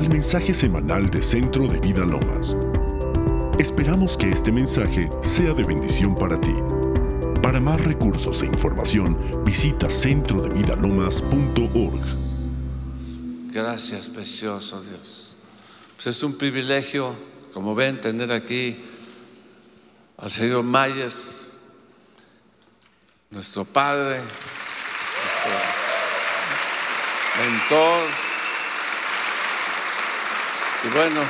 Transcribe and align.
al 0.00 0.08
mensaje 0.08 0.54
semanal 0.54 1.10
de 1.10 1.20
Centro 1.20 1.68
de 1.68 1.78
Vida 1.78 2.06
Lomas. 2.06 2.56
Esperamos 3.58 4.16
que 4.16 4.30
este 4.30 4.50
mensaje 4.50 5.10
sea 5.20 5.52
de 5.52 5.62
bendición 5.62 6.14
para 6.14 6.40
ti. 6.40 6.54
Para 7.42 7.60
más 7.60 7.78
recursos 7.84 8.42
e 8.42 8.46
información, 8.46 9.14
visita 9.44 9.90
centrodevidalomas.org. 9.90 12.00
Gracias, 13.52 14.08
precioso 14.08 14.80
Dios. 14.80 15.36
Pues 15.96 16.06
es 16.06 16.22
un 16.22 16.38
privilegio, 16.38 17.14
como 17.52 17.74
ven, 17.74 18.00
tener 18.00 18.32
aquí 18.32 18.82
al 20.16 20.30
señor 20.30 20.62
Mayes, 20.62 21.58
nuestro 23.28 23.66
padre, 23.66 24.16
nuestro 24.16 24.32
mentor. 27.44 28.29
Y 30.82 30.88
bueno, 30.94 31.20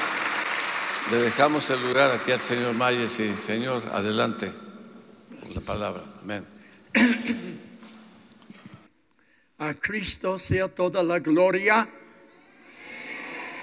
le 1.11 1.19
dejamos 1.19 1.69
el 1.71 1.83
lugar 1.83 2.13
aquí 2.13 2.31
al 2.31 2.39
señor 2.39 2.73
Mayes 2.75 3.19
y 3.19 3.35
Señor, 3.35 3.83
adelante 3.91 4.49
por 5.41 5.55
la 5.57 5.61
palabra. 5.61 6.05
Amén. 6.23 6.47
A 9.59 9.75
Cristo 9.75 10.39
sea 10.39 10.69
toda 10.69 11.03
la 11.03 11.19
gloria. 11.19 11.89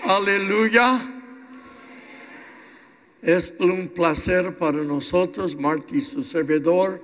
Aleluya. 0.04 1.00
Es 3.22 3.54
un 3.58 3.88
placer 3.88 4.58
para 4.58 4.80
nosotros, 4.80 5.56
Marty, 5.56 6.02
su 6.02 6.22
servidor, 6.24 7.02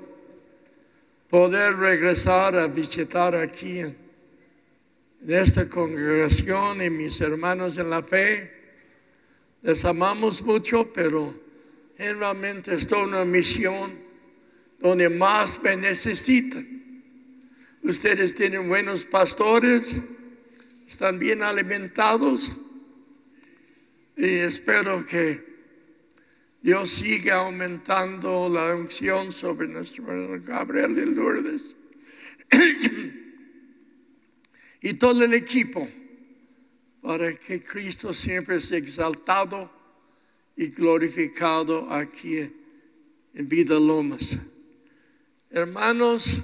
poder 1.29 1.77
regresar 1.77 2.57
a 2.57 2.67
visitar 2.67 3.33
aquí 3.33 3.79
en 3.79 3.97
esta 5.25 5.69
congregación 5.69 6.81
y 6.81 6.89
mis 6.89 7.21
hermanos 7.21 7.77
en 7.77 7.89
la 7.89 8.03
fe. 8.03 8.62
Les 9.63 9.85
amamos 9.85 10.41
mucho, 10.41 10.91
pero 10.91 11.33
realmente 11.97 12.75
estoy 12.75 13.03
en 13.03 13.07
una 13.07 13.23
misión 13.23 13.97
donde 14.77 15.07
más 15.07 15.57
me 15.63 15.77
necesitan. 15.77 17.01
Ustedes 17.81 18.35
tienen 18.35 18.67
buenos 18.67 19.05
pastores, 19.05 20.01
están 20.85 21.17
bien 21.17 21.41
alimentados 21.43 22.51
y 24.17 24.25
espero 24.25 25.05
que 25.05 25.41
Dios 26.61 26.89
siga 26.89 27.35
aumentando 27.35 28.49
la 28.49 28.75
unción 28.75 29.31
sobre 29.31 29.69
nuestro 29.69 30.11
hermano 30.11 30.43
Gabriel 30.45 30.97
y 30.97 31.05
Lourdes 31.05 31.73
y 34.81 34.93
todo 34.95 35.23
el 35.23 35.33
equipo 35.33 35.87
para 37.03 37.33
que 37.33 37.61
Cristo 37.61 38.13
siempre 38.13 38.61
sea 38.61 38.77
exaltado 38.77 39.69
y 40.55 40.67
glorificado 40.67 41.91
aquí 41.91 42.39
en 42.39 43.49
Vida 43.49 43.77
Lomas. 43.77 44.37
Hermanos, 45.49 46.39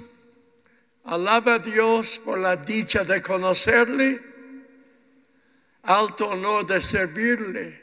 alaba 1.04 1.54
a 1.54 1.58
Dios 1.58 2.20
por 2.22 2.38
la 2.38 2.56
dicha 2.56 3.04
de 3.04 3.22
conocerle, 3.22 4.20
alto 5.82 6.28
honor 6.28 6.66
de 6.66 6.82
servirle 6.82 7.80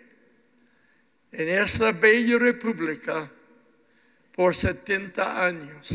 en 1.31 1.49
esta 1.49 1.91
bella 1.91 2.37
república 2.37 3.31
por 4.35 4.53
70 4.53 5.45
años. 5.45 5.93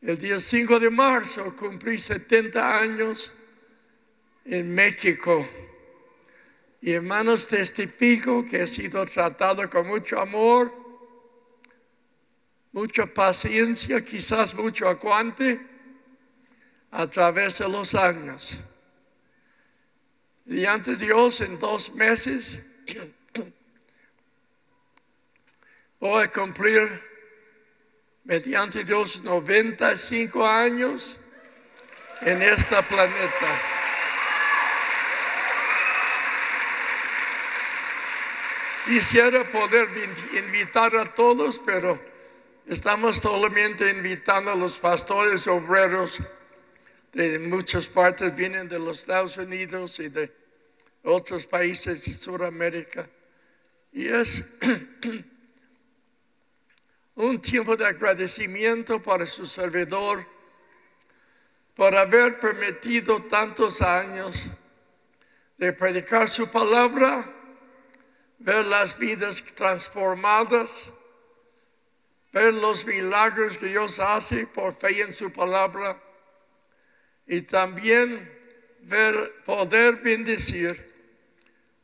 El 0.00 0.16
día 0.16 0.38
5 0.38 0.78
de 0.78 0.90
marzo 0.90 1.56
cumplí 1.56 1.98
70 1.98 2.80
años 2.80 3.32
en 4.46 4.74
México. 4.74 5.48
Y 6.80 6.92
hermanos, 6.92 7.46
testifico 7.48 8.44
que 8.44 8.62
he 8.62 8.66
sido 8.66 9.04
tratado 9.06 9.68
con 9.68 9.86
mucho 9.86 10.20
amor, 10.20 10.72
mucha 12.72 13.06
paciencia, 13.06 14.04
quizás 14.04 14.54
mucho 14.54 14.88
aguante 14.88 15.60
a 16.90 17.06
través 17.06 17.58
de 17.58 17.68
los 17.68 17.94
años. 17.94 18.58
Y 20.46 20.64
Dios, 20.96 21.40
en 21.40 21.58
dos 21.58 21.92
meses, 21.92 22.58
voy 25.98 26.22
a 26.22 26.30
cumplir, 26.30 27.02
mediante 28.22 28.84
Dios, 28.84 29.22
95 29.22 30.46
años 30.46 31.16
en 32.20 32.42
este 32.42 32.80
planeta. 32.84 33.75
Quisiera 38.86 39.42
poder 39.42 39.88
invitar 40.32 40.94
a 40.94 41.12
todos, 41.12 41.58
pero 41.58 42.00
estamos 42.68 43.18
solamente 43.18 43.90
invitando 43.90 44.52
a 44.52 44.54
los 44.54 44.78
pastores 44.78 45.44
obreros 45.48 46.20
de 47.12 47.36
muchas 47.40 47.88
partes, 47.88 48.32
vienen 48.36 48.68
de 48.68 48.78
los 48.78 49.00
Estados 49.00 49.38
Unidos 49.38 49.98
y 49.98 50.08
de 50.08 50.32
otros 51.02 51.46
países 51.46 52.04
de 52.04 52.12
Sudamérica. 52.12 53.10
Y 53.92 54.06
es 54.06 54.44
un 57.16 57.42
tiempo 57.42 57.76
de 57.76 57.86
agradecimiento 57.86 59.02
para 59.02 59.26
su 59.26 59.46
servidor 59.46 60.24
por 61.74 61.92
haber 61.96 62.38
permitido 62.38 63.20
tantos 63.24 63.82
años 63.82 64.40
de 65.58 65.72
predicar 65.72 66.28
su 66.28 66.48
palabra 66.48 67.32
ver 68.38 68.66
las 68.66 68.98
vidas 68.98 69.42
transformadas, 69.54 70.90
ver 72.32 72.54
los 72.54 72.84
milagros 72.84 73.56
que 73.56 73.66
Dios 73.66 73.98
hace 73.98 74.46
por 74.46 74.74
fe 74.74 75.00
en 75.00 75.14
su 75.14 75.32
palabra 75.32 76.00
y 77.26 77.42
también 77.42 78.30
ver, 78.82 79.42
poder 79.44 79.96
bendecir 79.96 80.94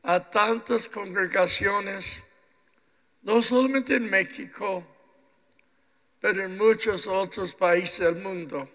a 0.03 0.31
tantas 0.31 0.89
congregaciones, 0.89 2.23
no 3.23 3.41
solamente 3.41 3.95
en 3.95 4.11
México, 4.11 4.85
pero 6.21 6.45
en 6.45 6.57
muchos 6.57 7.07
otros 7.07 7.55
países 7.55 8.01
del 8.01 8.17
mundo. 8.17 8.69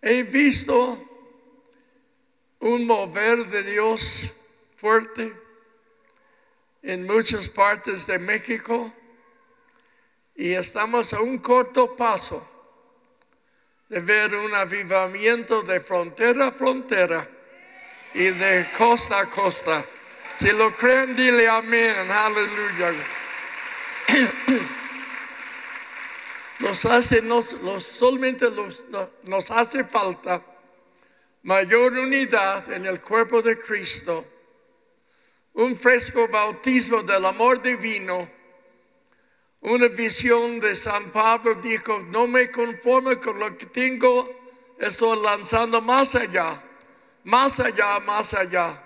He 0.00 0.22
visto 0.22 1.10
un 2.60 2.86
mover 2.86 3.46
de 3.46 3.62
Dios 3.62 4.22
fuerte 4.76 5.43
en 6.84 7.06
muchas 7.06 7.48
partes 7.48 8.06
de 8.06 8.18
México 8.18 8.92
y 10.36 10.52
estamos 10.52 11.14
a 11.14 11.20
un 11.20 11.38
corto 11.38 11.96
paso 11.96 12.46
de 13.88 14.00
ver 14.00 14.34
un 14.34 14.54
avivamiento 14.54 15.62
de 15.62 15.80
frontera 15.80 16.48
a 16.48 16.52
frontera 16.52 17.26
y 18.12 18.24
de 18.24 18.68
costa 18.76 19.20
a 19.20 19.30
costa. 19.30 19.84
Si 20.36 20.50
lo 20.52 20.76
creen, 20.76 21.16
dile 21.16 21.48
amén, 21.48 22.10
aleluya. 22.10 22.92
Nos 26.60 26.84
hace, 26.84 27.20
nos, 27.20 27.56
solamente 27.82 28.46
nos 29.24 29.50
hace 29.50 29.82
falta 29.84 30.40
mayor 31.42 31.92
unidad 31.94 32.72
en 32.72 32.86
el 32.86 33.00
cuerpo 33.00 33.42
de 33.42 33.58
Cristo 33.58 34.24
un 35.54 35.76
fresco 35.76 36.26
bautismo 36.28 37.02
del 37.02 37.24
amor 37.24 37.62
divino, 37.62 38.28
una 39.60 39.88
visión 39.88 40.60
de 40.60 40.74
San 40.74 41.10
Pablo 41.10 41.54
dijo, 41.54 42.00
no 42.00 42.26
me 42.26 42.50
conformo 42.50 43.18
con 43.20 43.38
lo 43.38 43.56
que 43.56 43.66
tengo, 43.66 44.28
estoy 44.78 45.22
lanzando 45.22 45.80
más 45.80 46.14
allá, 46.14 46.62
más 47.22 47.58
allá, 47.60 48.00
más 48.00 48.34
allá. 48.34 48.82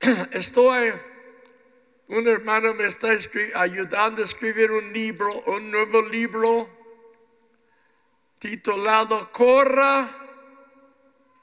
Estoy, 0.32 0.92
un 2.08 2.26
hermano 2.26 2.74
me 2.74 2.86
está 2.86 3.10
ayudando 3.54 4.22
a 4.22 4.24
escribir 4.24 4.72
un 4.72 4.92
libro, 4.92 5.42
un 5.42 5.70
nuevo 5.70 6.02
libro 6.02 6.68
titulado 8.40 9.30
Corra 9.30 10.10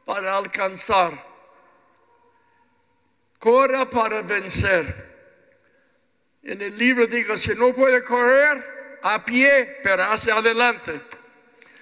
para 0.05 0.35
alcanzar 0.35 1.30
corra 3.41 3.89
para 3.89 4.21
vencer. 4.21 4.85
En 6.43 6.61
el 6.61 6.77
libro 6.77 7.07
digo, 7.07 7.35
si 7.35 7.55
no 7.55 7.73
puede 7.73 8.03
correr 8.03 8.99
a 9.01 9.25
pie, 9.25 9.79
pero 9.81 10.03
hacia 10.03 10.35
adelante. 10.35 11.01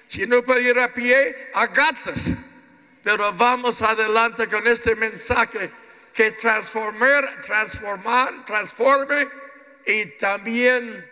Si 0.08 0.26
no 0.26 0.42
puede 0.42 0.70
ir 0.70 0.80
a 0.80 0.94
pie, 0.94 1.50
a 1.54 1.68
gatas. 1.68 2.32
Pero 3.04 3.34
vamos 3.34 3.82
adelante 3.82 4.48
con 4.48 4.66
este 4.68 4.96
mensaje 4.96 5.70
que 6.14 6.32
transformar, 6.32 7.42
transformar, 7.42 8.46
transforme 8.46 9.28
y 9.86 10.06
también 10.18 11.06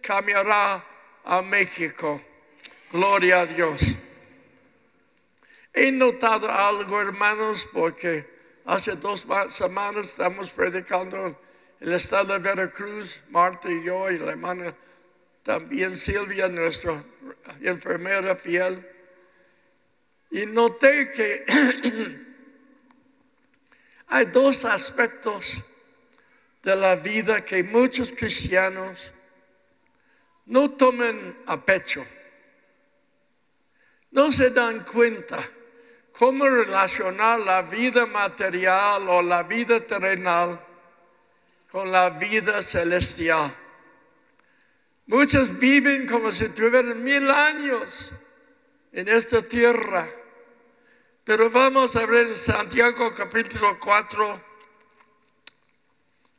cambiará 0.00 0.82
a 1.24 1.42
México. 1.42 2.20
Gloria 2.90 3.40
a 3.40 3.46
Dios. 3.46 3.82
He 5.74 5.92
notado 5.92 6.50
algo, 6.50 7.00
hermanos, 7.00 7.68
porque 7.72 8.31
hace 8.64 8.96
dos 8.96 9.26
semanas 9.48 10.08
estamos 10.08 10.50
predicando 10.50 11.26
en 11.26 11.36
el 11.80 11.92
estado 11.94 12.32
de 12.32 12.38
Veracruz, 12.38 13.20
Marta 13.28 13.70
y 13.70 13.84
yo, 13.84 14.10
y 14.10 14.18
la 14.18 14.32
hermana 14.32 14.74
también 15.42 15.96
Silvia, 15.96 16.48
nuestra 16.48 17.02
enfermera 17.60 18.36
fiel. 18.36 18.86
Y 20.30 20.46
noté 20.46 21.10
que 21.10 21.44
hay 24.06 24.26
dos 24.26 24.64
aspectos 24.64 25.58
de 26.62 26.76
la 26.76 26.94
vida 26.94 27.44
que 27.44 27.64
muchos 27.64 28.12
cristianos 28.12 29.12
no 30.46 30.70
tomen 30.70 31.36
a 31.46 31.60
pecho. 31.64 32.06
No 34.12 34.30
se 34.30 34.50
dan 34.50 34.84
cuenta 34.84 35.38
cómo 36.16 36.48
relacionar 36.48 37.40
la 37.40 37.62
vida 37.62 38.06
material 38.06 39.08
o 39.08 39.22
la 39.22 39.42
vida 39.42 39.80
terrenal 39.80 40.60
con 41.70 41.90
la 41.90 42.10
vida 42.10 42.60
celestial. 42.62 43.52
Muchos 45.06 45.58
viven 45.58 46.06
como 46.06 46.30
si 46.30 46.48
tuvieran 46.50 47.02
mil 47.02 47.30
años 47.30 48.12
en 48.92 49.08
esta 49.08 49.42
tierra. 49.42 50.08
Pero 51.24 51.50
vamos 51.50 51.96
a 51.96 52.04
ver 52.04 52.28
en 52.28 52.36
Santiago 52.36 53.12
capítulo 53.14 53.78
4, 53.78 54.40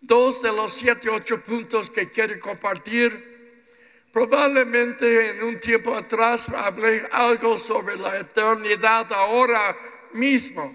dos 0.02 0.42
de 0.42 0.52
los 0.52 0.74
siete, 0.74 1.10
ocho 1.10 1.42
puntos 1.42 1.90
que 1.90 2.12
quiero 2.12 2.40
compartir. 2.40 3.33
Probablemente 4.14 5.32
en 5.32 5.44
un 5.44 5.60
tiempo 5.60 5.96
atrás 5.96 6.48
hablé 6.48 7.04
algo 7.12 7.58
sobre 7.58 7.98
la 7.98 8.20
eternidad 8.20 9.12
ahora 9.12 9.76
mismo, 10.14 10.72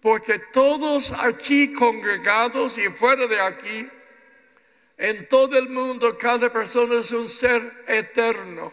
porque 0.00 0.38
todos 0.50 1.12
aquí 1.12 1.74
congregados 1.74 2.78
y 2.78 2.88
fuera 2.88 3.26
de 3.26 3.38
aquí, 3.38 3.86
en 4.96 5.28
todo 5.28 5.58
el 5.58 5.68
mundo, 5.68 6.16
cada 6.16 6.50
persona 6.50 7.00
es 7.00 7.12
un 7.12 7.28
ser 7.28 7.84
eterno, 7.86 8.72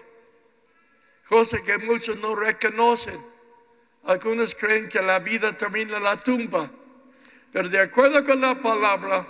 cosa 1.27 1.61
que 1.61 1.77
muchos 1.77 2.15
no 2.15 2.33
reconocen. 2.33 3.19
Algunos 4.05 4.55
creen 4.55 4.87
que 4.87 5.01
la 5.01 5.19
vida 5.19 5.51
termina 5.57 5.97
en 5.97 6.03
la 6.03 6.17
tumba, 6.17 6.71
pero 7.51 7.67
de 7.67 7.81
acuerdo 7.81 8.23
con 8.23 8.39
la 8.39 8.55
palabra, 8.55 9.27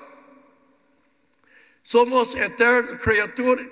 somos 1.85 2.35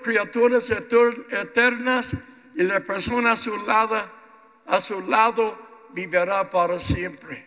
criaturas 0.02 0.70
eternas 0.70 2.16
y 2.54 2.62
la 2.62 2.78
persona 2.78 3.32
a 3.32 3.36
su, 3.36 3.56
lado, 3.56 3.96
a 4.66 4.80
su 4.80 5.00
lado 5.00 5.58
vivirá 5.90 6.48
para 6.48 6.78
siempre. 6.78 7.44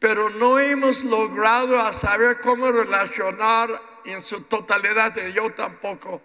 Pero 0.00 0.28
no 0.28 0.58
hemos 0.58 1.04
logrado 1.04 1.92
saber 1.92 2.40
cómo 2.40 2.72
relacionar 2.72 3.80
en 4.04 4.20
su 4.20 4.40
totalidad, 4.42 5.16
y 5.16 5.32
yo 5.34 5.52
tampoco, 5.52 6.20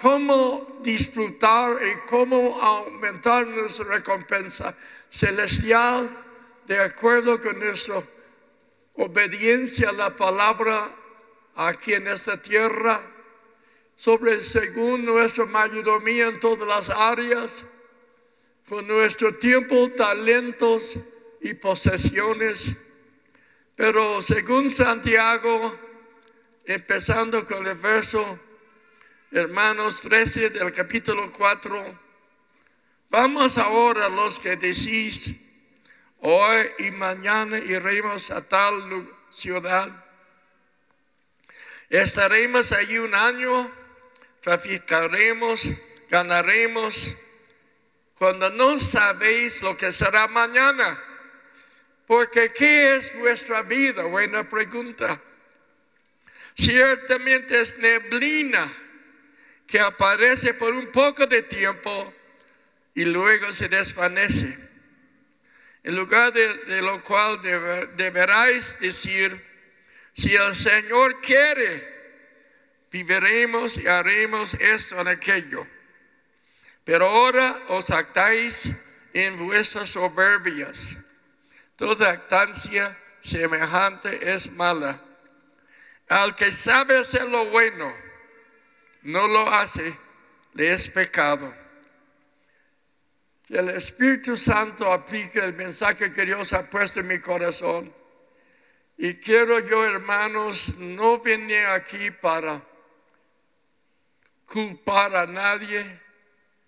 cómo 0.00 0.78
disfrutar 0.82 1.76
y 1.86 2.08
cómo 2.08 2.58
aumentar 2.62 3.46
nuestra 3.46 3.84
recompensa 3.84 4.74
celestial 5.10 6.08
de 6.66 6.80
acuerdo 6.80 7.38
con 7.38 7.58
nuestra 7.58 8.02
obediencia 8.94 9.90
a 9.90 9.92
la 9.92 10.16
palabra 10.16 10.96
aquí 11.66 11.92
en 11.92 12.06
esta 12.06 12.40
tierra, 12.40 13.02
sobre 13.94 14.40
según 14.40 15.04
nuestra 15.04 15.44
mayordomía 15.44 16.28
en 16.28 16.40
todas 16.40 16.66
las 16.66 16.88
áreas, 16.88 17.66
con 18.66 18.86
nuestro 18.86 19.34
tiempo, 19.34 19.90
talentos 19.90 20.96
y 21.42 21.52
posesiones. 21.52 22.74
Pero 23.76 24.22
según 24.22 24.70
Santiago, 24.70 25.78
empezando 26.64 27.44
con 27.44 27.66
el 27.66 27.76
verso, 27.76 28.38
hermanos 29.30 30.00
13 30.00 30.48
del 30.48 30.72
capítulo 30.72 31.30
4, 31.30 31.98
vamos 33.10 33.58
ahora 33.58 34.08
los 34.08 34.38
que 34.38 34.56
decís, 34.56 35.34
hoy 36.20 36.68
y 36.78 36.90
mañana 36.90 37.58
iremos 37.58 38.30
a 38.30 38.40
tal 38.48 39.06
ciudad 39.28 40.09
Estaremos 41.90 42.70
allí 42.70 42.98
un 42.98 43.12
año, 43.16 43.68
traficaremos, 44.42 45.68
ganaremos, 46.08 47.16
cuando 48.14 48.48
no 48.48 48.78
sabéis 48.78 49.60
lo 49.60 49.76
que 49.76 49.90
será 49.90 50.28
mañana. 50.28 51.02
Porque 52.06 52.52
¿qué 52.52 52.96
es 52.96 53.12
vuestra 53.18 53.62
vida? 53.62 54.04
Buena 54.04 54.48
pregunta. 54.48 55.20
Ciertamente 56.54 57.60
es 57.60 57.76
neblina 57.78 58.72
que 59.66 59.80
aparece 59.80 60.54
por 60.54 60.72
un 60.74 60.92
poco 60.92 61.26
de 61.26 61.42
tiempo 61.42 62.14
y 62.94 63.04
luego 63.04 63.52
se 63.52 63.68
desvanece. 63.68 64.58
En 65.82 65.96
lugar 65.96 66.32
de, 66.32 66.82
lo 66.82 67.02
cual 67.02 67.40
deberáis 67.96 68.78
decir, 68.78 69.49
si 70.20 70.34
el 70.34 70.54
Señor 70.54 71.18
quiere, 71.22 71.82
viviremos 72.90 73.78
y 73.78 73.86
haremos 73.86 74.52
esto 74.52 74.96
o 74.96 75.08
aquello. 75.08 75.66
Pero 76.84 77.06
ahora 77.06 77.58
os 77.68 77.90
actáis 77.90 78.70
en 79.14 79.38
vuestras 79.38 79.88
soberbias. 79.88 80.94
Toda 81.74 82.10
actancia 82.10 82.98
semejante 83.22 84.30
es 84.30 84.50
mala. 84.52 85.00
Al 86.08 86.36
que 86.36 86.52
sabe 86.52 86.98
hacer 86.98 87.26
lo 87.26 87.46
bueno, 87.46 87.90
no 89.00 89.26
lo 89.26 89.48
hace, 89.48 89.96
le 90.52 90.72
es 90.74 90.86
pecado. 90.90 91.54
Que 93.46 93.56
el 93.56 93.70
Espíritu 93.70 94.36
Santo 94.36 94.92
aplique 94.92 95.38
el 95.38 95.54
mensaje 95.54 96.12
que 96.12 96.26
Dios 96.26 96.52
ha 96.52 96.68
puesto 96.68 97.00
en 97.00 97.06
mi 97.06 97.20
corazón 97.20 97.99
y 99.02 99.14
quiero 99.14 99.60
yo, 99.60 99.82
hermanos, 99.82 100.76
no 100.76 101.18
venir 101.20 101.64
aquí 101.64 102.10
para 102.10 102.60
culpar 104.44 105.16
a 105.16 105.26
nadie, 105.26 105.98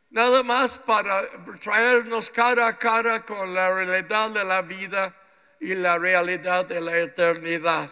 nada 0.09 0.43
más 0.43 0.79
para 0.79 1.29
traernos 1.61 2.31
cara 2.31 2.69
a 2.69 2.79
cara 2.79 3.23
con 3.27 3.53
la 3.53 3.75
realidad 3.75 4.31
de 4.31 4.45
la 4.45 4.63
vida 4.63 5.15
y 5.61 5.75
la 5.75 5.99
realidad 5.99 6.65
de 6.65 6.81
la 6.81 6.97
eternidad. 6.97 7.91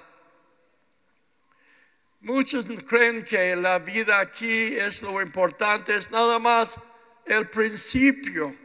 Muchos 2.22 2.64
creen 2.86 3.26
que 3.26 3.54
la 3.56 3.78
vida 3.78 4.20
aquí 4.20 4.74
es 4.74 5.02
lo 5.02 5.20
importante, 5.20 5.94
es 5.94 6.10
nada 6.10 6.38
más 6.38 6.80
el 7.26 7.46
principio 7.50 8.56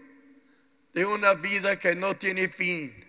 de 0.93 1.05
una 1.05 1.33
vida 1.33 1.77
que 1.77 1.93
no 1.93 2.15
tiene 2.15 2.47
fin 2.47 3.04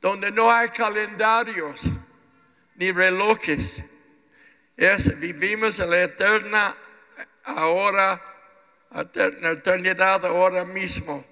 donde 0.00 0.30
no 0.30 0.50
hay 0.50 0.70
calendarios 0.70 1.82
ni 2.76 2.90
relojes. 2.92 3.82
vivimos 5.18 5.78
en 5.78 5.90
la 5.90 6.02
eterna 6.04 6.76
ahora, 7.44 8.20
la 8.90 9.50
eternidad 9.52 10.24
ahora 10.24 10.64
mismo. 10.64 11.24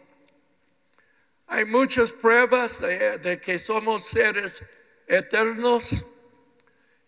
Hay 1.46 1.64
muchas 1.64 2.12
pruebas 2.12 2.78
de, 2.80 3.40
que 3.42 3.58
somos 3.58 4.06
seres 4.06 4.62
eternos. 5.06 5.92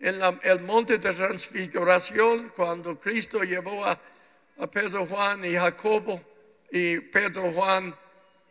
En 0.03 0.19
el 0.45 0.61
monte 0.61 0.97
de 0.97 1.13
transfiguración, 1.13 2.51
cuando 2.57 2.99
Cristo 2.99 3.43
llevó 3.43 3.85
a, 3.85 4.01
a 4.59 4.67
Pedro, 4.67 5.05
Juan 5.05 5.45
y 5.45 5.53
Jacobo, 5.53 6.23
y 6.73 7.01
Pedro, 7.01 7.53
Juan 7.53 7.95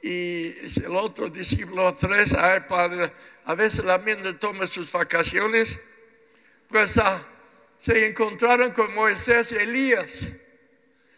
y 0.02 0.56
el 0.84 0.96
otro 0.96 1.30
discípulo 1.30 1.94
tres, 1.96 2.34
padre, 2.68 3.12
a 3.46 3.56
veces 3.56 3.84
la 3.84 3.98
mente 3.98 4.34
toma 4.34 4.66
sus 4.66 4.92
vacaciones, 4.92 5.80
pues 6.70 6.98
ah, 6.98 7.22
se 7.78 8.08
encontraron 8.08 8.72
con 8.72 8.94
Moisés 8.94 9.52
y 9.52 9.56
Elías. 9.56 10.30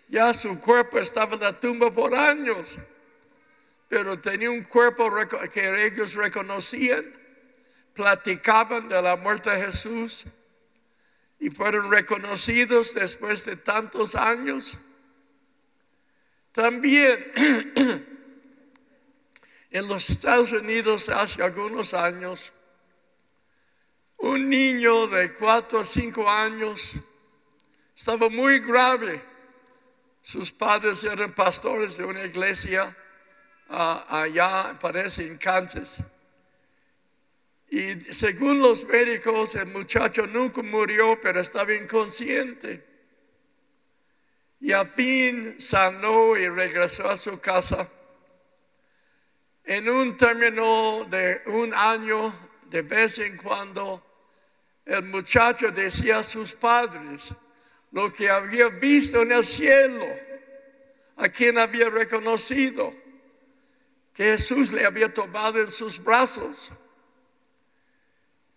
Ya 0.08 0.34
su 0.34 0.60
cuerpo 0.60 1.00
estaba 1.00 1.36
en 1.36 1.42
la 1.42 1.60
tumba 1.60 1.94
por 1.94 2.14
años, 2.16 2.78
pero 3.88 4.20
tenía 4.20 4.50
un 4.50 4.64
cuerpo 4.64 5.10
que 5.54 5.86
ellos 5.86 6.16
reconocían, 6.16 7.14
platicaban 7.94 8.90
de 8.90 9.02
la 9.02 9.16
muerte 9.16 9.52
de 9.52 9.66
Jesús 9.66 10.26
y 11.40 11.50
fueron 11.50 11.92
reconocidos 11.92 12.94
después 12.94 13.46
de 13.46 13.56
tantos 13.56 14.16
años. 14.16 14.78
También 16.52 17.32
en 19.72 19.88
los 19.88 20.10
Estados 20.10 20.52
Unidos 20.52 21.08
hace 21.08 21.42
algunos 21.42 21.94
años, 21.94 22.52
un 24.18 24.50
niño 24.50 25.08
de 25.08 25.34
cuatro 25.34 25.80
o 25.80 25.86
cinco 25.86 26.30
años 26.30 26.94
estaba 27.96 28.30
muy 28.30 28.60
grave. 28.60 29.22
Sus 30.22 30.52
padres 30.52 31.04
eran 31.04 31.34
pastores 31.34 31.98
de 31.98 32.04
una 32.04 32.26
iglesia 32.26 32.96
ah, 33.70 34.06
allá, 34.22 34.78
parece, 34.80 35.26
en 35.26 35.38
Kansas. 35.38 36.04
Y 37.70 38.14
según 38.14 38.62
los 38.62 38.86
médicos, 38.86 39.56
el 39.56 39.68
muchacho 39.68 40.28
nunca 40.28 40.62
murió, 40.62 41.18
pero 41.22 41.40
estaba 41.40 41.74
inconsciente. 41.74 42.86
Y 44.60 44.74
al 44.74 44.88
fin 44.88 45.56
sanó 45.60 46.36
y 46.36 46.48
regresó 46.50 47.10
a 47.10 47.16
su 47.16 47.40
casa. 47.40 47.90
En 49.72 49.88
un 49.88 50.18
término 50.18 51.06
de 51.06 51.44
un 51.46 51.74
año, 51.74 52.36
de 52.70 52.82
vez 52.82 53.18
en 53.20 53.38
cuando, 53.38 54.04
el 54.86 55.04
muchacho 55.04 55.72
decía 55.72 56.18
a 56.18 56.24
sus 56.24 56.54
padres 56.54 57.34
lo 57.94 58.12
que 58.12 58.30
había 58.30 58.68
visto 58.68 59.22
en 59.22 59.32
el 59.32 59.46
cielo, 59.46 60.06
a 61.16 61.30
quien 61.30 61.58
había 61.58 61.90
reconocido 61.90 62.94
que 64.14 64.36
Jesús 64.36 64.74
le 64.74 64.86
había 64.86 65.14
tomado 65.14 65.62
en 65.62 65.72
sus 65.72 66.04
brazos 66.04 66.70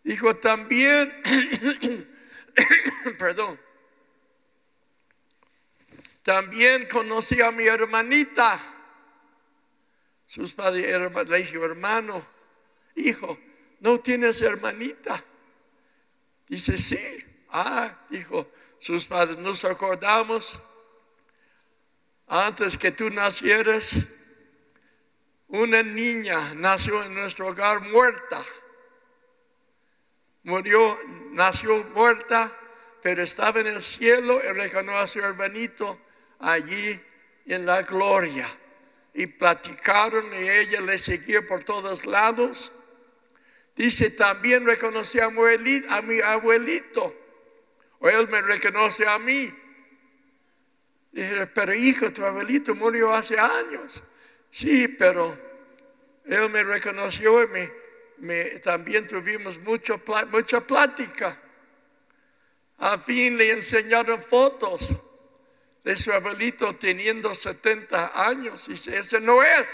Dijo 0.02 0.34
también, 0.36 1.14
perdón, 3.18 3.60
también 6.24 6.88
conocí 6.88 7.40
a 7.40 7.52
mi 7.52 7.66
hermanita. 7.66 8.73
Sus 10.26 10.52
padres 10.52 11.12
le 11.28 11.38
dijo, 11.38 11.64
hermano, 11.64 12.26
hijo, 12.96 13.38
¿no 13.80 14.00
tienes 14.00 14.40
hermanita? 14.40 15.22
Dice, 16.48 16.76
sí. 16.76 17.24
Ah, 17.50 18.06
dijo, 18.10 18.50
sus 18.78 19.06
padres, 19.06 19.38
nos 19.38 19.64
acordamos, 19.64 20.58
antes 22.26 22.76
que 22.76 22.90
tú 22.90 23.10
nacieras, 23.10 23.94
una 25.48 25.82
niña 25.82 26.54
nació 26.54 27.04
en 27.04 27.14
nuestro 27.14 27.48
hogar 27.48 27.80
muerta 27.80 28.42
murió, 30.44 30.98
nació 31.32 31.84
muerta, 31.84 32.52
pero 33.02 33.22
estaba 33.22 33.60
en 33.60 33.66
el 33.66 33.82
cielo 33.82 34.40
y 34.42 34.52
reconoció 34.52 34.98
a 34.98 35.06
su 35.06 35.18
hermanito 35.20 35.98
allí 36.38 37.00
en 37.46 37.66
la 37.66 37.82
gloria. 37.82 38.46
Y 39.14 39.26
platicaron 39.26 40.34
y 40.34 40.48
ella 40.48 40.80
le 40.80 40.98
seguía 40.98 41.46
por 41.46 41.62
todos 41.62 42.04
lados. 42.04 42.72
Dice, 43.76 44.10
también 44.10 44.66
reconocí 44.66 45.20
a, 45.20 45.30
mi 45.30 46.20
abuelito, 46.20 47.14
o 48.00 48.08
él 48.08 48.28
me 48.28 48.40
reconoce 48.42 49.06
a 49.06 49.18
mí. 49.18 49.52
Dije, 51.12 51.46
pero 51.46 51.72
hijo, 51.74 52.12
tu 52.12 52.24
abuelito 52.24 52.74
murió 52.74 53.12
hace 53.12 53.38
años. 53.38 54.02
Sí, 54.50 54.88
pero 54.88 55.38
él 56.24 56.50
me 56.50 56.64
reconoció 56.64 57.44
y 57.44 57.48
me 58.18 58.44
también 58.62 59.06
tuvimos 59.06 59.58
mucho, 59.58 60.00
mucha 60.30 60.60
plática. 60.60 61.40
A 62.78 62.98
fin 62.98 63.36
le 63.36 63.52
enseñaron 63.52 64.22
fotos 64.22 64.92
de 65.84 65.96
su 65.98 66.12
abuelito 66.12 66.74
teniendo 66.74 67.34
70 67.34 68.12
años. 68.26 68.66
Dice, 68.66 68.96
ese 68.96 69.20
no 69.20 69.42
es. 69.42 69.66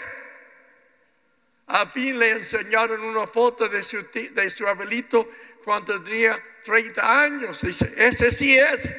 A 1.67 1.87
fin 1.87 2.19
le 2.19 2.31
enseñaron 2.31 3.01
una 3.01 3.25
foto 3.25 3.69
de 3.69 3.81
su, 3.81 4.05
de 4.11 4.49
su 4.49 4.67
abuelito 4.67 5.31
cuando 5.63 6.03
tenía 6.03 6.37
30 6.63 7.21
años. 7.21 7.61
Dice, 7.61 7.93
ese 7.95 8.29
sí 8.29 8.57
es. 8.57 8.93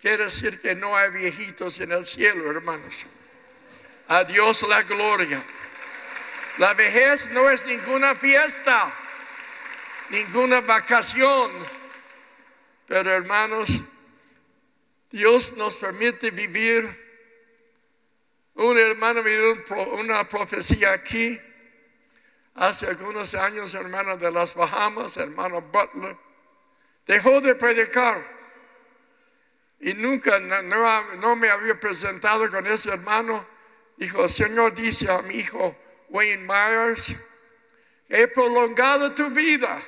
Quiere 0.00 0.24
decir 0.24 0.60
que 0.60 0.74
no 0.74 0.96
hay 0.96 1.10
viejitos 1.10 1.78
en 1.78 1.92
el 1.92 2.04
cielo, 2.04 2.50
hermanos. 2.50 2.94
A 4.08 4.24
la 4.24 4.82
gloria. 4.82 5.44
La 6.58 6.74
vejez 6.74 7.30
no 7.30 7.48
es 7.48 7.64
ninguna 7.64 8.14
fiesta, 8.16 8.92
ninguna 10.08 10.62
vacación. 10.62 11.52
Pero 12.88 13.12
hermanos, 13.12 13.80
Dios 15.10 15.56
nos 15.56 15.76
permite 15.76 16.30
vivir. 16.30 17.08
Un 18.54 18.78
hermano 18.78 19.22
me 19.22 19.30
dio 19.30 19.64
una 19.94 20.28
profecía 20.28 20.92
aquí. 20.92 21.40
Hace 22.54 22.86
algunos 22.86 23.34
años, 23.34 23.74
hermano 23.74 24.16
de 24.16 24.30
las 24.30 24.54
Bahamas, 24.54 25.16
hermano 25.16 25.62
Butler, 25.62 26.16
dejó 27.06 27.40
de 27.40 27.54
predicar. 27.54 28.24
Y 29.80 29.94
nunca, 29.94 30.38
no, 30.38 31.14
no 31.16 31.36
me 31.36 31.48
había 31.48 31.78
presentado 31.78 32.50
con 32.50 32.66
ese 32.66 32.90
hermano. 32.90 33.46
Dijo, 33.96 34.28
Señor 34.28 34.74
dice 34.74 35.10
a 35.10 35.22
mi 35.22 35.36
hijo, 35.36 35.76
Wayne 36.08 36.44
Myers, 36.46 37.14
he 38.08 38.26
prolongado 38.28 39.14
tu 39.14 39.30
vida 39.30 39.82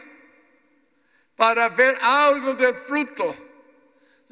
para 1.36 1.68
ver 1.68 1.98
algo 2.00 2.54
del 2.54 2.74
fruto 2.74 3.51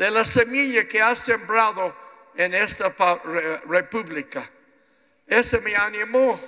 de 0.01 0.11
la 0.11 0.25
semilla 0.25 0.89
que 0.89 0.99
has 0.99 1.19
sembrado 1.19 1.95
en 2.35 2.55
esta 2.55 2.89
república. 3.67 4.51
Ese 5.27 5.61
me 5.61 5.77
animó. 5.77 6.41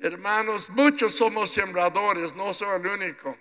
Hermanos, 0.00 0.68
muchos 0.70 1.16
somos 1.16 1.50
sembradores, 1.50 2.34
no 2.34 2.52
soy 2.52 2.80
el 2.80 2.86
único. 2.88 3.38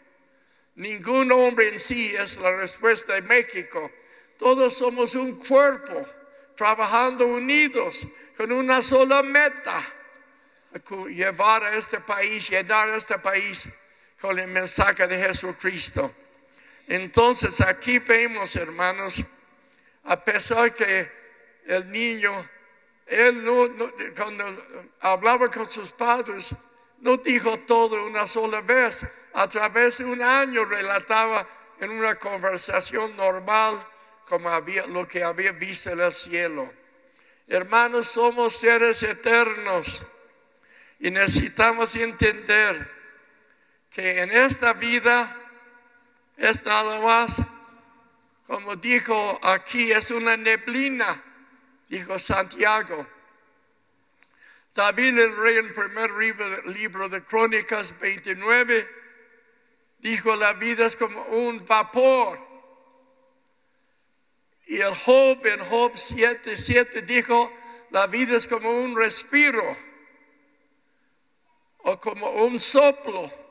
Ningún 0.75 1.31
hombre 1.31 1.69
en 1.69 1.79
sí 1.79 2.13
es 2.15 2.37
la 2.37 2.51
respuesta 2.57 3.15
de 3.15 3.23
México. 3.23 3.89
Todos 4.37 4.77
somos 4.77 5.15
un 5.15 5.33
cuerpo, 5.39 6.05
trabajando 6.55 7.25
unidos 7.25 8.05
con 8.37 8.51
una 8.51 8.83
sola 8.83 9.23
meta 9.23 9.83
llevar 11.09 11.63
a 11.63 11.75
este 11.75 11.99
país, 12.01 12.51
llenar 12.51 12.89
a 12.89 12.97
este 12.97 13.17
país 13.17 13.67
con 14.21 14.37
el 14.37 14.47
mensaje 14.47 15.07
de 15.07 15.17
Jesucristo. 15.17 16.13
Entonces 16.87 17.61
aquí 17.61 17.99
vemos, 17.99 18.55
hermanos, 18.55 19.23
a 20.03 20.23
pesar 20.23 20.73
que 20.73 21.09
el 21.65 21.89
niño, 21.89 22.49
él 23.05 23.45
cuando 24.15 24.45
hablaba 24.99 25.49
con 25.49 25.69
sus 25.69 25.91
padres, 25.91 26.53
no 26.99 27.17
dijo 27.17 27.57
todo 27.59 28.05
una 28.05 28.27
sola 28.27 28.61
vez. 28.61 29.05
A 29.33 29.47
través 29.47 29.97
de 29.97 30.05
un 30.05 30.21
año 30.21 30.65
relataba 30.65 31.47
en 31.79 31.91
una 31.91 32.15
conversación 32.15 33.15
normal 33.15 33.85
como 34.27 34.49
lo 34.87 35.07
que 35.07 35.23
había 35.23 35.51
visto 35.51 35.89
en 35.89 36.01
el 36.01 36.11
cielo. 36.11 36.71
Hermanos, 37.47 38.07
somos 38.07 38.55
seres 38.55 39.03
eternos 39.03 40.01
y 40.99 41.11
necesitamos 41.11 41.95
entender 41.95 42.89
que 43.89 44.21
en 44.21 44.31
esta 44.31 44.73
vida 44.73 45.42
es 46.37 46.65
nada 46.65 46.99
más, 46.99 47.41
como 48.47 48.75
dijo 48.75 49.39
aquí, 49.41 49.91
es 49.91 50.11
una 50.11 50.35
neblina, 50.35 51.21
dijo 51.89 52.17
Santiago. 52.19 53.07
David 54.73 55.19
el 55.19 55.37
rey 55.37 55.57
en 55.57 55.67
el 55.67 55.73
primer 55.73 56.11
libro 56.65 57.07
de 57.07 57.23
Crónicas 57.23 57.97
29 57.99 59.03
dijo 59.99 60.35
la 60.35 60.53
vida 60.53 60.85
es 60.85 60.95
como 60.95 61.21
un 61.23 61.63
vapor. 61.65 62.39
Y 64.65 64.79
el 64.79 64.95
Job 64.95 65.45
en 65.45 65.63
Job 65.65 65.91
7, 65.95 66.57
7 66.57 67.01
dijo 67.03 67.51
la 67.91 68.07
vida 68.07 68.35
es 68.35 68.47
como 68.47 68.71
un 68.71 68.95
respiro 68.97 69.77
o 71.79 71.99
como 71.99 72.29
un 72.31 72.59
soplo. 72.59 73.42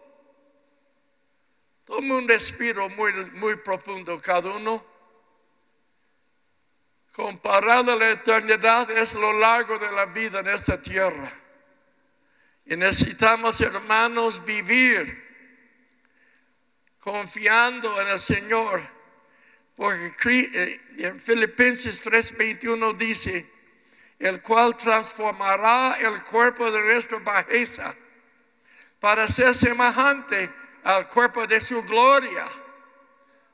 Toma 1.92 2.14
un 2.14 2.26
respiro 2.26 2.88
muy, 2.88 3.12
muy 3.32 3.56
profundo 3.56 4.18
cada 4.18 4.48
uno. 4.48 4.82
Comparado 7.12 7.92
a 7.92 7.96
la 7.96 8.12
eternidad 8.12 8.90
es 8.90 9.14
lo 9.14 9.30
largo 9.34 9.78
de 9.78 9.92
la 9.92 10.06
vida 10.06 10.40
en 10.40 10.48
esta 10.48 10.80
tierra. 10.80 11.30
Y 12.64 12.76
necesitamos, 12.76 13.60
hermanos, 13.60 14.42
vivir 14.42 15.22
confiando 16.98 18.00
en 18.00 18.08
el 18.08 18.18
Señor. 18.18 18.80
Porque 19.76 20.50
eh, 20.50 20.80
en 20.96 21.20
Filipenses 21.20 22.02
3:21 22.06 22.96
dice, 22.96 23.52
el 24.18 24.40
cual 24.40 24.78
transformará 24.78 25.98
el 26.00 26.22
cuerpo 26.22 26.70
de 26.70 26.80
nuestra 26.80 27.18
bajeza 27.18 27.94
para 28.98 29.28
ser 29.28 29.54
semejante 29.54 30.61
al 30.82 31.08
cuerpo 31.08 31.46
de 31.46 31.60
su 31.60 31.82
gloria, 31.82 32.46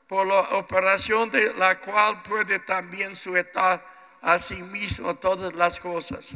por 0.07 0.25
la 0.25 0.39
operación 0.57 1.29
de 1.29 1.53
la 1.53 1.79
cual 1.79 2.23
puede 2.23 2.59
también 2.59 3.13
sujetar 3.13 3.85
a 4.21 4.39
sí 4.39 4.61
mismo 4.61 5.15
todas 5.15 5.53
las 5.53 5.79
cosas. 5.79 6.35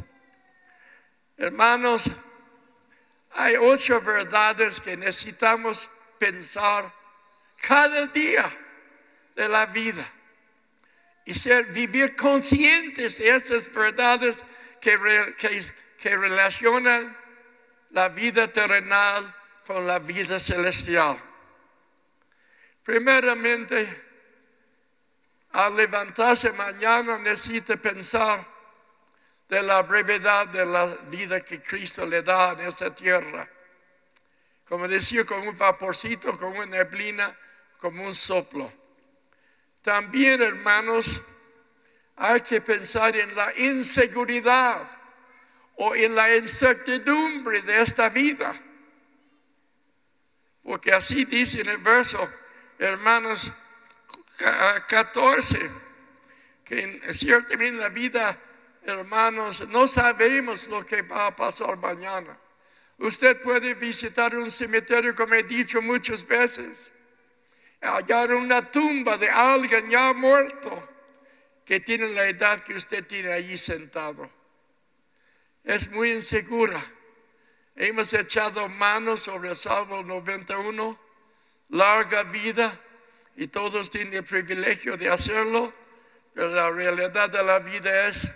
Hermanos, 1.36 2.08
hay 3.32 3.56
ocho 3.56 4.00
verdades 4.00 4.78
que 4.78 4.96
necesitamos 4.96 5.90
pensar 6.18 6.92
cada 7.60 8.06
día 8.06 8.48
de 9.34 9.48
la 9.48 9.66
vida 9.66 10.06
y 11.24 11.34
ser, 11.34 11.66
vivir 11.66 12.14
conscientes 12.14 13.18
de 13.18 13.34
estas 13.34 13.72
verdades 13.72 14.44
que, 14.80 14.96
que 15.98 16.16
relacionan 16.16 17.16
la 17.90 18.08
vida 18.08 18.52
terrenal 18.52 19.34
con 19.66 19.86
la 19.86 19.98
vida 19.98 20.38
celestial. 20.38 21.20
Primeramente, 22.82 24.02
al 25.52 25.76
levantarse 25.76 26.52
mañana 26.52 27.18
necesita 27.18 27.76
pensar 27.76 28.44
de 29.48 29.62
la 29.62 29.82
brevedad 29.82 30.48
de 30.48 30.66
la 30.66 30.86
vida 30.86 31.40
que 31.40 31.62
Cristo 31.62 32.04
le 32.04 32.22
da 32.22 32.52
en 32.52 32.60
esta 32.60 32.94
tierra. 32.94 33.48
Como 34.68 34.88
decía, 34.88 35.24
como 35.24 35.50
un 35.50 35.56
vaporcito, 35.56 36.36
como 36.36 36.56
una 36.56 36.66
neblina, 36.66 37.36
como 37.78 38.04
un 38.04 38.14
soplo. 38.14 38.72
También, 39.82 40.42
hermanos, 40.42 41.20
hay 42.16 42.40
que 42.40 42.60
pensar 42.60 43.16
en 43.16 43.34
la 43.36 43.52
inseguridad 43.56 44.90
o 45.76 45.94
en 45.94 46.14
la 46.14 46.34
incertidumbre 46.36 47.60
de 47.62 47.82
esta 47.82 48.08
vida. 48.08 48.60
Porque 50.64 50.92
así 50.92 51.26
dice 51.26 51.60
en 51.60 51.68
el 51.68 51.78
verso, 51.78 52.28
hermanos 52.78 53.52
14, 54.88 55.70
que 56.64 57.00
ciertamente 57.12 57.68
en 57.68 57.78
la 57.78 57.90
vida, 57.90 58.38
hermanos, 58.82 59.68
no 59.68 59.86
sabemos 59.86 60.66
lo 60.68 60.84
que 60.84 61.02
va 61.02 61.26
a 61.26 61.36
pasar 61.36 61.76
mañana. 61.76 62.36
Usted 62.98 63.42
puede 63.42 63.74
visitar 63.74 64.34
un 64.34 64.50
cementerio, 64.50 65.14
como 65.14 65.34
he 65.34 65.42
dicho 65.42 65.82
muchas 65.82 66.26
veces, 66.26 66.92
hallar 67.82 68.32
una 68.32 68.70
tumba 68.70 69.18
de 69.18 69.28
alguien 69.28 69.90
ya 69.90 70.14
muerto 70.14 70.88
que 71.64 71.80
tiene 71.80 72.08
la 72.08 72.26
edad 72.26 72.64
que 72.64 72.74
usted 72.74 73.06
tiene 73.06 73.32
allí 73.32 73.58
sentado. 73.58 74.30
Es 75.62 75.90
muy 75.90 76.12
insegura. 76.12 76.82
Hemos 77.76 78.12
echado 78.14 78.68
manos 78.68 79.20
sobre 79.20 79.50
el 79.50 79.56
Salmo 79.56 80.02
91, 80.02 80.98
larga 81.70 82.22
vida, 82.22 82.78
y 83.36 83.48
todos 83.48 83.90
tienen 83.90 84.14
el 84.14 84.24
privilegio 84.24 84.96
de 84.96 85.10
hacerlo, 85.10 85.72
pero 86.32 86.50
la 86.50 86.70
realidad 86.70 87.30
de 87.30 87.42
la 87.42 87.58
vida 87.58 88.06
es 88.06 88.28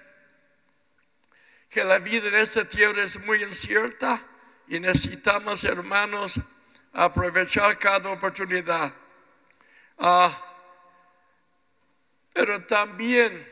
que 1.70 1.84
la 1.84 1.98
vida 1.98 2.28
en 2.28 2.34
esta 2.34 2.68
tierra 2.68 3.04
es 3.04 3.18
muy 3.20 3.44
incierta 3.44 4.20
y 4.66 4.80
necesitamos, 4.80 5.62
hermanos, 5.62 6.40
aprovechar 6.92 7.78
cada 7.78 8.10
oportunidad. 8.10 8.92
Ah, 9.98 10.36
pero 12.32 12.64
también 12.64 13.48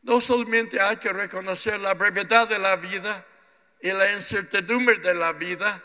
no 0.00 0.18
solamente 0.20 0.80
hay 0.80 0.96
que 0.96 1.12
reconocer 1.12 1.78
la 1.78 1.92
brevedad 1.92 2.48
de 2.48 2.58
la 2.58 2.76
vida 2.76 3.26
y 3.80 3.90
la 3.90 4.12
incertidumbre 4.12 4.98
de 4.98 5.14
la 5.14 5.32
vida, 5.32 5.82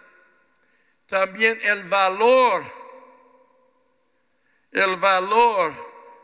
también 1.05 1.59
el 1.63 1.83
valor, 1.83 2.63
el 4.71 4.95
valor 4.97 5.73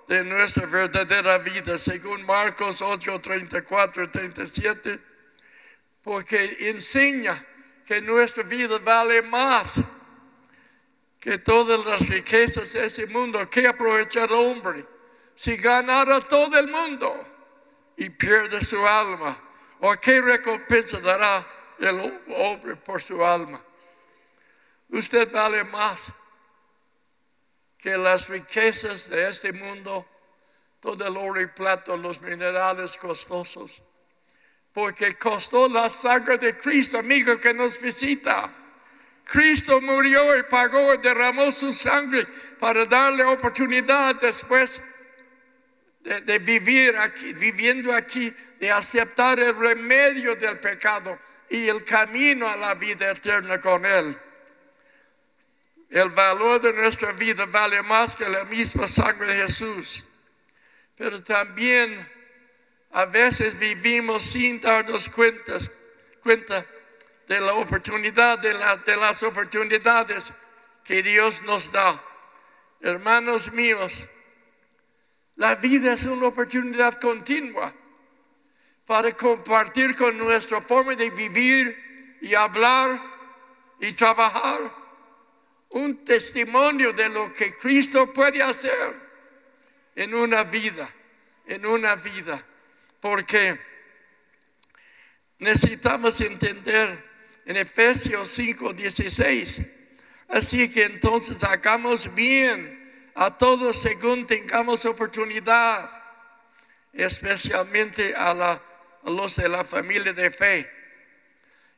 de 0.07 0.23
nuestra 0.23 0.65
verdadera 0.65 1.37
vida, 1.39 1.77
según 1.77 2.25
Marcos 2.25 2.81
8, 2.81 3.19
34 3.19 4.03
y 4.03 4.07
37, 4.07 4.99
porque 6.01 6.57
enseña 6.69 7.43
que 7.85 8.01
nuestra 8.01 8.43
vida 8.43 8.77
vale 8.79 9.21
más 9.21 9.81
que 11.19 11.39
todas 11.39 11.83
las 11.85 12.07
riquezas 12.07 12.71
de 12.71 12.85
ese 12.85 13.07
mundo. 13.07 13.49
¿Qué 13.49 13.67
aprovechar 13.67 14.31
hombre? 14.31 14.85
si 15.35 15.57
ganara 15.57 16.21
todo 16.21 16.57
el 16.57 16.67
mundo 16.67 17.13
y 17.97 18.09
pierde 18.09 18.61
su 18.61 18.85
alma? 18.87 19.37
¿O 19.81 19.93
qué 19.95 20.21
recompensa 20.21 20.99
dará 20.99 21.45
el 21.79 22.21
hombre 22.35 22.75
por 22.75 23.01
su 23.01 23.23
alma? 23.23 23.61
Usted 24.89 25.31
vale 25.31 25.63
más 25.63 26.03
que 27.77 27.97
las 27.97 28.27
riquezas 28.29 29.09
de 29.09 29.29
este 29.29 29.51
mundo, 29.51 30.05
todo 30.79 31.07
el 31.07 31.17
oro 31.17 31.41
y 31.41 31.47
plata, 31.47 31.95
los 31.95 32.21
minerales 32.21 32.97
costosos. 32.97 33.81
Porque 34.73 35.17
costó 35.17 35.67
la 35.67 35.89
sangre 35.89 36.37
de 36.37 36.57
Cristo, 36.57 36.99
amigo, 36.99 37.37
que 37.37 37.53
nos 37.53 37.79
visita. 37.79 38.51
Cristo 39.23 39.81
murió 39.81 40.37
y 40.37 40.43
pagó 40.43 40.93
y 40.93 40.97
derramó 40.97 41.51
su 41.51 41.73
sangre 41.73 42.25
para 42.59 42.85
darle 42.85 43.23
oportunidad 43.23 44.15
después 44.15 44.81
de, 46.01 46.39
vivir 46.39 46.95
aquí, 46.97 47.33
viviendo 47.33 47.93
aquí, 47.93 48.33
de 48.59 48.71
aceptar 48.71 49.39
el 49.39 49.55
remedio 49.55 50.35
del 50.35 50.59
pecado 50.59 51.17
y 51.49 51.67
el 51.67 51.83
camino 51.85 52.47
a 52.47 52.55
la 52.57 52.73
vida 52.73 53.11
eterna 53.11 53.59
con 53.59 53.85
Él. 53.85 54.17
El 55.89 56.09
valor 56.09 56.61
de 56.61 56.73
nuestra 56.73 57.11
vida 57.11 57.45
vale 57.45 57.81
más 57.83 58.15
que 58.15 58.27
la 58.27 58.43
misma 58.45 58.87
sangre 58.87 59.35
de 59.35 59.43
Jesús. 59.43 60.03
Pero 60.95 61.23
también 61.23 62.07
a 62.91 63.05
veces 63.05 63.57
vivimos 63.57 64.23
sin 64.23 64.59
darnos 64.59 65.09
cuenta 65.09 66.65
de 67.27 67.41
la 67.41 67.53
oportunidad, 67.53 68.39
de, 68.39 68.53
de 68.85 68.95
las 68.97 69.21
oportunidades 69.23 70.31
que 70.83 71.03
Dios 71.03 71.41
nos 71.43 71.71
da. 71.71 72.01
Hermanos 72.81 73.51
míos, 73.51 74.05
la 75.35 75.55
vida 75.55 75.93
es 75.93 76.05
una 76.05 76.27
oportunidad 76.27 76.99
continua 76.99 77.73
para 78.85 79.15
compartir 79.15 79.95
con 79.95 80.17
nuestra 80.17 80.61
forma 80.61 80.95
de 80.95 81.09
vivir 81.09 82.17
y 82.21 82.33
hablar 82.35 83.01
y 83.79 83.93
trabajar 83.93 84.71
un 85.69 86.05
testimonio 86.05 86.93
de 86.93 87.09
lo 87.09 87.33
que 87.33 87.57
Cristo 87.57 88.13
puede 88.13 88.41
hacer 88.41 88.93
en 89.95 90.13
una 90.13 90.43
vida, 90.43 90.89
en 91.45 91.65
una 91.65 91.95
vida. 91.95 92.43
Porque 93.01 93.59
necesitamos 95.39 96.21
entender 96.21 97.03
en 97.45 97.57
Efesios 97.57 98.29
5, 98.29 98.73
16. 98.73 99.61
Así 100.29 100.69
que 100.69 100.85
entonces 100.85 101.43
hagamos 101.43 102.13
bien 102.13 103.11
a 103.15 103.37
todos 103.37 103.81
según 103.81 104.25
tengamos 104.25 104.85
oportunidad, 104.85 105.89
especialmente 106.91 108.13
a, 108.15 108.61
los 109.05 109.35
de 109.35 109.49
la 109.49 109.63
familia 109.63 110.13
de 110.13 110.29
fe. 110.31 110.69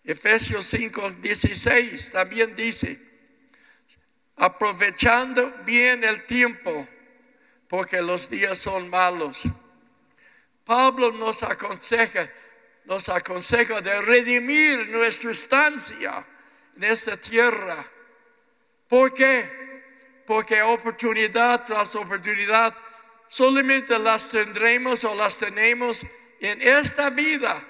Efesios 0.04 0.66
5, 0.68 1.12
16 1.12 2.12
también 2.12 2.56
dice, 2.56 3.00
aprovechando 4.36 5.52
bien 5.66 6.04
el 6.04 6.26
tiempo, 6.26 6.88
porque 7.68 8.02
los 8.02 8.30
días 8.30 8.58
son 8.58 8.90
malos. 8.90 9.44
Pablo 10.64 11.12
nos 11.12 11.44
aconseja, 11.44 12.30
nos 12.86 13.10
aconseja 13.10 13.82
de 13.82 14.02
redimir 14.02 14.88
nuestra 14.90 15.32
estancia 15.32 16.26
en 16.76 16.84
esta 16.84 17.18
tierra. 17.18 17.86
¿Por 18.88 19.14
qué? 19.14 19.68
porque 20.28 20.62
oportunidad 20.62 21.66
tras 21.66 21.96
oportunidad 21.96 22.76
solamente 23.28 23.98
las 23.98 24.30
tendremos 24.30 25.04
o 25.06 25.16
las 25.16 25.40
tenemos 25.40 26.06
en 26.40 26.62
esta 26.62 27.10
vida. 27.10 27.64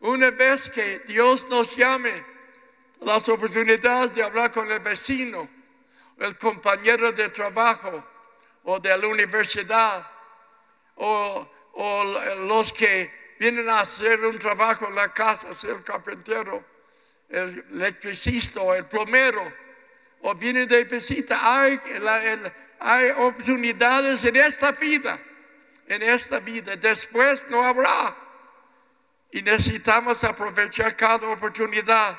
Una 0.00 0.30
vez 0.30 0.68
que 0.68 1.00
Dios 1.00 1.48
nos 1.48 1.74
llame, 1.76 2.24
las 3.00 3.28
oportunidades 3.28 4.14
de 4.14 4.22
hablar 4.22 4.50
con 4.52 4.70
el 4.70 4.80
vecino, 4.80 5.48
el 6.18 6.36
compañero 6.36 7.12
de 7.12 7.28
trabajo 7.28 8.04
o 8.64 8.78
de 8.80 8.96
la 8.96 9.06
universidad, 9.06 10.06
o, 10.96 11.48
o 11.74 12.04
los 12.46 12.72
que 12.72 13.36
vienen 13.38 13.68
a 13.68 13.80
hacer 13.80 14.20
un 14.20 14.38
trabajo 14.38 14.88
en 14.88 14.94
la 14.96 15.12
casa, 15.12 15.54
ser 15.54 15.70
el 15.70 15.84
carpintero, 15.84 16.64
el 17.28 17.64
electricista 17.72 18.60
o 18.60 18.74
el 18.74 18.86
plomero 18.86 19.52
o 20.22 20.34
vienen 20.34 20.68
de 20.68 20.84
visita. 20.84 21.38
Hay, 21.42 21.80
hay 22.80 23.10
oportunidades 23.10 24.24
en 24.24 24.36
esta 24.36 24.72
vida, 24.72 25.20
en 25.88 26.02
esta 26.02 26.38
vida. 26.38 26.76
Después 26.76 27.46
no 27.48 27.64
habrá. 27.64 28.14
Y 29.32 29.42
necesitamos 29.42 30.22
aprovechar 30.22 30.94
cada 30.94 31.28
oportunidad. 31.28 32.16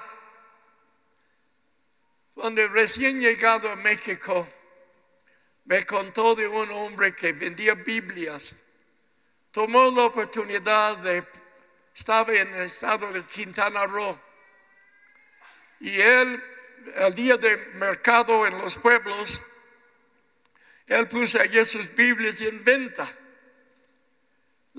Cuando 2.34 2.68
recién 2.68 3.20
llegado 3.20 3.72
a 3.72 3.76
México, 3.76 4.48
me 5.66 5.86
contó 5.86 6.36
de 6.36 6.48
un 6.48 6.70
hombre 6.72 7.16
que 7.16 7.32
vendía 7.32 7.76
Biblias. 7.76 8.56
Tomó 9.52 9.90
la 9.92 10.06
oportunidad 10.06 10.98
de, 10.98 11.24
estaba 11.96 12.34
en 12.34 12.54
el 12.54 12.64
estado 12.64 13.12
de 13.12 13.24
Quintana 13.24 13.86
Roo. 13.86 14.20
Y 15.80 16.00
él 16.00 16.44
el 16.96 17.14
día 17.14 17.38
de 17.38 17.58
mercado 17.76 18.46
en 18.46 18.58
los 18.58 18.76
pueblos, 18.76 19.42
él 20.88 21.08
puso 21.08 21.40
allí 21.40 21.64
sus 21.66 21.94
Biblias 21.94 22.42
en 22.42 22.64
venta. 22.64 23.19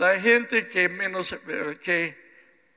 La 0.00 0.18
gente 0.18 0.66
que 0.66 0.88
menos, 0.88 1.36
que 1.84 2.16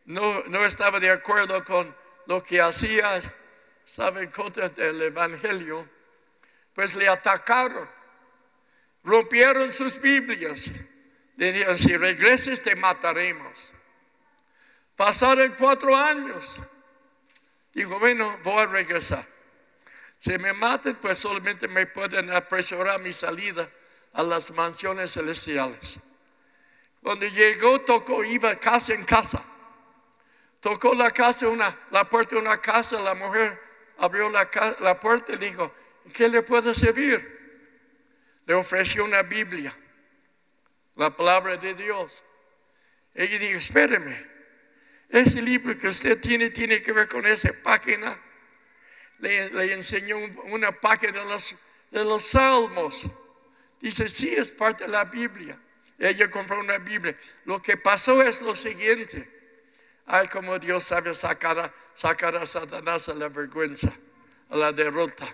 no, 0.07 0.43
no 0.43 0.65
estaba 0.65 0.99
de 0.99 1.09
acuerdo 1.09 1.63
con 1.63 1.95
lo 2.25 2.43
que 2.43 2.59
hacía, 2.59 3.21
estaba 3.87 4.21
en 4.21 4.29
contra 4.29 4.67
del 4.67 5.01
Evangelio, 5.03 5.87
pues 6.73 6.93
le 6.95 7.07
atacaron, 7.07 7.87
rompieron 9.05 9.71
sus 9.71 10.01
Biblias, 10.01 10.69
dijeron, 11.37 11.77
si 11.77 11.95
regreses 11.95 12.61
te 12.61 12.75
mataremos. 12.75 13.71
Pasaron 14.97 15.55
cuatro 15.57 15.95
años. 15.95 16.59
Dijo, 17.71 17.99
bueno, 17.99 18.37
voy 18.43 18.63
a 18.63 18.65
regresar. 18.65 19.25
Si 20.19 20.37
me 20.37 20.51
maten, 20.51 20.97
pues 20.97 21.19
solamente 21.19 21.69
me 21.69 21.85
pueden 21.85 22.33
apresurar 22.33 22.99
mi 22.99 23.13
salida 23.13 23.69
a 24.11 24.23
las 24.23 24.51
mansiones 24.51 25.13
celestiales. 25.13 26.01
Cuando 27.03 27.27
llegó, 27.27 27.81
tocó, 27.81 28.23
iba 28.23 28.57
casa 28.57 28.93
en 28.93 29.03
casa. 29.03 29.43
Tocó 30.61 30.95
la 30.95 31.11
casa, 31.11 31.49
una, 31.49 31.77
la 31.91 32.09
puerta 32.09 32.35
de 32.35 32.41
una 32.41 32.61
casa, 32.61 32.99
la 33.01 33.13
mujer 33.13 33.61
abrió 33.97 34.29
la, 34.29 34.49
la 34.79 34.97
puerta 34.97 35.33
y 35.33 35.37
dijo, 35.37 35.73
¿qué 36.13 36.29
le 36.29 36.41
puedo 36.41 36.73
servir? 36.73 37.33
Le 38.45 38.53
ofreció 38.53 39.03
una 39.03 39.21
Biblia, 39.21 39.75
la 40.95 41.15
palabra 41.15 41.57
de 41.57 41.73
Dios. 41.73 42.15
Ella 43.13 43.37
dijo, 43.37 43.59
espéreme, 43.59 44.25
ese 45.09 45.41
libro 45.41 45.77
que 45.77 45.89
usted 45.89 46.21
tiene 46.21 46.51
tiene 46.51 46.81
que 46.81 46.93
ver 46.93 47.09
con 47.09 47.27
esa 47.27 47.51
página. 47.61 48.17
Le, 49.19 49.73
enseñó 49.73 50.17
una 50.45 50.71
página 50.71 51.19
de 51.19 51.25
los, 51.25 51.53
de 51.91 52.05
los 52.05 52.29
salmos. 52.29 53.05
Dice, 53.81 54.07
sí, 54.07 54.33
es 54.33 54.49
parte 54.49 54.85
de 54.85 54.89
la 54.89 55.03
Biblia. 55.03 55.59
Ella 55.97 56.29
compró 56.29 56.59
una 56.59 56.77
Biblia. 56.77 57.17
Lo 57.45 57.61
que 57.61 57.77
pasó 57.77 58.21
es 58.21 58.41
lo 58.41 58.55
siguiente. 58.55 59.29
Ay, 60.05 60.27
como 60.27 60.59
Dios 60.59 60.83
sabe 60.83 61.13
sacar 61.13 61.59
a, 61.59 61.73
sacar 61.95 62.35
a 62.35 62.45
Satanás 62.45 63.07
a 63.09 63.13
la 63.13 63.29
vergüenza, 63.29 63.93
a 64.49 64.55
la 64.55 64.71
derrota. 64.71 65.27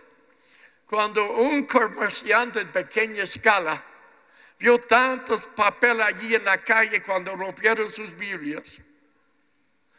Cuando 0.85 1.33
un 1.33 1.65
comerciante 1.65 2.61
en 2.61 2.71
pequeña 2.71 3.23
escala 3.23 3.83
vio 4.59 4.77
tantos 4.79 5.41
papeles 5.55 6.05
allí 6.05 6.35
en 6.35 6.45
la 6.45 6.57
calle 6.59 7.01
cuando 7.01 7.35
rompieron 7.35 7.91
sus 7.93 8.15
Biblias, 8.15 8.81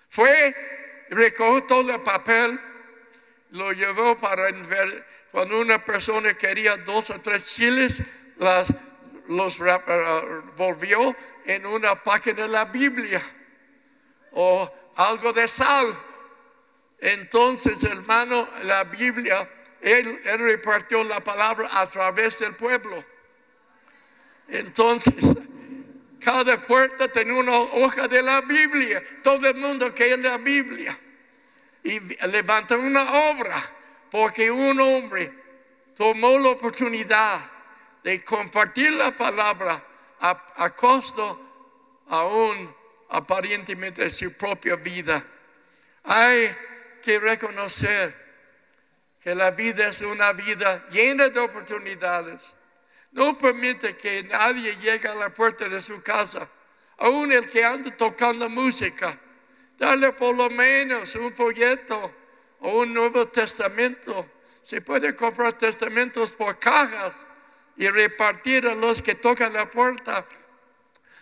fue, 0.09 1.07
recogió 1.11 1.63
todo 1.65 1.93
el 1.93 2.01
papel, 2.03 2.61
lo 3.51 3.73
llevó 3.73 4.19
para 4.19 4.51
ver. 4.51 5.07
Cuando 5.31 5.61
una 5.61 5.85
persona 5.85 6.35
quería 6.35 6.77
dos 6.79 7.11
o 7.11 7.21
tres 7.21 7.47
chiles, 7.47 8.03
las, 8.37 8.75
los 9.29 9.61
uh, 9.61 9.65
volvió 10.57 11.15
en 11.45 11.67
una 11.67 12.03
página 12.03 12.43
de 12.43 12.49
la 12.49 12.65
Biblia 12.65 13.23
o 14.33 14.71
algo 14.97 15.33
de 15.33 15.49
sal. 15.49 15.99
Entonces, 16.99 17.83
hermano, 17.85 18.49
la 18.63 18.85
Biblia, 18.85 19.49
él, 19.81 20.21
repartió 20.25 21.03
la 21.03 21.21
palabra 21.21 21.69
a 21.73 21.87
través 21.87 22.39
del 22.39 22.55
pueblo. 22.55 23.03
Entonces, 24.49 25.15
cada 26.21 26.61
puerta 26.61 27.09
tenía 27.09 27.35
una 27.35 27.59
hoja 27.59 28.07
de 28.07 28.23
la 28.23 28.43
Biblia. 28.43 29.03
Todo 29.23 29.49
el 29.49 29.57
mundo 29.57 29.95
que 29.95 30.13
en 30.13 30.23
la 30.23 30.37
Biblia. 30.37 30.99
Y 31.83 31.99
levantó 32.27 32.79
una 32.79 33.31
obra 33.31 33.63
porque 34.11 34.51
un 34.51 34.79
hombre 34.79 35.33
tomó 35.97 36.39
la 36.39 36.51
oportunidad 36.51 37.41
de 38.03 38.25
compartir 38.25 38.93
la 38.93 39.17
palabra 39.17 39.83
a, 40.21 40.71
costo 40.71 42.05
aún 42.09 42.75
aparentemente 43.09 44.03
de 44.03 44.11
su 44.11 44.33
propia 44.33 44.77
vida. 44.77 45.25
Hay 46.05 46.55
que 47.03 47.19
reconocer 47.19 48.15
que 49.23 49.35
la 49.35 49.51
vida 49.51 49.89
es 49.89 50.01
una 50.01 50.33
vida 50.33 50.87
llena 50.91 51.29
de 51.29 51.41
oportunidades. 51.41 52.53
No 53.13 53.37
permite 53.37 53.97
que 53.97 54.23
nadie 54.23 54.77
llegue 54.77 55.09
a 55.09 55.15
la 55.15 55.31
puerta 55.31 55.69
de 55.69 55.81
su 55.81 56.03
casa, 56.03 56.49
aún 56.99 57.33
el 57.33 57.49
que 57.49 57.65
anda 57.65 57.95
tocando 57.97 58.49
música. 58.49 59.19
Dale 59.77 60.13
por 60.13 60.35
lo 60.35 60.49
menos 60.49 61.15
un 61.15 61.33
folleto 61.33 62.15
o 62.61 62.81
un 62.81 62.95
Nuevo 62.95 63.27
Testamento. 63.29 64.29
Se 64.63 64.81
puede 64.81 65.17
comprar 65.17 65.55
testamentos 65.55 66.31
por 66.33 66.59
cajas 66.59 67.15
y 67.81 67.89
repartir 67.89 68.69
a 68.69 68.77
los 68.77 69.01
que 69.01 69.17
tocan 69.17 69.55
la 69.55 69.69
puerta. 69.69 70.25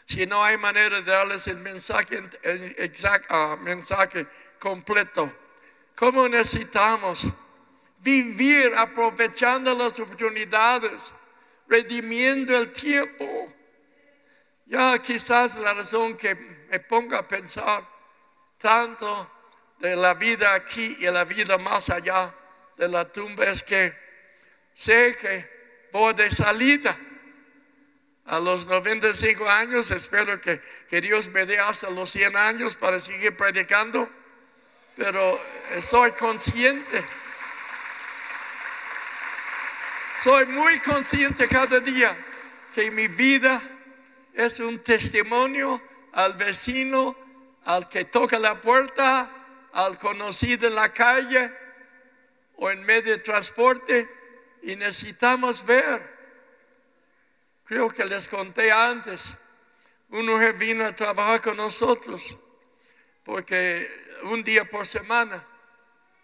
Si 0.05 0.27
no 0.27 0.44
hay 0.44 0.59
manera 0.59 1.01
de 1.01 1.11
darles 1.11 1.47
el 1.47 1.59
mensaje, 1.59 2.21
exacto, 2.42 3.29
ah, 3.31 3.57
mensaje 3.57 4.27
completo. 4.59 5.33
¿Cómo 5.94 6.29
necesitamos 6.29 7.27
vivir 8.01 8.75
aprovechando 8.77 9.75
las 9.75 9.99
oportunidades? 10.01 11.14
redimiendo 11.68 12.57
el 12.57 12.73
tiempo. 12.73 13.53
Ya 14.66 14.99
quizás 14.99 15.57
la 15.57 15.75
razón 15.75 16.16
que 16.16 16.35
me 16.35 16.81
ponga 16.81 17.18
a 17.18 17.29
pensar 17.29 17.87
tanto 18.59 19.31
de 19.79 19.94
la 19.94 20.14
vida 20.14 20.55
aquí 20.55 20.97
y 20.99 21.05
la 21.05 21.25
vida 21.25 21.57
más 21.57 21.88
allá 21.90 22.35
de 22.77 22.88
la 22.88 23.11
tumba 23.11 23.44
es 23.44 23.62
que 23.62 23.94
sé 24.75 25.16
que 25.21 25.58
voy 25.92 26.14
de 26.14 26.31
salida 26.31 26.98
a 28.24 28.38
los 28.38 28.66
95 28.66 29.48
años. 29.48 29.90
Espero 29.90 30.40
que, 30.40 30.61
que 30.88 31.01
Dios 31.01 31.29
me 31.29 31.46
dé 31.46 31.59
hasta 31.59 31.90
los 31.90 32.11
100 32.11 32.37
años 32.37 32.74
para 32.74 33.01
seguir 33.01 33.37
predicando. 33.37 34.09
Pero 34.96 35.40
soy 35.81 36.12
consciente 36.12 37.05
soy 40.22 40.46
muy 40.46 40.81
consciente 40.81 41.46
cada 41.46 41.79
día 41.79 42.16
que 42.74 42.90
mi 42.90 43.07
vida 43.07 43.62
es 44.35 44.59
un 44.59 44.81
testimonio 44.81 45.81
al 46.12 46.33
vecino, 46.33 47.16
al 47.64 47.88
que 47.88 48.05
toca 48.07 48.37
la 48.37 48.61
puerta, 48.61 49.31
al 49.72 49.96
conocido 49.96 50.66
en 50.66 50.74
la 50.74 50.92
calle 50.92 51.53
o 52.57 52.68
en 52.68 52.83
medio 52.85 53.12
de 53.12 53.18
transporte 53.18 54.09
y 54.68 54.76
necesitamos 54.76 55.64
ver. 55.64 56.18
Creo 57.64 57.88
que 57.88 58.04
les 58.04 58.28
conté 58.28 58.70
antes, 58.70 59.33
una 60.11 60.33
mujer 60.33 60.52
vino 60.54 60.85
a 60.85 60.94
trabajar 60.94 61.40
con 61.40 61.57
nosotros 61.57 62.37
porque 63.24 63.88
un 64.24 64.44
día 64.44 64.68
por 64.68 64.87
semana, 64.87 65.42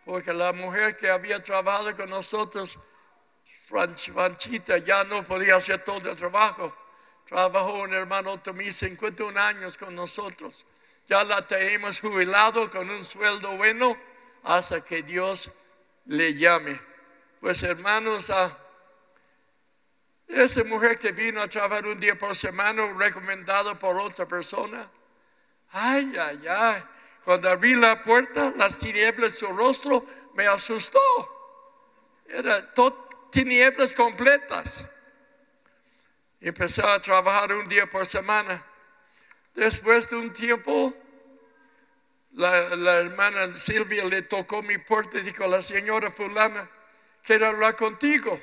porque 0.05 0.35
la 0.35 0.53
mujer 0.53 0.95
que 0.95 1.09
había 1.09 1.43
trabajado 1.43 1.97
con 1.97 2.11
nosotros 2.11 2.79
Franchita 3.67 4.77
ya 4.77 5.05
no 5.05 5.25
podía 5.25 5.57
hacer 5.57 5.79
todo 5.79 6.11
el 6.11 6.17
trabajo. 6.17 6.77
Trabajó 7.27 7.81
un 7.81 7.95
hermano 7.95 8.39
Tomí 8.41 8.71
51 8.71 9.41
años 9.41 9.79
con 9.79 9.95
nosotros. 9.95 10.67
Ya 11.09 11.25
la 11.25 11.47
tenemos 11.47 11.99
jubilado 11.99 12.71
con 12.71 12.91
un 12.91 13.05
sueldo 13.05 13.57
bueno 13.57 13.97
hasta 14.43 14.85
que 14.85 15.03
Dios 15.03 15.51
le 16.05 16.35
llame. 16.35 16.94
Pues 17.45 17.63
hermanos, 17.63 18.31
a 18.31 18.57
esa 20.27 20.65
mujer 20.65 20.99
que 20.99 21.13
vino 21.13 21.43
a 21.43 21.47
trabajar 21.47 21.87
un 21.87 22.01
día 22.01 22.17
por 22.17 22.35
semana, 22.35 22.91
recomendado 22.97 23.79
por 23.79 23.99
otra 23.99 24.25
persona. 24.25 24.91
Ay, 25.71 26.11
ay, 26.19 26.43
ay. 26.49 26.83
Cuando 27.23 27.51
abrí 27.51 27.75
la 27.75 28.03
puerta, 28.03 28.51
las 28.57 28.79
tinieblas 28.79 29.35
de 29.35 29.39
su 29.41 29.49
rostro 29.49 30.07
me 30.33 30.47
asustó. 30.47 30.99
Era 32.27 32.73
todo 32.73 33.29
tinieblas 33.31 33.93
completas. 33.93 34.83
Empezó 36.41 36.89
a 36.89 36.99
trabajar 37.03 37.53
un 37.53 37.69
día 37.69 37.85
por 37.91 38.07
semana. 38.07 38.65
Después 39.55 40.09
de 40.09 40.17
un 40.17 40.33
tiempo, 40.33 40.95
la, 42.33 43.01
hermana 43.01 43.55
Silvia 43.55 44.07
le 44.07 44.23
tocó 44.23 44.63
mi 44.63 44.79
puerta 44.79 45.19
y 45.19 45.21
dijo, 45.21 45.47
la 45.47 45.61
señora 45.61 46.11
fulana, 46.11 46.71
quiero 47.25 47.47
hablar 47.47 47.75
contigo. 47.75 48.41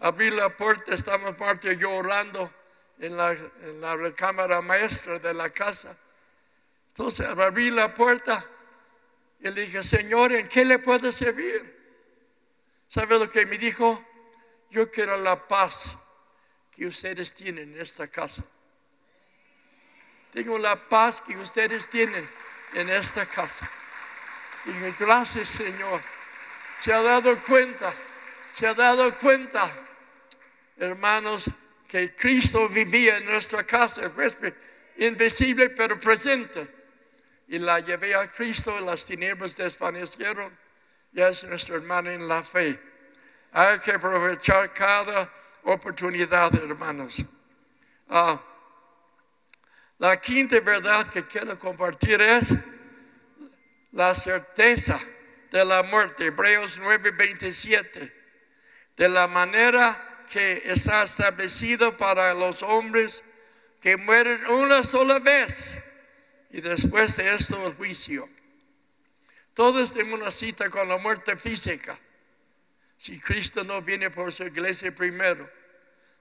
Abrí 0.00 0.30
la 0.30 0.56
puerta, 0.56 0.94
estaba 0.94 1.36
parte 1.36 1.76
yo 1.76 1.90
orando 1.90 2.52
en 2.98 3.16
la, 3.16 3.32
en 3.32 3.80
la 3.80 3.96
recámara 3.96 4.60
maestra 4.60 5.18
de 5.18 5.34
la 5.34 5.50
casa. 5.50 5.96
Entonces 6.88 7.26
abrí 7.26 7.70
la 7.70 7.94
puerta 7.94 8.44
y 9.40 9.50
le 9.50 9.62
dije, 9.62 9.82
Señor, 9.82 10.32
¿en 10.32 10.48
qué 10.48 10.64
le 10.64 10.78
puedo 10.78 11.12
servir? 11.12 11.76
¿Sabe 12.88 13.18
lo 13.18 13.30
que 13.30 13.44
me 13.46 13.58
dijo? 13.58 14.04
Yo 14.70 14.90
quiero 14.90 15.16
la 15.16 15.46
paz 15.46 15.96
que 16.74 16.86
ustedes 16.86 17.34
tienen 17.34 17.74
en 17.74 17.80
esta 17.80 18.06
casa. 18.06 18.42
Tengo 20.32 20.58
la 20.58 20.88
paz 20.88 21.20
que 21.20 21.36
ustedes 21.36 21.88
tienen 21.88 22.28
en 22.74 22.88
esta 22.88 23.26
casa. 23.26 23.70
Dije, 24.64 24.94
gracias 24.98 25.50
Señor. 25.50 26.00
Se 26.80 26.92
ha 26.92 27.02
dado 27.02 27.40
cuenta, 27.42 27.92
se 28.54 28.66
ha 28.66 28.74
dado 28.74 29.12
cuenta, 29.16 29.70
hermanos, 30.76 31.50
que 31.88 32.14
Cristo 32.14 32.68
vivía 32.68 33.16
en 33.16 33.24
nuestra 33.24 33.64
casa, 33.64 34.12
invisible 34.96 35.70
pero 35.70 35.98
presente. 35.98 36.76
y 37.48 37.58
la 37.58 37.80
llevé 37.80 38.14
a 38.14 38.30
Cristo 38.30 38.78
y 38.78 38.84
las 38.84 39.06
tinieblas 39.06 39.56
desvanecieron. 39.56 40.56
Ya 41.12 41.28
es 41.28 41.42
nuestro 41.44 41.76
hermano 41.76 42.10
en 42.10 42.28
la 42.28 42.42
fe. 42.42 42.78
Hay 43.52 43.78
que 43.78 43.92
aprovechar 43.92 44.70
cada 44.74 45.32
oportunidad, 45.62 46.54
hermanos. 46.54 47.24
Ah, 48.10 48.38
la 49.96 50.20
quinta 50.20 50.60
verdad 50.60 51.06
que 51.06 51.26
quiero 51.26 51.58
compartir 51.58 52.20
es 52.20 52.54
la 53.92 54.14
certeza 54.14 55.00
de 55.50 55.64
la 55.64 55.82
muerte. 55.82 56.26
Hebreos 56.26 56.78
9:27. 56.78 58.12
De 58.96 59.08
la 59.08 59.26
manera 59.26 60.26
que 60.30 60.62
está 60.64 61.04
establecido 61.04 61.96
para 61.96 62.34
los 62.34 62.62
hombres 62.62 63.22
que 63.80 63.96
mueren 63.96 64.44
una 64.46 64.82
sola 64.82 65.18
vez 65.18 65.78
y 66.50 66.60
después 66.60 67.16
de 67.16 67.34
esto 67.34 67.66
el 67.66 67.74
juicio. 67.74 68.28
Todos 69.54 69.92
tenemos 69.92 70.20
una 70.20 70.30
cita 70.30 70.70
con 70.70 70.88
la 70.88 70.98
muerte 70.98 71.36
física. 71.36 71.98
Si 72.96 73.18
Cristo 73.20 73.64
no 73.64 73.80
viene 73.80 74.10
por 74.10 74.32
su 74.32 74.44
iglesia 74.44 74.94
primero, 74.94 75.48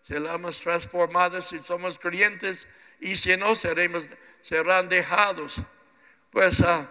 seremos 0.03 0.59
transformados 0.61 1.47
si 1.47 1.59
somos 1.59 1.97
creyentes 1.99 2.67
y 2.99 3.15
si 3.15 3.35
no 3.35 3.55
seremos, 3.55 4.09
serán 4.41 4.87
dejados. 4.89 5.55
Pues 6.31 6.61
ah, 6.61 6.89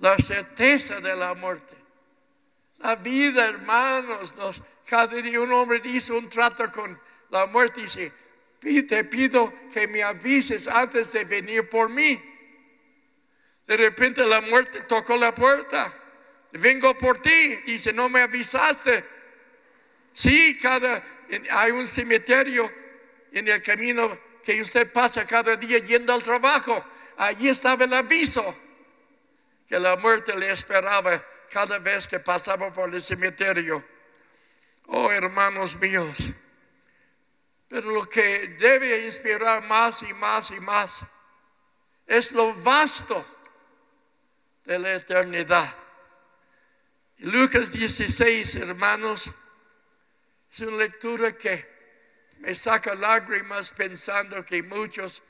la 0.00 0.18
certeza 0.18 1.00
de 1.00 1.14
la 1.14 1.34
muerte. 1.34 1.74
La 2.78 2.96
vida, 2.96 3.46
hermanos, 3.46 4.34
nos, 4.36 4.62
cada 4.86 5.14
día 5.20 5.40
un 5.40 5.52
hombre 5.52 5.80
dice 5.80 6.12
un 6.12 6.28
trato 6.28 6.70
con 6.72 6.98
la 7.28 7.46
muerte 7.46 7.80
y 7.80 7.82
dice, 7.84 8.12
te 8.88 9.04
pido 9.04 9.52
que 9.72 9.86
me 9.86 10.02
avises 10.02 10.66
antes 10.66 11.12
de 11.12 11.24
venir 11.24 11.68
por 11.68 11.88
mí. 11.90 12.20
De 13.66 13.76
repente 13.76 14.26
la 14.26 14.40
muerte 14.40 14.80
tocó 14.80 15.16
la 15.16 15.34
puerta. 15.34 15.94
Vengo 16.52 16.96
por 16.96 17.18
ti. 17.18 17.56
Dice, 17.66 17.92
no 17.92 18.08
me 18.08 18.22
avisaste. 18.22 19.04
Sí, 20.12 20.58
cada, 20.60 21.04
hay 21.50 21.70
un 21.70 21.86
cementerio 21.86 22.72
en 23.30 23.46
el 23.46 23.62
camino 23.62 24.18
que 24.42 24.60
usted 24.60 24.90
pasa 24.90 25.24
cada 25.24 25.54
día 25.56 25.78
yendo 25.78 26.12
al 26.12 26.22
trabajo. 26.22 26.84
Allí 27.16 27.48
estaba 27.48 27.84
el 27.84 27.92
aviso 27.92 28.56
que 29.70 29.78
la 29.78 29.94
muerte 29.94 30.36
le 30.36 30.50
esperaba 30.50 31.24
cada 31.48 31.78
vez 31.78 32.04
que 32.04 32.18
pasaba 32.18 32.72
por 32.72 32.92
el 32.92 33.00
cementerio. 33.00 33.84
Oh, 34.86 35.12
hermanos 35.12 35.76
míos. 35.76 36.18
Pero 37.68 37.92
lo 37.92 38.08
que 38.08 38.56
debe 38.58 39.06
inspirar 39.06 39.62
más 39.62 40.02
y 40.02 40.12
más 40.12 40.50
y 40.50 40.58
más 40.58 41.04
es 42.04 42.32
lo 42.32 42.52
vasto 42.52 43.24
de 44.64 44.76
la 44.76 44.94
eternidad. 44.94 45.72
Lucas 47.18 47.70
16, 47.70 48.56
hermanos, 48.56 49.30
es 50.52 50.60
una 50.62 50.78
lectura 50.78 51.38
que 51.38 51.64
me 52.38 52.56
saca 52.56 52.96
lágrimas 52.96 53.70
pensando 53.70 54.44
que 54.44 54.64
muchos 54.64 55.22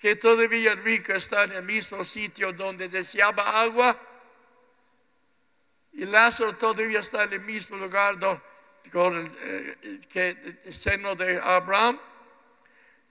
que 0.00 0.16
todavía 0.16 0.74
rico 0.76 1.12
está 1.12 1.44
en 1.44 1.52
el 1.52 1.62
mismo 1.62 2.02
sitio 2.04 2.52
donde 2.52 2.88
deseaba 2.88 3.60
agua 3.60 4.00
y 5.92 6.06
Lázaro 6.06 6.56
todavía 6.56 7.00
está 7.00 7.24
en 7.24 7.34
el 7.34 7.40
mismo 7.40 7.76
lugar 7.76 8.18
donde, 8.18 8.42
con 8.90 9.36
eh, 9.40 10.00
que 10.10 10.58
el 10.64 10.74
seno 10.74 11.14
de 11.14 11.38
Abraham. 11.38 12.00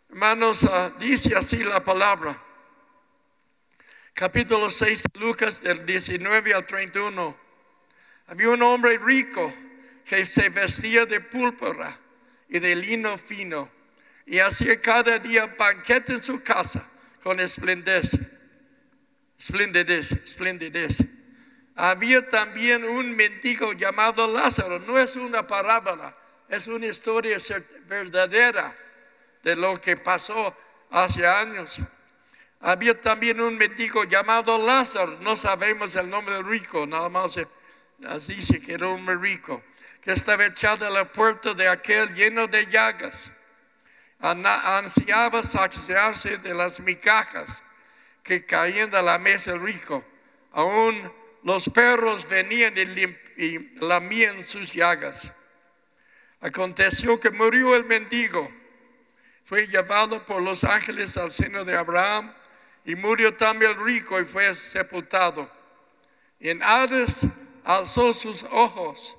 Hermanos, 0.09 0.63
ah, 0.63 0.91
dice 0.97 1.35
así 1.35 1.63
la 1.63 1.83
palabra. 1.83 2.35
Capítulo 4.13 4.71
6 4.71 5.03
de 5.13 5.19
Lucas 5.19 5.61
del 5.61 5.85
19 5.85 6.53
al 6.53 6.65
31. 6.65 7.37
Había 8.27 8.49
un 8.49 8.61
hombre 8.63 8.97
rico 8.97 9.53
que 10.03 10.25
se 10.25 10.49
vestía 10.49 11.05
de 11.05 11.21
púrpura 11.21 11.99
y 12.47 12.57
de 12.57 12.75
lino 12.75 13.17
fino 13.17 13.78
y 14.29 14.37
hacía 14.37 14.79
cada 14.79 15.17
día 15.17 15.47
banquete 15.47 16.13
en 16.13 16.23
su 16.23 16.43
casa 16.43 16.85
con 17.23 17.39
esplendez. 17.39 18.11
Esplendidez, 19.35 20.11
esplendidez. 20.11 21.03
Había 21.75 22.29
también 22.29 22.85
un 22.85 23.15
mendigo 23.15 23.73
llamado 23.73 24.31
Lázaro. 24.31 24.77
No 24.79 24.99
es 24.99 25.15
una 25.15 25.47
parábola, 25.47 26.15
es 26.47 26.67
una 26.67 26.85
historia 26.85 27.37
verdadera 27.87 28.75
de 29.41 29.55
lo 29.55 29.81
que 29.81 29.97
pasó 29.97 30.55
hace 30.91 31.25
años. 31.25 31.79
Había 32.59 33.01
también 33.01 33.41
un 33.41 33.57
mendigo 33.57 34.03
llamado 34.03 34.63
Lázaro. 34.63 35.17
No 35.21 35.35
sabemos 35.35 35.95
el 35.95 36.07
nombre 36.07 36.43
rico, 36.43 36.85
nada 36.85 37.09
más 37.09 37.35
dice 38.27 38.61
que 38.61 38.73
era 38.73 38.89
un 38.89 39.07
rico, 39.19 39.63
que 40.01 40.11
estaba 40.11 40.45
echado 40.45 40.85
a 40.85 40.91
la 40.91 41.11
puerta 41.11 41.55
de 41.55 41.67
aquel 41.67 42.13
lleno 42.13 42.45
de 42.45 42.67
llagas 42.67 43.31
ansiaba 44.19 45.43
saciarse 45.43 46.37
de 46.37 46.53
las 46.53 46.79
micajas 46.79 47.61
que 48.23 48.45
caían 48.45 48.91
de 48.91 49.01
la 49.01 49.17
mesa 49.17 49.53
rico. 49.55 50.03
Aún 50.51 51.11
los 51.43 51.69
perros 51.69 52.27
venían 52.27 52.75
y, 53.37 53.79
lamían 53.79 54.43
sus 54.43 54.73
llagas. 54.73 55.31
Aconteció 56.41 57.19
que 57.19 57.31
murió 57.31 57.75
el 57.75 57.85
mendigo. 57.85 58.49
Fue 59.45 59.67
llevado 59.67 60.25
por 60.25 60.41
los 60.41 60.63
ángeles 60.63 61.17
al 61.17 61.31
seno 61.31 61.65
de 61.65 61.75
Abraham 61.75 62.33
y 62.85 62.95
murió 62.95 63.35
también 63.35 63.71
el 63.71 63.83
rico 63.83 64.19
y 64.19 64.25
fue 64.25 64.53
sepultado. 64.53 65.49
En 66.39 66.61
Hades 66.61 67.25
alzó 67.63 68.13
sus 68.13 68.43
ojos, 68.43 69.17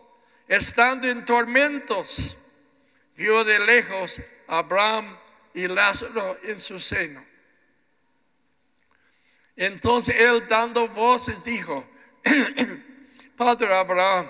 estando 0.49 1.09
en 1.09 1.25
tormentos, 1.25 2.37
vio 3.17 3.45
de 3.45 3.59
lejos 3.59 4.21
Abraham 4.51 5.17
y 5.55 5.69
Lázaro 5.69 6.37
en 6.43 6.59
su 6.59 6.81
seno. 6.81 7.25
Entonces 9.55 10.17
él 10.19 10.45
dando 10.49 10.89
voces 10.89 11.45
dijo, 11.45 11.89
Padre 13.37 13.73
Abraham, 13.73 14.29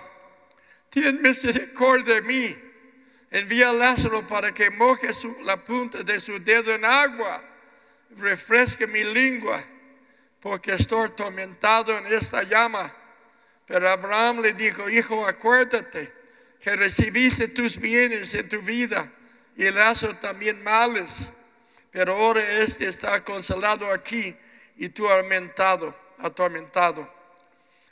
ten 0.91 1.23
misericordia 1.23 2.17
de 2.17 2.23
mí. 2.23 2.57
Envía 3.31 3.71
a 3.71 3.73
Lázaro 3.73 4.27
para 4.27 4.53
que 4.53 4.71
moje 4.71 5.09
la 5.43 5.65
punta 5.65 6.03
de 6.03 6.21
su 6.21 6.39
dedo 6.39 6.75
en 6.75 6.85
agua, 6.85 7.43
refresque 8.19 8.87
mi 8.87 9.05
lengua, 9.05 9.65
porque 10.41 10.73
estoy 10.73 11.07
atormentado 11.07 11.97
en 11.97 12.07
esta 12.09 12.43
llama. 12.43 12.95
Pero 13.67 13.89
Abraham 13.89 14.41
le 14.41 14.53
dijo, 14.53 14.91
hijo, 14.91 15.27
acuérdate 15.27 16.13
que 16.61 16.77
recibiste 16.77 17.49
tus 17.49 17.79
bienes 17.79 18.35
en 18.35 18.49
tu 18.49 18.61
vida 18.61 19.11
y 19.61 19.67
el 19.67 19.75
lazo 19.75 20.15
también 20.15 20.63
males. 20.63 21.29
Pero 21.91 22.17
ahora 22.17 22.41
este 22.61 22.87
está 22.87 23.23
consolado 23.23 23.93
aquí 23.93 24.35
y 24.79 24.89
tú 24.89 25.07
atormentado, 25.07 25.95
atormentado. 26.17 27.07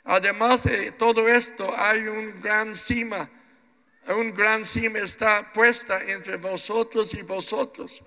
Además 0.03 0.63
de 0.63 0.91
todo 0.93 1.29
esto, 1.29 1.71
hay 1.77 2.07
un 2.07 2.41
gran 2.41 2.73
cima, 2.73 3.29
un 4.07 4.33
gran 4.33 4.65
cima 4.65 4.97
está 4.97 5.53
puesta 5.53 6.01
entre 6.01 6.37
vosotros 6.37 7.13
y 7.13 7.21
vosotros. 7.21 8.03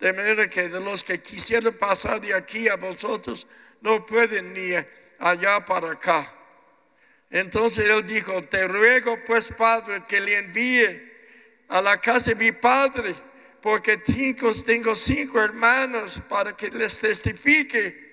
De 0.00 0.12
manera 0.12 0.50
que 0.50 0.68
de 0.68 0.80
los 0.80 1.04
que 1.04 1.22
quisieran 1.22 1.74
pasar 1.74 2.20
de 2.20 2.34
aquí 2.34 2.68
a 2.68 2.74
vosotros, 2.74 3.46
no 3.80 4.04
pueden 4.04 4.52
ni 4.54 4.72
allá 5.20 5.64
para 5.64 5.92
acá. 5.92 6.34
Entonces 7.30 7.88
él 7.88 8.04
dijo, 8.04 8.42
te 8.42 8.66
ruego 8.66 9.20
pues, 9.24 9.52
Padre, 9.56 10.02
que 10.08 10.20
le 10.20 10.38
envíe 10.38 11.13
a 11.68 11.80
la 11.80 12.00
casa 12.00 12.30
de 12.30 12.36
mi 12.36 12.52
padre, 12.52 13.14
porque 13.60 13.96
tengo 13.98 14.94
cinco 14.94 15.40
hermanos 15.40 16.20
para 16.28 16.56
que 16.56 16.70
les 16.70 17.00
testifique, 17.00 18.04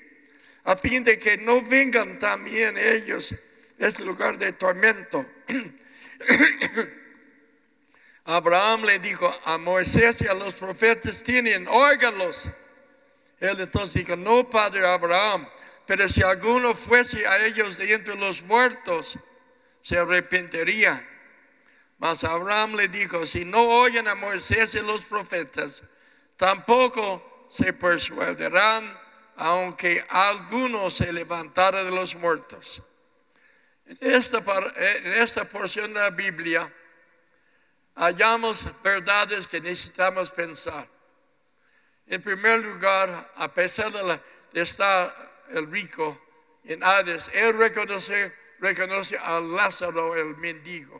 a 0.63 0.75
fin 0.75 1.03
de 1.03 1.17
que 1.17 1.37
no 1.37 1.61
vengan 1.61 2.17
también 2.19 2.77
ellos 2.77 3.33
a 3.79 3.87
ese 3.87 4.05
lugar 4.05 4.37
de 4.37 4.53
tormento. 4.53 5.25
Abraham 8.23 8.85
le 8.85 8.99
dijo 8.99 9.33
a 9.43 9.57
Moisés 9.57 10.21
y 10.21 10.27
a 10.27 10.33
los 10.33 10.53
profetas 10.53 11.23
tienen, 11.23 11.67
óiganlos. 11.67 12.49
Él 13.39 13.59
entonces 13.59 14.05
dijo, 14.05 14.15
no, 14.15 14.47
padre 14.49 14.87
Abraham, 14.87 15.49
pero 15.87 16.07
si 16.07 16.21
alguno 16.21 16.75
fuese 16.75 17.27
a 17.27 17.43
ellos 17.43 17.77
de 17.77 17.91
entre 17.93 18.15
los 18.15 18.43
muertos, 18.43 19.17
se 19.81 19.97
arrepentiría. 19.97 21.05
Mas 22.01 22.23
Abraham 22.23 22.77
le 22.77 22.87
dijo, 22.87 23.27
si 23.27 23.45
no 23.45 23.61
oyen 23.61 24.07
a 24.07 24.15
Moisés 24.15 24.73
y 24.73 24.79
los 24.79 25.05
profetas, 25.05 25.83
tampoco 26.35 27.45
se 27.47 27.73
persuadirán, 27.73 28.91
aunque 29.35 30.03
alguno 30.09 30.89
se 30.89 31.13
levantara 31.13 31.83
de 31.83 31.91
los 31.91 32.15
muertos. 32.15 32.81
En 33.85 34.13
esta, 34.13 34.39
en 34.39 35.13
esta 35.13 35.45
porción 35.47 35.93
de 35.93 35.99
la 35.99 36.09
Biblia 36.09 36.73
hallamos 37.93 38.65
verdades 38.81 39.45
que 39.45 39.61
necesitamos 39.61 40.31
pensar. 40.31 40.87
En 42.07 42.19
primer 42.23 42.61
lugar, 42.61 43.31
a 43.35 43.53
pesar 43.53 43.91
de, 43.91 44.59
estar 44.59 45.45
el 45.49 45.71
rico, 45.71 46.19
en 46.63 46.83
Hades, 46.83 47.29
él 47.31 47.55
reconoce, 47.55 48.33
reconoce 48.59 49.19
a 49.19 49.39
Lázaro 49.39 50.15
el 50.15 50.35
mendigo 50.37 50.99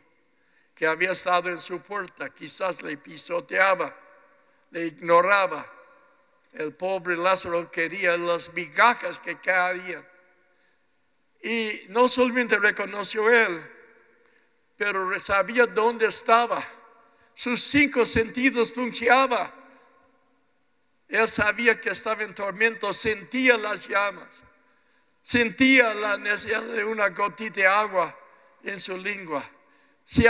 que 0.81 0.87
había 0.87 1.11
estado 1.11 1.47
en 1.47 1.61
su 1.61 1.79
puerta, 1.79 2.33
quizás 2.33 2.81
le 2.81 2.97
pisoteaba, 2.97 3.95
le 4.71 4.87
ignoraba. 4.87 5.63
El 6.53 6.73
pobre 6.73 7.15
Lázaro 7.15 7.69
quería 7.69 8.17
las 8.17 8.51
migajas 8.51 9.19
que 9.19 9.39
caían. 9.39 10.03
Y 11.43 11.83
no 11.89 12.09
solamente 12.09 12.57
reconoció 12.57 13.29
él, 13.29 13.63
pero 14.75 15.19
sabía 15.19 15.67
dónde 15.67 16.07
estaba. 16.07 16.67
Sus 17.35 17.61
cinco 17.61 18.03
sentidos 18.03 18.73
funcionaban. 18.73 19.53
Él 21.07 21.27
sabía 21.27 21.79
que 21.79 21.91
estaba 21.91 22.23
en 22.23 22.33
tormento, 22.33 22.91
sentía 22.91 23.55
las 23.55 23.87
llamas, 23.87 24.43
sentía 25.21 25.93
la 25.93 26.17
necesidad 26.17 26.63
de 26.63 26.83
una 26.83 27.09
gotita 27.09 27.59
de 27.61 27.67
agua 27.67 28.19
en 28.63 28.79
su 28.79 28.97
lengua. 28.97 29.47
Se, 30.12 30.28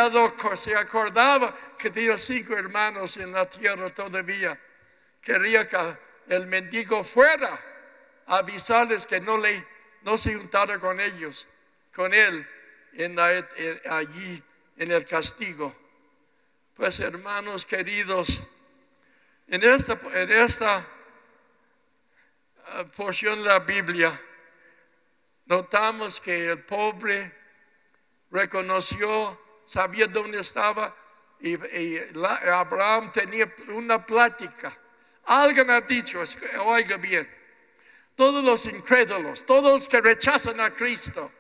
acordaba 0.77 1.57
que 1.75 1.89
tenía 1.89 2.15
cinco 2.15 2.55
hermanos 2.55 3.17
en 3.17 3.31
la 3.31 3.49
tierra 3.49 3.89
todavía. 3.89 4.55
Quería 5.19 5.67
que 5.67 5.97
el 6.27 6.45
mendigo 6.45 7.03
fuera 7.03 7.59
a 8.27 8.37
avisarles 8.37 9.07
que 9.07 9.19
no, 9.19 9.39
le, 9.39 9.65
no 10.03 10.19
se 10.19 10.35
juntara 10.35 10.77
con 10.77 10.99
ellos, 10.99 11.47
con 11.95 12.13
él 12.13 12.47
en 12.93 13.17
allí 13.19 14.43
en 14.77 14.91
el 14.91 15.03
castigo. 15.03 15.75
Pues 16.75 16.99
hermanos 16.99 17.65
queridos, 17.65 18.39
en 19.47 19.63
esta, 19.63 19.99
en 20.13 20.31
esta 20.31 20.85
ah, 22.67 22.85
porción 22.95 23.41
de 23.41 23.49
la 23.49 23.59
Biblia 23.59 24.21
notamos 25.47 26.21
que 26.21 26.51
el 26.51 26.59
pobre 26.59 27.33
reconoció, 28.29 29.40
sabía 29.71 30.05
dónde 30.05 30.39
estaba 30.39 30.93
y, 31.39 31.57
Abraham 32.51 33.09
tenía 33.13 33.51
una 33.69 34.05
plática. 34.05 34.77
Alguien 35.23 35.69
ha 35.69 35.79
dicho, 35.79 36.21
oiga 36.65 36.97
bien, 36.97 37.27
todos 38.15 38.43
los 38.43 38.65
incrédulos, 38.65 39.45
todos 39.45 39.71
los 39.71 39.87
que 39.87 40.01
rechazan 40.01 40.59
a 40.59 40.71
Cristo, 40.71 41.31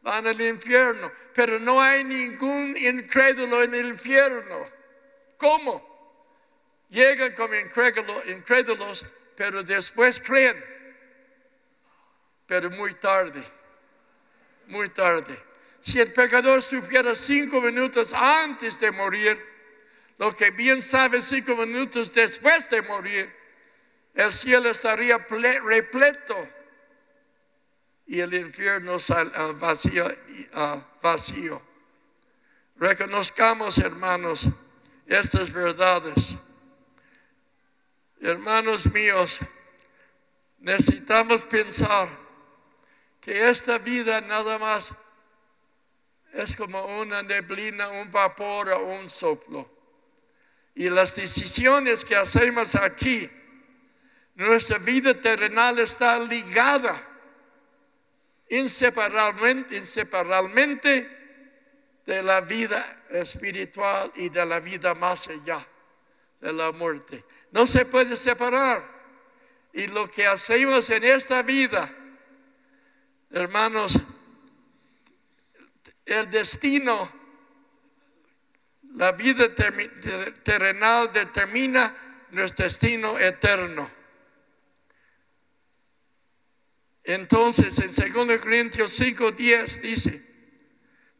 van 0.00 0.26
al 0.26 0.40
infierno, 0.40 1.12
pero 1.34 1.58
no 1.58 1.82
hay 1.82 2.02
ningún 2.02 2.74
incrédulo 2.78 3.62
en 3.62 3.74
el 3.74 3.88
infierno. 3.88 4.66
¿Cómo? 5.36 5.86
Llegan 6.88 7.34
como 7.34 7.54
incrédulos, 7.54 9.04
pero 9.36 9.62
después 9.62 10.18
creen, 10.18 10.64
pero 12.46 12.70
muy 12.70 12.94
tarde, 12.94 13.44
muy 14.66 14.88
tarde. 14.88 15.49
Si 15.82 15.98
el 15.98 16.12
pecador 16.12 16.62
supiera 16.62 17.14
cinco 17.14 17.60
minutos 17.60 18.12
antes 18.12 18.78
de 18.80 18.90
morir, 18.90 19.40
lo 20.18 20.34
que 20.36 20.50
bien 20.50 20.82
sabe 20.82 21.22
cinco 21.22 21.56
minutos 21.56 22.12
después 22.12 22.68
de 22.68 22.82
morir, 22.82 23.34
el 24.14 24.30
cielo 24.30 24.70
estaría 24.70 25.18
repleto 25.18 26.48
y 28.06 28.20
el 28.20 28.34
infierno 28.34 28.98
vacío, 29.54 30.14
vacío. 31.00 31.62
Reconozcamos, 32.76 33.78
hermanos, 33.78 34.48
estas 35.06 35.52
verdades. 35.52 36.34
Hermanos 38.20 38.92
míos, 38.92 39.38
necesitamos 40.58 41.46
pensar 41.46 42.08
que 43.20 43.48
esta 43.48 43.78
vida 43.78 44.20
nada 44.20 44.58
más 44.58 44.92
es 46.32 46.54
como 46.56 47.00
una 47.00 47.22
neblina, 47.22 47.88
un 47.88 48.10
vapor 48.10 48.70
o 48.70 48.84
un 48.86 49.08
soplo. 49.08 49.68
Y 50.74 50.88
las 50.88 51.16
decisiones 51.16 52.04
que 52.04 52.16
hacemos 52.16 52.74
aquí, 52.76 53.28
nuestra 54.34 54.78
vida 54.78 55.20
terrenal 55.20 55.78
está 55.78 56.18
ligada 56.18 57.06
inseparablemente, 58.48 59.76
inseparablemente 59.76 61.20
de 62.06 62.22
la 62.22 62.40
vida 62.40 63.04
espiritual 63.10 64.12
y 64.16 64.28
de 64.28 64.46
la 64.46 64.60
vida 64.60 64.94
más 64.94 65.28
allá 65.28 65.66
de 66.40 66.52
la 66.52 66.72
muerte. 66.72 67.24
No 67.52 67.66
se 67.66 67.84
puede 67.84 68.16
separar. 68.16 69.00
Y 69.72 69.86
lo 69.86 70.10
que 70.10 70.26
hacemos 70.26 70.90
en 70.90 71.04
esta 71.04 71.42
vida, 71.42 71.92
hermanos, 73.30 74.00
el 76.10 76.28
destino, 76.28 77.10
la 78.94 79.12
vida 79.12 79.54
terrenal 79.54 81.12
determina 81.12 81.94
nuestro 82.30 82.64
destino 82.64 83.18
eterno. 83.18 83.88
Entonces, 87.04 87.78
en 87.78 87.92
2 87.94 88.40
Corintios 88.40 88.98
5:10 88.98 89.80
dice, 89.80 90.22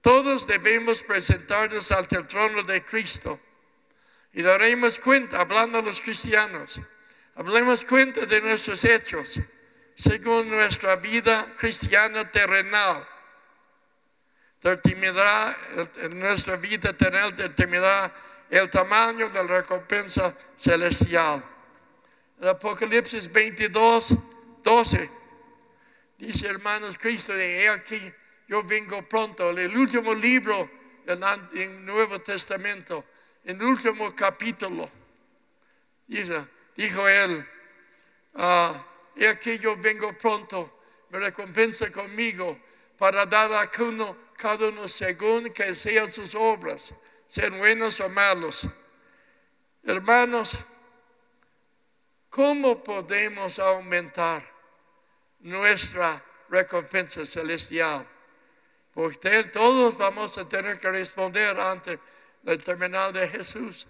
todos 0.01 0.47
debemos 0.47 1.03
presentarnos 1.05 1.93
ante 1.93 2.17
el 2.17 2.27
trono 2.27 2.63
de 2.65 2.83
Cristo 2.85 3.41
y 4.33 4.43
daremos 4.43 4.99
cuenta, 4.99 5.41
hablando 5.41 5.79
a 5.79 5.83
los 5.83 6.01
cristianos, 6.01 6.81
hablemos 7.37 7.85
cuenta 7.85 8.27
de 8.27 8.41
nuestros 8.41 8.85
hechos 8.85 9.39
según 9.95 10.49
nuestra 10.51 10.97
vida 10.97 11.55
cristiana 11.59 12.31
terrenal. 12.31 13.07
Determinará, 14.63 15.57
nuestra 16.11 16.57
vida 16.57 16.93
terrenal 16.93 17.35
determinará 17.35 18.13
el 18.51 18.69
tamaño 18.69 19.29
de 19.29 19.43
la 19.43 19.61
recompensa 19.61 20.35
celestial. 20.57 21.43
El 22.41 22.49
Apocalipsis 22.49 23.31
22, 23.31 24.15
12 24.63 25.21
Dice 26.21 26.49
hermanos 26.49 26.99
Cristo, 26.99 27.33
de 27.33 27.67
aquí, 27.71 28.13
yo 28.47 28.63
vengo 28.63 29.01
pronto. 29.09 29.51
El 29.51 29.75
último 29.75 30.13
libro 30.13 30.71
del 31.07 31.87
Nuevo 31.87 32.21
Testamento, 32.21 33.07
el 33.43 33.63
último 33.63 34.15
capítulo. 34.15 34.91
Dice, 36.07 36.45
dijo 36.77 37.09
él, 37.09 37.49
ah, 38.35 38.87
he 39.17 39.29
aquí 39.29 39.59
yo 39.59 39.79
vengo 39.79 40.13
pronto, 40.19 40.83
me 41.09 41.21
recompensa 41.21 41.91
conmigo 41.91 42.59
para 42.99 43.25
dar 43.25 43.55
a 43.55 43.71
cada 43.71 43.89
uno, 43.89 44.17
cada 44.41 44.69
uno 44.69 44.89
según 44.89 45.53
que 45.53 45.75
sean 45.75 46.11
sus 46.13 46.35
obras, 46.35 46.95
sean 47.29 47.59
buenos 47.59 48.01
o 48.01 48.09
malos. 48.09 48.67
Hermanos, 49.85 50.57
¿cómo 52.31 52.83
podemos 52.83 53.59
aumentar? 53.59 54.51
nuestra 55.41 56.23
recompensa 56.49 57.25
celestial. 57.25 58.07
Porque 58.93 59.45
todos 59.45 59.97
vamos 59.97 60.37
a 60.39 60.49
tener 60.49 60.79
que 60.79 60.91
responder 60.91 61.59
ante 61.59 61.99
el 62.45 62.63
terminal 62.63 63.13
de 63.13 63.29
Jesús. 63.29 63.87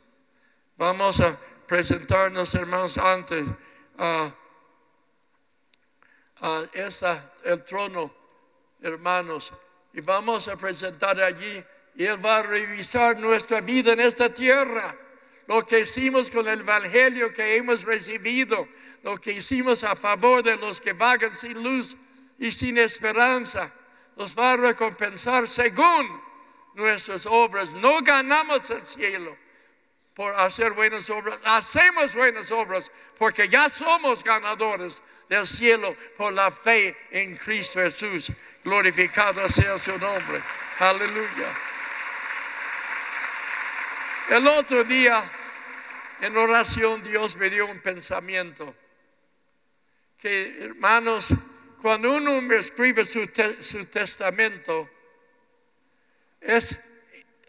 Vamos 0.76 1.20
a 1.20 1.38
presentarnos, 1.66 2.54
hermanos, 2.54 2.98
ante 2.98 3.44
a 3.98 4.34
el 7.44 7.64
trono, 7.64 8.14
hermanos, 8.80 9.52
y 9.92 10.00
vamos 10.00 10.48
a 10.48 10.56
presentar 10.56 11.20
allí. 11.20 11.62
Y 11.94 12.04
Él 12.04 12.24
va 12.24 12.38
a 12.38 12.42
revisar 12.42 13.18
nuestra 13.18 13.60
vida 13.60 13.92
en 13.92 14.00
esta 14.00 14.32
tierra, 14.32 14.96
lo 15.46 15.66
que 15.66 15.80
hicimos 15.80 16.30
con 16.30 16.46
el 16.46 16.60
Evangelio 16.60 17.32
que 17.32 17.56
hemos 17.56 17.82
recibido, 17.82 18.68
lo 19.02 19.16
que 19.16 19.32
hicimos 19.32 19.82
a 19.82 19.96
favor 19.96 20.42
de 20.42 20.56
los 20.56 20.80
que 20.80 20.92
vagan 20.92 21.36
sin 21.36 21.62
luz 21.62 21.96
y 22.38 22.52
sin 22.52 22.78
esperanza, 22.78 23.72
nos 24.16 24.38
va 24.38 24.52
a 24.52 24.56
recompensar 24.56 25.48
según 25.48 26.20
nuestras 26.74 27.26
obras. 27.26 27.72
No 27.74 28.00
ganamos 28.00 28.70
el 28.70 28.86
cielo 28.86 29.36
por 30.14 30.34
hacer 30.34 30.72
buenas 30.72 31.08
obras, 31.10 31.40
hacemos 31.44 32.14
buenas 32.14 32.50
obras 32.50 32.90
porque 33.18 33.48
ya 33.48 33.68
somos 33.68 34.22
ganadores 34.22 35.02
del 35.28 35.46
cielo 35.46 35.96
por 36.16 36.32
la 36.32 36.50
fe 36.50 36.96
en 37.10 37.36
Cristo 37.36 37.80
Jesús. 37.80 38.32
Glorificado 38.62 39.48
sea 39.48 39.78
su 39.78 39.96
nombre. 39.98 40.42
Aleluya. 40.78 41.54
El 44.28 44.46
otro 44.46 44.84
día, 44.84 45.24
en 46.20 46.36
oración, 46.36 47.02
Dios 47.02 47.36
me 47.36 47.50
dio 47.50 47.66
un 47.66 47.80
pensamiento 47.80 48.74
que, 50.18 50.62
hermanos, 50.64 51.28
cuando 51.80 52.12
uno 52.12 52.40
me 52.40 52.56
escribe 52.56 53.04
su, 53.04 53.26
testamento, 53.86 54.88
es 56.40 56.78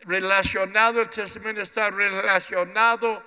relacionado, 0.04 1.02
el 1.02 1.10
testamento 1.10 1.62
está 1.62 1.90
relacionado 1.90 3.24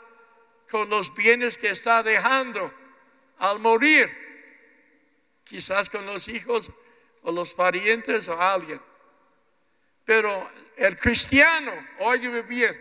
con 0.70 0.88
los 0.88 1.14
bienes 1.14 1.58
que 1.58 1.68
está 1.68 2.02
dejando 2.02 2.72
al 3.38 3.58
morir. 3.60 4.10
Quizás 5.44 5.90
con 5.90 6.06
los 6.06 6.26
hijos 6.28 6.70
o 7.24 7.32
los 7.32 7.52
parientes 7.52 8.28
o 8.28 8.40
alguien. 8.40 8.80
Pero 10.04 10.48
el 10.76 10.96
cristiano, 10.96 11.72
óyeme 12.00 12.42
bien, 12.42 12.78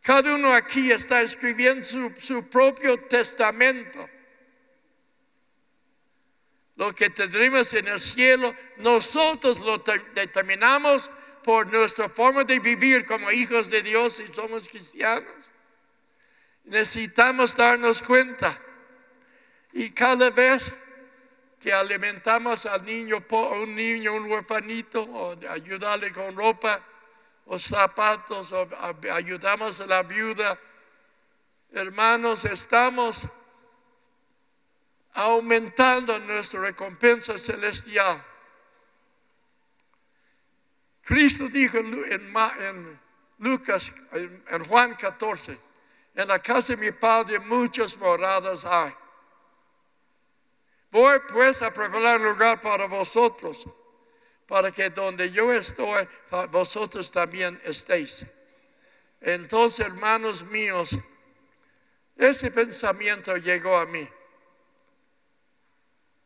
cada 0.00 0.34
uno 0.34 0.52
aquí 0.52 0.90
está 0.90 1.20
escribiendo 1.20 1.84
su, 1.84 2.12
su 2.18 2.48
propio 2.48 2.98
testamento. 3.00 4.08
Lo 6.76 6.94
que 6.94 7.10
tendremos 7.10 7.72
en 7.74 7.86
el 7.86 8.00
cielo, 8.00 8.54
nosotros 8.78 9.60
lo 9.60 9.78
determinamos 10.14 11.10
por 11.44 11.70
nuestra 11.70 12.08
forma 12.08 12.44
de 12.44 12.58
vivir 12.58 13.04
como 13.04 13.30
hijos 13.30 13.68
de 13.68 13.82
Dios 13.82 14.18
y 14.20 14.32
somos 14.32 14.68
cristianos. 14.68 15.32
Necesitamos 16.64 17.56
darnos 17.56 18.00
cuenta. 18.02 18.60
Y 19.72 19.90
cada 19.90 20.30
vez 20.30 20.72
que 21.62 21.72
alimentamos 21.72 22.66
al 22.66 22.84
niño, 22.84 23.24
un 23.30 23.76
niño, 23.76 24.14
un 24.14 24.28
huerfanito, 24.28 25.04
o 25.04 25.36
ayudarle 25.48 26.10
con 26.10 26.34
ropa 26.36 26.82
o 27.46 27.56
zapatos, 27.56 28.52
o 28.52 28.68
ayudamos 29.12 29.80
a 29.80 29.86
la 29.86 30.02
viuda, 30.02 30.58
hermanos, 31.70 32.44
estamos 32.44 33.26
aumentando 35.14 36.18
nuestra 36.18 36.60
recompensa 36.62 37.38
celestial. 37.38 38.24
Cristo 41.02 41.48
dijo 41.48 41.78
en, 41.78 43.00
Lucas, 43.38 43.92
en, 44.12 44.64
Juan 44.64 44.94
14, 44.94 45.58
en 46.14 46.28
la 46.28 46.40
casa 46.40 46.74
de 46.74 46.76
mi 46.76 46.90
Padre 46.90 47.38
muchas 47.38 47.96
moradas 47.96 48.64
hay. 48.64 48.92
Voy 50.92 51.18
pues 51.20 51.62
a 51.62 51.72
preparar 51.72 52.20
lugar 52.20 52.60
para 52.60 52.86
vosotros, 52.86 53.66
para 54.46 54.70
que 54.70 54.90
donde 54.90 55.30
yo 55.30 55.50
estoy, 55.50 56.06
vosotros 56.50 57.10
también 57.10 57.58
estéis. 57.64 58.26
Entonces, 59.18 59.86
hermanos 59.86 60.44
míos, 60.44 60.90
ese 62.14 62.50
pensamiento 62.50 63.34
llegó 63.38 63.78
a 63.78 63.86
mí. 63.86 64.06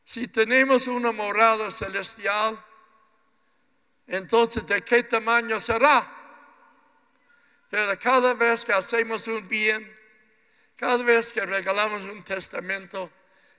Si 0.05 0.27
tenemos 0.27 0.89
una 0.89 1.13
morada 1.13 1.71
celestial, 1.71 2.59
entonces 4.09 4.67
¿de 4.67 4.83
qué 4.83 5.05
tamaño 5.05 5.61
será? 5.61 6.13
Pero 7.71 7.97
cada 8.01 8.35
vez 8.35 8.65
que 8.65 8.73
hacemos 8.73 9.29
un 9.29 9.47
bien, 9.47 9.97
cada 10.75 11.05
vez 11.05 11.33
que 11.33 11.47
regalamos 11.47 12.03
un 12.03 12.25
testamento, 12.25 13.13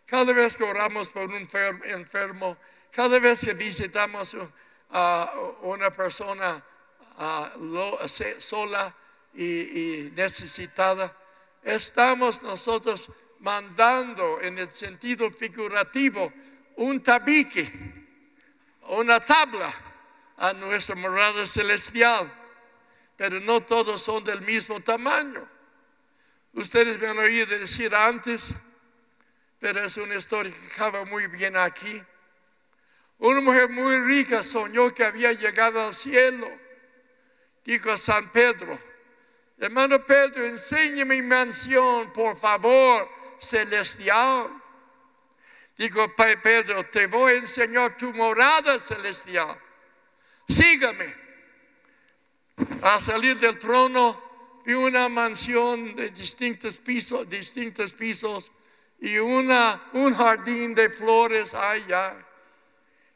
cada 0.07 0.33
vez 0.33 0.55
que 0.55 0.63
oramos 0.63 1.07
por 1.09 1.29
un 1.29 1.35
enfermo, 1.35 2.57
cada 2.91 3.19
vez 3.19 3.41
que 3.41 3.53
visitamos 3.53 4.35
a 4.89 5.33
una 5.61 5.91
persona 5.91 6.63
sola 8.39 8.95
y 9.35 10.11
necesitada, 10.15 11.15
estamos 11.61 12.41
nosotros 12.41 13.11
mandando 13.39 14.41
en 14.41 14.57
el 14.57 14.71
sentido 14.71 15.29
figurativo 15.29 16.31
un 16.77 17.03
tabique, 17.03 17.69
una 18.87 19.19
tabla 19.19 19.73
a 20.37 20.53
nuestra 20.53 20.95
morada 20.95 21.45
celestial, 21.45 22.31
pero 23.17 23.41
no 23.41 23.61
todos 23.61 24.01
son 24.01 24.23
del 24.23 24.41
mismo 24.41 24.79
tamaño. 24.79 25.45
Ustedes 26.53 26.97
me 26.97 27.07
han 27.07 27.17
oído 27.17 27.47
decir 27.47 27.93
antes, 27.93 28.53
pero 29.59 29.83
es 29.83 29.97
una 29.97 30.15
historia 30.15 30.53
que 30.53 30.73
acaba 30.73 31.05
muy 31.05 31.27
bien 31.27 31.57
aquí. 31.57 32.01
Una 33.19 33.41
mujer 33.41 33.69
muy 33.69 33.99
rica 34.01 34.43
soñó 34.43 34.93
que 34.93 35.03
había 35.03 35.33
llegado 35.33 35.81
al 35.81 35.93
cielo. 35.93 36.47
Dijo 37.65 37.91
a 37.91 37.97
San 37.97 38.31
Pedro, 38.31 38.79
hermano 39.57 40.05
Pedro, 40.05 40.45
enséñame 40.45 41.15
mi 41.15 41.21
mansión, 41.21 42.13
por 42.13 42.37
favor 42.37 43.09
celestial. 43.39 44.49
Digo, 45.75 46.15
Pedro, 46.15 46.85
te 46.85 47.07
voy 47.07 47.33
a 47.33 47.37
enseñar 47.37 47.97
tu 47.97 48.13
morada 48.13 48.79
celestial. 48.79 49.59
Sígame. 50.47 51.13
A 52.81 52.99
salir 52.99 53.37
del 53.37 53.59
trono 53.59 54.61
vi 54.65 54.73
una 54.73 55.07
mansión 55.07 55.95
de 55.95 56.09
distintos 56.09 56.77
pisos, 56.77 57.29
distintos 57.29 57.93
pisos 57.93 58.51
y 58.99 59.17
una, 59.17 59.81
un 59.93 60.13
jardín 60.13 60.73
de 60.73 60.89
flores 60.89 61.53
allá. 61.53 62.15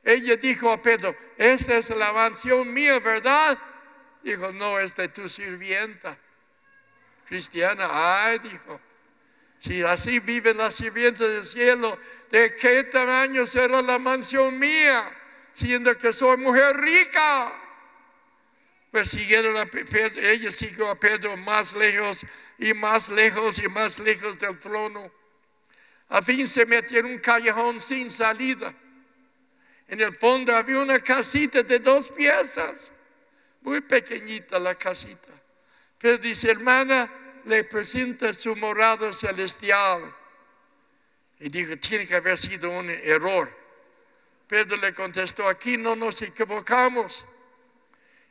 Ella 0.04 0.36
dijo 0.36 0.72
a 0.72 0.82
Pedro, 0.82 1.16
esta 1.38 1.78
es 1.78 1.90
la 1.90 2.12
mansión 2.12 2.72
mía, 2.74 3.00
¿verdad? 3.00 3.58
Dijo, 4.24 4.52
no, 4.52 4.80
es 4.80 4.96
de 4.96 5.08
tu 5.10 5.28
sirvienta. 5.28 6.18
Cristiana, 7.26 7.88
ay, 8.26 8.40
dijo, 8.40 8.80
si 9.60 9.82
así 9.84 10.20
viven 10.20 10.58
las 10.58 10.76
sirvientas 10.76 11.28
del 11.28 11.46
cielo, 11.46 11.98
¿de 12.30 12.56
qué 12.56 12.84
tamaño 12.84 13.46
será 13.46 13.82
la 13.82 14.00
mansión 14.00 14.58
mía? 14.58 15.12
Siendo 15.54 15.96
que 15.98 16.12
soy 16.14 16.38
mujer 16.38 16.78
rica. 16.78 17.54
Pues 18.92 19.10
siguieron 19.10 19.56
ella 20.18 20.52
siguió 20.52 20.90
a 20.90 21.00
Pedro 21.00 21.38
más 21.38 21.74
lejos 21.74 22.26
y 22.58 22.74
más 22.74 23.08
lejos 23.10 23.60
y 23.60 23.68
más 23.68 24.00
lejos 24.00 24.38
del 24.38 24.60
trono. 24.60 25.12
A 26.12 26.22
fin 26.22 26.46
se 26.46 26.66
metió 26.66 27.00
en 27.00 27.06
un 27.06 27.20
callejón 27.20 27.80
sin 27.80 28.12
salida. 28.12 28.74
En 29.88 30.02
el 30.02 30.14
fondo 30.16 30.54
había 30.54 30.80
una 30.80 31.00
casita 31.00 31.64
de 31.64 31.80
dos 31.80 32.12
piezas, 32.12 32.92
muy 33.62 33.80
pequeñita 33.80 34.60
la 34.60 34.76
casita. 34.76 35.32
Pero 35.98 36.18
dice, 36.18 36.52
hermana, 36.52 37.10
le 37.46 37.64
presenta 37.64 38.34
su 38.34 38.56
morada 38.58 39.14
celestial. 39.14 40.14
Y 41.40 41.48
dijo, 41.50 41.78
tiene 41.78 42.06
que 42.06 42.16
haber 42.16 42.38
sido 42.38 42.70
un 42.72 42.90
error. 42.90 43.50
Pedro 44.48 44.76
le 44.78 44.94
contestó, 44.94 45.48
aquí 45.48 45.78
no 45.78 45.96
nos 45.96 46.22
equivocamos. 46.22 47.26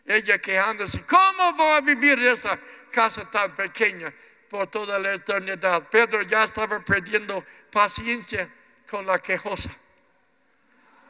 Ella 0.05 0.37
quejándose, 0.39 1.03
¿cómo 1.07 1.55
voy 1.55 1.79
a 1.79 1.81
vivir 1.81 2.19
en 2.19 2.29
esa 2.29 2.59
casa 2.91 3.31
tan 3.31 3.55
pequeña 3.57 4.13
por 4.51 4.67
toda 4.67 4.99
la 4.99 5.15
eternidad? 5.15 5.89
Pedro 5.89 6.23
ya 6.23 6.45
estaba 6.45 6.81
perdiendo 6.81 7.43
paciencia 7.71 8.53
con 8.91 9.07
la 9.07 9.19
quejosa. 9.19 9.71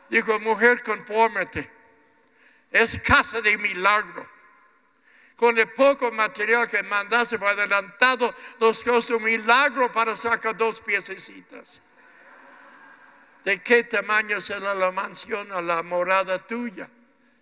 Dijo, 0.09 0.39
mujer, 0.39 0.83
confórmate. 0.83 1.69
Es 2.71 3.01
casa 3.01 3.41
de 3.41 3.57
milagro 3.59 4.29
con 5.41 5.57
el 5.57 5.71
poco 5.71 6.13
material 6.13 6.69
que 6.69 6.83
mandase 6.83 7.39
por 7.39 7.49
adelantado, 7.49 8.35
nos 8.61 8.85
costó 8.85 9.17
un 9.17 9.23
milagro 9.23 9.91
para 9.91 10.15
sacar 10.15 10.55
dos 10.55 10.83
piececitas. 10.83 11.81
¿De 13.43 13.63
qué 13.63 13.85
tamaño 13.85 14.39
será 14.43 14.75
la 14.75 14.91
mansión 14.91 15.51
o 15.51 15.63
la 15.63 15.83
morada 15.83 16.39
tuya? 16.47 16.91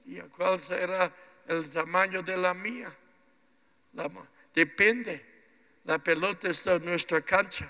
¿Y 0.07 0.21
cuál 0.21 0.61
será 0.61 1.11
el 1.49 1.69
tamaño 1.73 2.23
de 2.23 2.37
la 2.37 2.55
mía? 2.55 2.95
depende. 4.55 5.28
La 5.89 5.99
pelota 5.99 6.51
está 6.51 6.75
en 6.75 6.85
nuestra 6.85 7.23
cancha. 7.23 7.67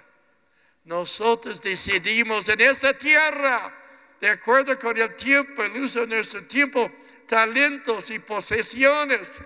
Nosotros 0.83 1.62
decidimos 1.62 2.49
en 2.49 2.61
esta 2.61 2.93
tierra, 2.93 3.73
de 4.21 4.29
acuerdo 4.29 4.77
con 4.77 4.99
el 4.99 5.14
tiempo, 5.14 5.62
el 5.62 5.77
uso 5.77 6.01
de 6.01 6.09
nuestro 6.09 6.45
tiempo, 6.45 6.91
talentos 7.29 8.11
y 8.11 8.19
posesiones 8.19 9.41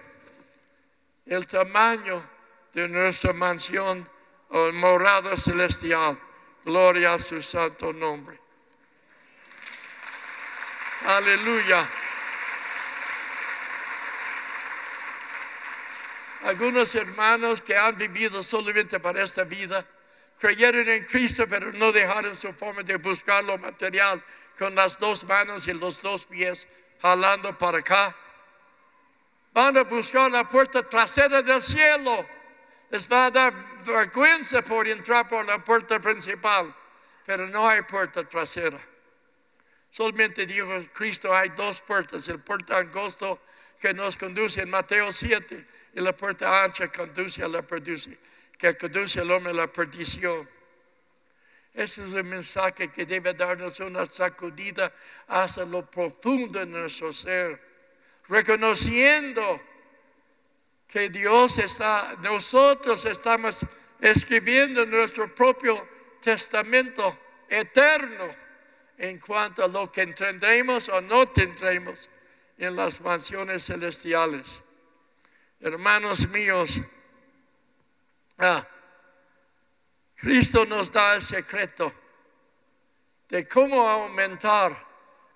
el 1.27 1.47
tamaño 1.47 2.27
de 2.73 2.89
nuestra 2.89 3.35
mansión 3.35 4.09
o 4.49 4.73
morada 4.73 5.37
celestial. 5.37 6.19
Gloria 6.65 7.13
a 7.13 7.19
su 7.19 7.43
santo 7.43 7.93
nombre. 7.93 8.41
Aleluya. 11.05 11.87
Algunos 16.43 16.95
hermanos 16.95 17.61
que 17.61 17.77
han 17.77 17.97
vivido 17.97 18.43
solamente 18.43 18.99
para 18.99 19.23
esta 19.23 19.45
vida, 19.45 19.87
creyeron 20.39 20.89
en 20.89 21.05
Cristo, 21.05 21.45
pero 21.49 21.73
no 21.73 21.93
dejaron 21.93 22.35
su 22.35 22.53
forma 22.53 22.83
de 22.83 22.97
buscar 22.97 23.45
lo 23.45 23.59
material 23.59 24.23
con 24.59 24.75
las 24.75 24.99
dos 24.99 25.25
manos 25.25 25.67
y 25.69 25.73
los 25.73 26.03
dos 26.03 26.25
pies, 26.25 26.67
jalando 27.01 27.57
para 27.57 27.79
acá 27.79 28.17
van 29.53 29.77
a 29.77 29.83
buscar 29.85 30.31
la 30.31 30.49
puerta 30.49 30.83
trasera 30.83 31.43
del 31.43 31.63
cielo. 31.63 32.27
Les 32.91 33.09
va 33.11 33.27
a 33.27 33.31
dar 33.31 33.53
vergüenza 33.85 34.63
por 34.63 34.87
entrar 34.87 35.29
por 35.29 35.45
la 35.47 35.63
puerta 35.63 35.99
principal, 36.01 36.75
pero 37.25 37.47
no 37.49 37.69
hay 37.69 37.83
puerta 37.83 38.25
trasera. 38.25 38.81
Solamente 39.91 40.47
dijo 40.47 40.69
Cristo, 40.93 41.35
hay 41.35 41.51
dos 41.51 41.81
puertas, 41.81 42.29
el 42.29 42.41
puerta 42.41 42.79
angosto 42.79 43.41
que 43.81 43.93
nos 43.93 44.17
conduce 44.17 44.63
en 44.63 44.71
Mateo 44.71 45.13
7 45.13 45.67
y 45.95 46.01
la 46.01 46.13
puerta 46.17 46.65
ancha 46.65 46.89
conduce 46.91 47.43
a 47.43 47.49
la 47.49 47.63
perdición, 47.63 48.19
que 48.59 48.77
conduce 48.77 49.21
al 49.21 49.31
hombre 49.31 49.51
a 49.53 49.55
la 49.55 49.67
perdición. 49.67 50.49
Ese 51.75 52.05
es 52.05 52.13
el 52.13 52.25
mensaje 52.25 52.91
que 52.91 53.07
debe 53.07 53.33
darnos 53.33 53.81
una 53.81 54.05
sacudida 54.05 54.93
hacia 55.29 55.65
lo 55.65 55.89
profundo 55.91 56.59
de 56.59 56.67
nuestro 56.67 57.13
ser, 57.13 57.61
reconociendo 58.29 59.61
que 60.87 61.09
Dios 61.09 61.57
está, 61.59 62.15
nosotros 62.21 63.05
estamos 63.07 63.59
escribiendo 64.01 64.85
nuestro 64.85 65.35
propio 65.35 65.89
testamento 66.21 67.19
eterno 67.49 68.29
en 68.99 69.19
cuanto 69.19 69.65
a 69.65 69.69
lo 69.69 69.91
que 69.91 70.07
tendremos 70.09 70.89
o 70.89 71.01
no 71.01 71.29
tendremos 71.29 72.09
en 72.59 72.77
las 72.77 73.01
mansiones 73.01 73.65
celestiales. 73.65 74.62
Hermanos 75.65 76.29
míos, 76.29 76.81
ah, 78.39 78.67
Cristo 80.17 80.65
nos 80.65 80.91
da 80.91 81.15
el 81.15 81.23
secreto 81.23 81.93
de 83.29 83.47
cómo 83.47 83.89
aumentar 83.89 84.77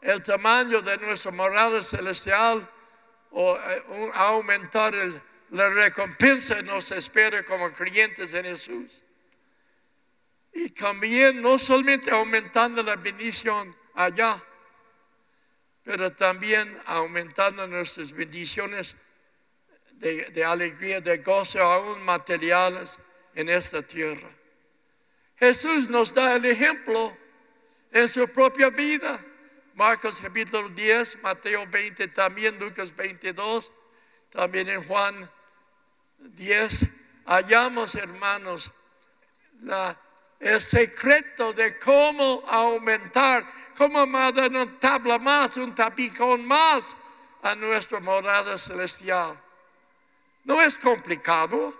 el 0.02 0.20
tamaño 0.24 0.82
de 0.82 0.98
nuestra 0.98 1.30
morada 1.30 1.80
celestial 1.80 2.68
o 3.30 3.56
eh, 3.56 4.10
aumentar 4.14 4.94
la 5.50 5.68
recompensa 5.68 6.56
que 6.56 6.64
nos 6.64 6.90
espera 6.90 7.44
como 7.44 7.72
creyentes 7.72 8.34
en 8.34 8.46
Jesús. 8.46 9.00
Y 10.52 10.70
también 10.70 11.40
no 11.40 11.56
solamente 11.56 12.10
aumentando 12.10 12.82
la 12.82 12.96
bendición 12.96 13.76
allá, 13.94 14.42
pero 15.84 16.12
también 16.12 16.82
aumentando 16.84 17.64
nuestras 17.68 18.10
bendiciones 18.10 18.96
de, 19.98 20.44
alegría, 20.44 21.00
de 21.00 21.18
gozo, 21.18 21.60
aún 21.60 22.02
materiales 22.02 22.98
en 23.34 23.48
esta 23.48 23.82
tierra. 23.82 24.28
Jesús 25.36 25.88
nos 25.88 26.12
da 26.12 26.36
el 26.36 26.44
ejemplo 26.44 27.16
en 27.92 28.08
su 28.08 28.26
propia 28.28 28.70
vida. 28.70 29.20
Marcos 29.74 30.20
capítulo 30.22 30.68
10, 30.70 31.22
Mateo 31.22 31.66
20, 31.66 32.08
también 32.08 32.58
Lucas 32.58 32.94
22, 32.94 33.70
también 34.30 34.68
en 34.68 34.82
Juan 34.84 35.30
10. 36.18 36.86
Hallamos, 37.26 37.94
hermanos, 37.94 38.70
el 40.40 40.60
secreto 40.60 41.52
de 41.52 41.78
cómo 41.78 42.42
aumentar, 42.46 43.44
cómo 43.76 44.06
dar 44.32 44.50
una 44.50 44.78
tabla 44.78 45.18
más, 45.18 45.56
un 45.56 45.74
tapicón 45.74 46.46
más 46.46 46.96
a 47.42 47.54
nuestra 47.54 48.00
morada 48.00 48.56
celestial. 48.56 49.38
No 50.46 50.62
es 50.62 50.78
complicado, 50.78 51.74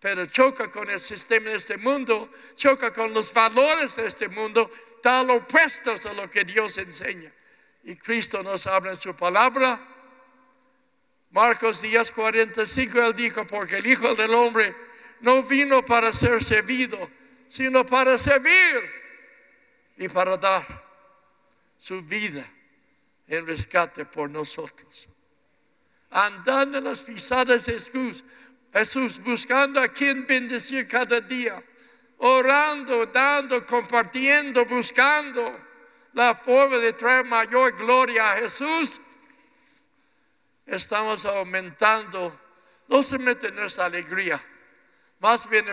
pero 0.00 0.26
choca 0.26 0.68
con 0.68 0.90
el 0.90 0.98
sistema 0.98 1.50
de 1.50 1.56
este 1.56 1.76
mundo, 1.76 2.28
choca 2.56 2.92
con 2.92 3.14
los 3.14 3.32
valores 3.32 3.94
de 3.94 4.06
este 4.06 4.28
mundo, 4.28 4.68
tal 5.00 5.30
opuestos 5.30 6.04
a 6.06 6.12
lo 6.12 6.28
que 6.28 6.42
Dios 6.42 6.76
enseña. 6.78 7.32
Y 7.84 7.94
Cristo 7.94 8.42
nos 8.42 8.66
habla 8.66 8.90
en 8.90 9.00
su 9.00 9.14
palabra. 9.14 9.80
Marcos 11.30 11.80
10, 11.80 12.10
45, 12.10 13.00
él 13.00 13.14
dijo, 13.14 13.46
porque 13.46 13.76
el 13.76 13.86
Hijo 13.86 14.12
del 14.16 14.34
Hombre 14.34 14.74
no 15.20 15.44
vino 15.44 15.84
para 15.84 16.12
ser 16.12 16.42
servido, 16.42 17.08
sino 17.46 17.86
para 17.86 18.18
servir 18.18 18.90
y 19.96 20.08
para 20.08 20.36
dar 20.36 20.66
su 21.78 22.02
vida 22.02 22.44
en 23.28 23.46
rescate 23.46 24.04
por 24.04 24.28
nosotros. 24.28 25.08
Andando 26.10 26.78
en 26.78 26.84
las 26.84 27.02
pisadas 27.02 27.66
de 27.66 27.74
Jesús, 27.74 28.24
Jesús 28.72 29.18
buscando 29.22 29.80
a 29.80 29.88
quien 29.88 30.26
bendecir 30.26 30.86
cada 30.88 31.20
día, 31.20 31.62
orando, 32.18 33.06
dando, 33.06 33.64
compartiendo, 33.64 34.64
buscando 34.64 35.58
la 36.12 36.34
forma 36.34 36.78
de 36.78 36.92
traer 36.92 37.24
mayor 37.24 37.76
gloria 37.76 38.32
a 38.32 38.36
Jesús, 38.36 39.00
estamos 40.66 41.24
aumentando 41.24 42.38
no 42.88 43.02
solamente 43.02 43.52
nuestra 43.52 43.86
alegría, 43.86 44.44
más 45.20 45.48
bien, 45.48 45.66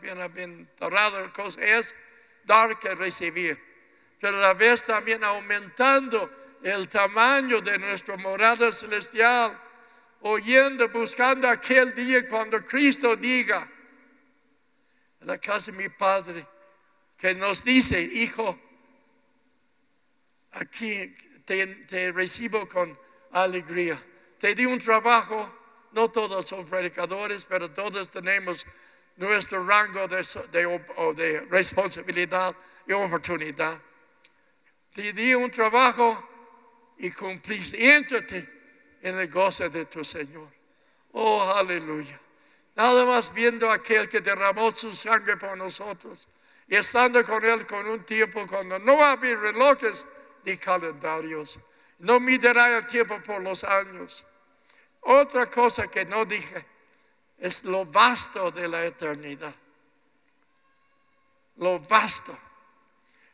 bienaventurado 0.00 1.32
cosa 1.32 1.60
es 1.60 1.94
dar 2.44 2.78
que 2.78 2.94
recibir. 2.94 3.58
Pero 4.20 4.38
a 4.38 4.40
la 4.40 4.54
vez 4.54 4.86
también 4.86 5.24
aumentando 5.24 6.30
el 6.64 6.88
tamaño 6.88 7.60
de 7.60 7.78
nuestra 7.78 8.16
morada 8.16 8.72
celestial, 8.72 9.60
oyendo, 10.22 10.88
buscando 10.88 11.46
aquel 11.46 11.94
día 11.94 12.26
cuando 12.26 12.64
Cristo 12.64 13.14
diga, 13.14 13.70
en 15.20 15.26
la 15.26 15.36
casa 15.36 15.70
de 15.70 15.76
mi 15.76 15.90
Padre, 15.90 16.46
que 17.18 17.34
nos 17.34 17.62
dice, 17.62 18.00
hijo, 18.00 18.58
aquí 20.52 21.14
te, 21.44 22.12
recibo 22.12 22.66
con 22.66 22.98
alegría. 23.32 24.02
Te 24.38 24.54
di 24.54 24.64
un 24.64 24.78
trabajo 24.78 25.52
no 25.92 26.10
todos 26.10 26.46
son 26.46 26.66
predicadores, 26.66 27.44
pero 27.44 27.70
todos 27.70 28.10
tenemos 28.10 28.66
nuestro 29.16 29.64
rango 29.64 30.08
de, 30.08 31.40
responsabilidad 31.50 32.56
y 32.86 32.92
oportunidad. 32.92 33.78
Te 34.92 35.12
di 35.12 35.34
un 35.34 35.50
trabajo 35.52 36.33
y. 36.98 37.12
Éntrate 37.74 38.48
en 39.02 39.18
el 39.18 39.28
gozo 39.28 39.68
de 39.68 39.84
tu 39.86 40.04
Señor. 40.04 40.48
Oh, 41.12 41.42
aleluya. 41.42 42.20
Nada 42.76 43.04
más 43.04 43.32
viendo 43.32 43.70
aquel 43.70 44.08
que 44.08 44.20
derramó 44.20 44.70
su 44.72 44.92
sangre 44.92 45.36
por 45.36 45.56
nosotros 45.56 46.28
y 46.66 46.74
estando 46.74 47.22
con 47.24 47.44
Él 47.44 47.66
con 47.66 47.86
un 47.86 48.04
tiempo 48.04 48.46
cuando 48.46 48.78
no 48.78 49.04
había 49.04 49.36
relojes 49.36 50.04
ni 50.44 50.56
calendarios. 50.56 51.58
No 51.98 52.18
midirá 52.18 52.78
el 52.78 52.86
tiempo 52.86 53.20
por 53.22 53.40
los 53.40 53.62
años 53.62 54.24
otra 55.04 55.50
cosa 55.50 55.88
que 55.88 56.04
no 56.04 56.24
dije 56.24 56.64
es 57.38 57.62
lo 57.64 57.84
vasto 57.84 58.50
de 58.50 58.66
la 58.66 58.86
eternidad. 58.86 59.54
Lo 61.56 61.78
vasto. 61.78 62.36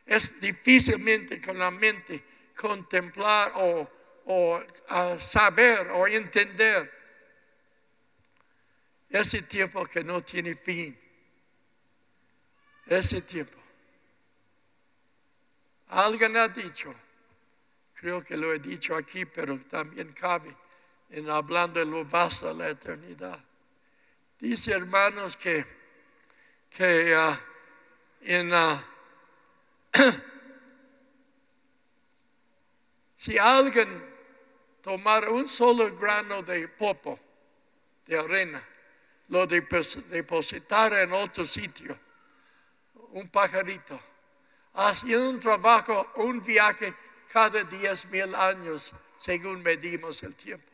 Es 0.05 0.39
difícilmente 0.39 1.41
con 1.41 1.57
la 1.57 1.71
mente 1.71 2.23
contemplar 2.61 3.53
o, 3.55 3.89
saber 5.17 5.89
o 5.89 6.07
entender 6.07 6.91
ese 9.09 9.41
tiempo 9.41 9.85
que 9.85 10.03
no 10.03 10.21
tiene 10.21 10.55
fin. 10.55 10.97
Ese 12.85 13.21
tiempo. 13.21 13.57
Alguien 15.87 16.37
ha 16.37 16.47
dicho, 16.47 16.93
creo 17.95 18.23
que 18.23 18.37
lo 18.37 18.53
he 18.53 18.59
dicho 18.59 18.95
aquí, 18.95 19.25
pero 19.25 19.59
también 19.61 20.13
cabe 20.13 20.55
en 21.09 21.29
hablando 21.29 21.79
de 21.79 21.85
lo 21.85 22.05
vasto 22.05 22.53
la 22.53 22.69
eternidad. 22.69 23.43
Dice, 24.39 24.71
hermanos, 24.71 25.35
que, 25.35 25.65
que 26.69 27.13
ah, 27.15 27.39
en, 28.21 28.53
ah, 28.53 28.83
si 33.21 33.37
alguien 33.37 34.03
tomara 34.81 35.29
un 35.29 35.47
solo 35.47 35.95
grano 35.95 36.41
de 36.41 36.67
popo, 36.67 37.19
de 38.07 38.17
arena, 38.17 38.67
lo 39.27 39.45
depositara 39.45 41.03
en 41.03 41.13
otro 41.13 41.45
sitio, 41.45 41.99
un 43.11 43.29
pajarito, 43.29 44.01
haciendo 44.73 45.29
un 45.29 45.39
trabajo, 45.39 46.13
un 46.15 46.41
viaje 46.41 46.95
cada 47.31 47.63
diez 47.63 48.07
mil 48.07 48.33
años, 48.33 48.91
según 49.19 49.61
medimos 49.61 50.23
el 50.23 50.33
tiempo. 50.33 50.71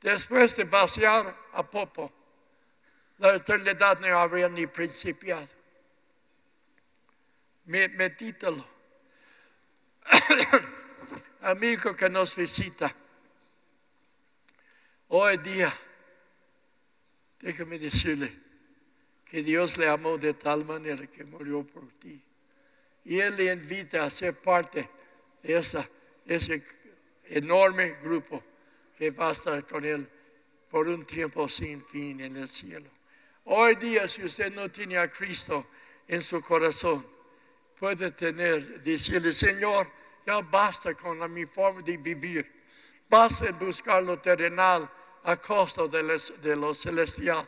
Después 0.00 0.56
de 0.56 0.64
vaciar 0.64 1.36
a 1.52 1.62
Popo, 1.62 2.10
la 3.18 3.34
eternidad 3.34 4.00
no 4.00 4.18
habría 4.18 4.48
ni 4.48 4.66
principiado. 4.66 5.48
Medítalo. 7.66 8.64
Amigo 11.46 11.94
que 11.94 12.10
nos 12.10 12.34
visita, 12.34 12.92
hoy 15.06 15.36
día, 15.36 15.72
déjame 17.38 17.78
decirle 17.78 18.36
que 19.24 19.44
Dios 19.44 19.78
le 19.78 19.86
amó 19.86 20.18
de 20.18 20.34
tal 20.34 20.64
manera 20.64 21.06
que 21.06 21.22
murió 21.22 21.62
por 21.62 21.88
ti. 22.00 22.20
Y 23.04 23.20
Él 23.20 23.36
le 23.36 23.52
invita 23.52 24.02
a 24.02 24.10
ser 24.10 24.34
parte 24.34 24.90
de 25.40 25.64
ese 26.26 26.64
enorme 27.26 27.96
grupo 28.02 28.42
que 28.98 29.12
va 29.12 29.28
a 29.28 29.32
estar 29.32 29.64
con 29.68 29.84
Él 29.84 30.08
por 30.68 30.88
un 30.88 31.06
tiempo 31.06 31.48
sin 31.48 31.84
fin 31.84 32.22
en 32.22 32.38
el 32.38 32.48
cielo. 32.48 32.90
Hoy 33.44 33.76
día, 33.76 34.08
si 34.08 34.24
usted 34.24 34.52
no 34.52 34.68
tiene 34.68 34.98
a 34.98 35.08
Cristo 35.08 35.68
en 36.08 36.22
su 36.22 36.40
corazón, 36.40 37.06
puede 37.78 38.10
tener, 38.10 38.82
decirle, 38.82 39.30
Señor, 39.30 39.86
ya 40.26 40.40
basta 40.40 40.94
con 40.94 41.18
la, 41.18 41.28
mi 41.28 41.46
forma 41.46 41.82
de 41.82 41.96
vivir. 41.96 42.52
Basta 43.08 43.52
buscar 43.52 44.02
lo 44.02 44.18
terrenal 44.18 44.90
a 45.22 45.36
costa 45.36 45.86
de, 45.86 46.56
lo 46.56 46.74
celestial. 46.74 47.46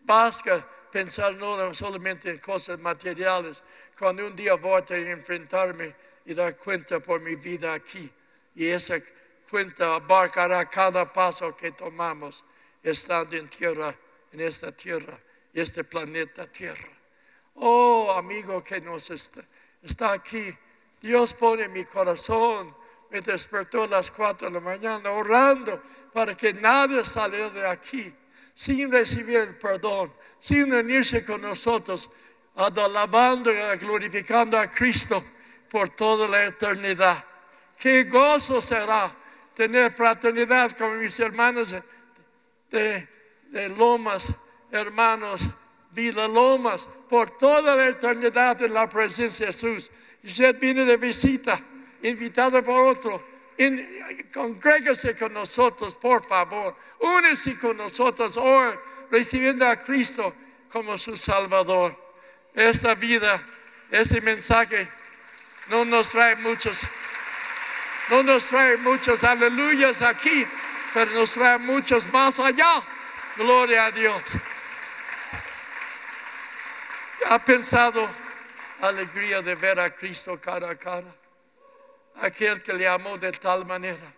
Basta 0.00 0.68
pensar 0.92 1.34
no 1.34 1.72
solamente 1.74 2.30
en 2.30 2.38
cosas 2.38 2.78
materiales, 2.78 3.62
cuando 3.98 4.26
un 4.26 4.36
día 4.36 4.54
voy 4.54 4.82
a 4.88 4.94
enfrentarme 4.94 5.94
y 6.26 6.34
dar 6.34 6.56
cuenta 6.56 7.00
por 7.00 7.20
mi 7.20 7.34
vida 7.36 7.72
aquí. 7.72 8.10
Y 8.54 8.66
esa 8.66 9.00
cuenta 9.50 9.94
abarcará 9.94 10.68
cada 10.68 11.10
paso 11.10 11.56
que 11.56 11.72
tomamos 11.72 12.44
estando 12.82 13.36
en 13.36 13.48
tierra, 13.48 13.94
en 14.32 14.40
esta 14.40 14.70
tierra, 14.70 15.18
este 15.52 15.84
planeta 15.84 16.46
Tierra. 16.46 16.88
Oh, 17.54 18.12
amigo 18.16 18.62
que 18.62 18.80
nos 18.80 19.10
está, 19.10 19.44
está 19.82 20.12
aquí, 20.12 20.56
Dios 21.04 21.34
pone 21.34 21.68
mi 21.68 21.84
corazón, 21.84 22.74
me 23.10 23.20
despertó 23.20 23.82
a 23.82 23.86
las 23.86 24.10
cuatro 24.10 24.48
de 24.48 24.54
la 24.54 24.60
mañana 24.60 25.10
orando 25.10 25.82
para 26.10 26.34
que 26.34 26.54
nadie 26.54 27.04
saliera 27.04 27.50
de 27.50 27.68
aquí 27.68 28.10
sin 28.54 28.90
recibir 28.90 29.36
el 29.36 29.54
perdón, 29.58 30.14
sin 30.38 30.72
unirse 30.72 31.22
con 31.22 31.42
nosotros, 31.42 32.08
alabando 32.54 33.52
y 33.52 33.76
glorificando 33.76 34.58
a 34.58 34.66
Cristo 34.66 35.22
por 35.68 35.90
toda 35.90 36.26
la 36.26 36.46
eternidad. 36.46 37.22
Qué 37.78 38.04
gozo 38.04 38.62
será 38.62 39.14
tener 39.52 39.92
fraternidad 39.92 40.74
con 40.74 40.98
mis 40.98 41.20
hermanos 41.20 41.74
de, 42.70 43.08
Lomas, 43.76 44.32
hermanos 44.72 45.50
Vida 45.90 46.26
Lomas, 46.26 46.88
por 47.10 47.36
toda 47.36 47.76
la 47.76 47.88
eternidad 47.88 48.62
en 48.62 48.72
la 48.72 48.88
presencia 48.88 49.44
de 49.44 49.52
Jesús. 49.52 49.90
Usted 50.24 50.58
viene 50.58 50.84
de 50.86 50.96
visita, 50.96 51.60
invitado 52.02 52.64
por 52.64 52.88
otro. 52.88 53.34
congrégase 54.32 55.14
con 55.14 55.34
nosotros, 55.34 55.94
por 55.94 56.26
favor. 56.26 56.76
Únese 56.98 57.58
con 57.58 57.76
nosotros 57.76 58.36
hoy, 58.38 58.74
recibiendo 59.10 59.68
a 59.68 59.76
Cristo 59.76 60.34
como 60.72 60.96
su 60.96 61.16
Salvador. 61.16 61.94
Esta 62.54 62.94
vida, 62.94 63.46
ese 63.90 64.20
mensaje, 64.22 64.88
no 65.68 65.84
nos 65.84 66.08
trae 66.08 66.36
muchos, 66.36 66.86
no 68.10 68.22
nos 68.22 68.44
trae 68.44 68.78
muchos 68.78 69.22
aleluyas 69.24 70.00
aquí, 70.00 70.46
pero 70.94 71.10
nos 71.12 71.34
trae 71.34 71.58
muchos 71.58 72.10
más 72.10 72.40
allá. 72.40 72.82
Gloria 73.36 73.86
a 73.86 73.90
Dios. 73.90 74.22
¿Ha 77.26 77.38
pensado 77.44 78.23
alegría 78.88 79.42
de 79.42 79.54
ver 79.54 79.78
a 79.80 79.94
Cristo 79.94 80.40
cara 80.40 80.70
a 80.70 80.76
cara? 80.76 81.14
Aquel 82.16 82.62
que 82.62 82.72
le 82.72 82.86
amó 82.86 83.18
de 83.18 83.32
tal 83.32 83.66
manera 83.66 84.14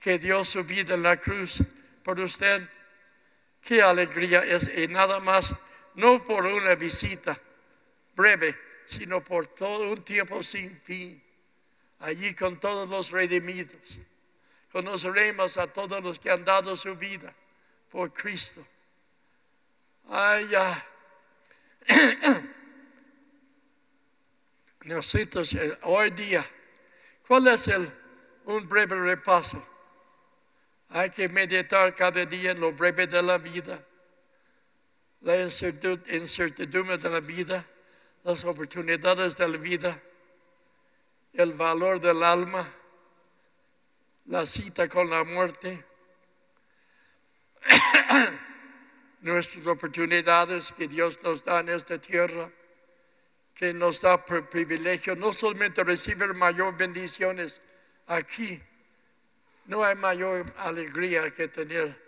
que 0.00 0.18
dio 0.18 0.44
su 0.44 0.64
vida 0.64 0.94
en 0.94 1.02
la 1.02 1.16
cruz 1.16 1.62
por 2.02 2.18
usted. 2.18 2.68
Qué 3.60 3.80
alegría 3.80 4.44
es, 4.44 4.68
y 4.76 4.88
nada 4.88 5.20
más, 5.20 5.54
no 5.94 6.24
por 6.24 6.46
una 6.46 6.74
visita 6.74 7.38
breve, 8.14 8.58
sino 8.86 9.22
por 9.22 9.46
todo 9.46 9.90
un 9.90 10.02
tiempo 10.02 10.42
sin 10.42 10.80
fin, 10.80 11.22
allí 12.00 12.34
con 12.34 12.58
todos 12.58 12.88
los 12.88 13.10
redimidos. 13.10 13.98
Conoceremos 14.72 15.56
a 15.56 15.66
todos 15.66 16.02
los 16.02 16.18
que 16.18 16.30
han 16.30 16.44
dado 16.44 16.74
su 16.74 16.96
vida 16.96 17.32
por 17.90 18.12
Cristo. 18.12 18.66
Ay, 20.08 20.48
ya. 20.48 20.86
Nosotros 24.84 25.54
eh, 25.54 25.78
hoy 25.82 26.10
día, 26.10 26.44
¿cuál 27.26 27.46
es 27.48 27.68
el, 27.68 27.90
un 28.46 28.68
breve 28.68 28.96
repaso? 28.96 29.64
Hay 30.88 31.10
que 31.10 31.28
meditar 31.28 31.94
cada 31.94 32.24
día 32.26 32.50
en 32.50 32.60
lo 32.60 32.72
breve 32.72 33.06
de 33.06 33.22
la 33.22 33.38
vida, 33.38 33.80
la 35.20 35.40
incertidumbre 35.40 36.98
de 36.98 37.10
la 37.10 37.20
vida, 37.20 37.64
las 38.24 38.44
oportunidades 38.44 39.36
de 39.36 39.48
la 39.48 39.56
vida, 39.56 40.02
el 41.32 41.52
valor 41.52 42.00
del 42.00 42.22
alma, 42.22 42.68
la 44.26 44.44
cita 44.44 44.88
con 44.88 45.08
la 45.08 45.22
muerte, 45.22 45.84
nuestras 49.20 49.64
oportunidades 49.66 50.72
que 50.72 50.88
Dios 50.88 51.18
nos 51.22 51.44
da 51.44 51.60
en 51.60 51.68
esta 51.68 51.98
tierra, 51.98 52.50
que 53.54 53.72
nos 53.72 54.00
da 54.00 54.24
privilegio, 54.24 55.14
no 55.14 55.32
solamente 55.32 55.84
recibir 55.84 56.34
mayor 56.34 56.76
bendiciones 56.76 57.60
aquí, 58.06 58.60
no 59.66 59.84
hay 59.84 59.94
mayor 59.94 60.52
alegría 60.58 61.30
que 61.30 61.48
tener 61.48 62.00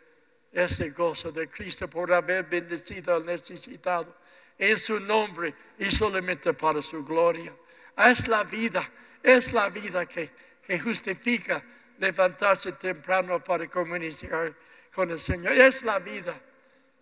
ese 0.53 0.91
gozo 0.91 1.31
de 1.31 1.49
Cristo 1.49 1.89
por 1.89 2.13
haber 2.13 2.45
bendecido 2.45 3.15
al 3.15 3.27
necesitado 3.27 4.17
en 4.59 4.79
su 4.79 5.01
nombre 5.01 5.55
y 5.79 5.91
solamente 5.91 6.53
para 6.55 6.81
su 6.83 7.05
gloria. 7.05 7.53
Es 7.97 8.29
la 8.29 8.45
vida, 8.45 8.89
es 9.23 9.53
la 9.53 9.69
vida 9.69 10.07
que 10.07 10.31
justifica 10.81 11.63
levantarse 11.99 12.73
temprano 12.73 13.43
para 13.43 13.69
comunicar 13.69 14.55
con 14.95 15.11
el 15.11 15.19
Señor. 15.19 15.53
Es 15.53 15.83
la 15.85 15.99
vida 15.99 16.41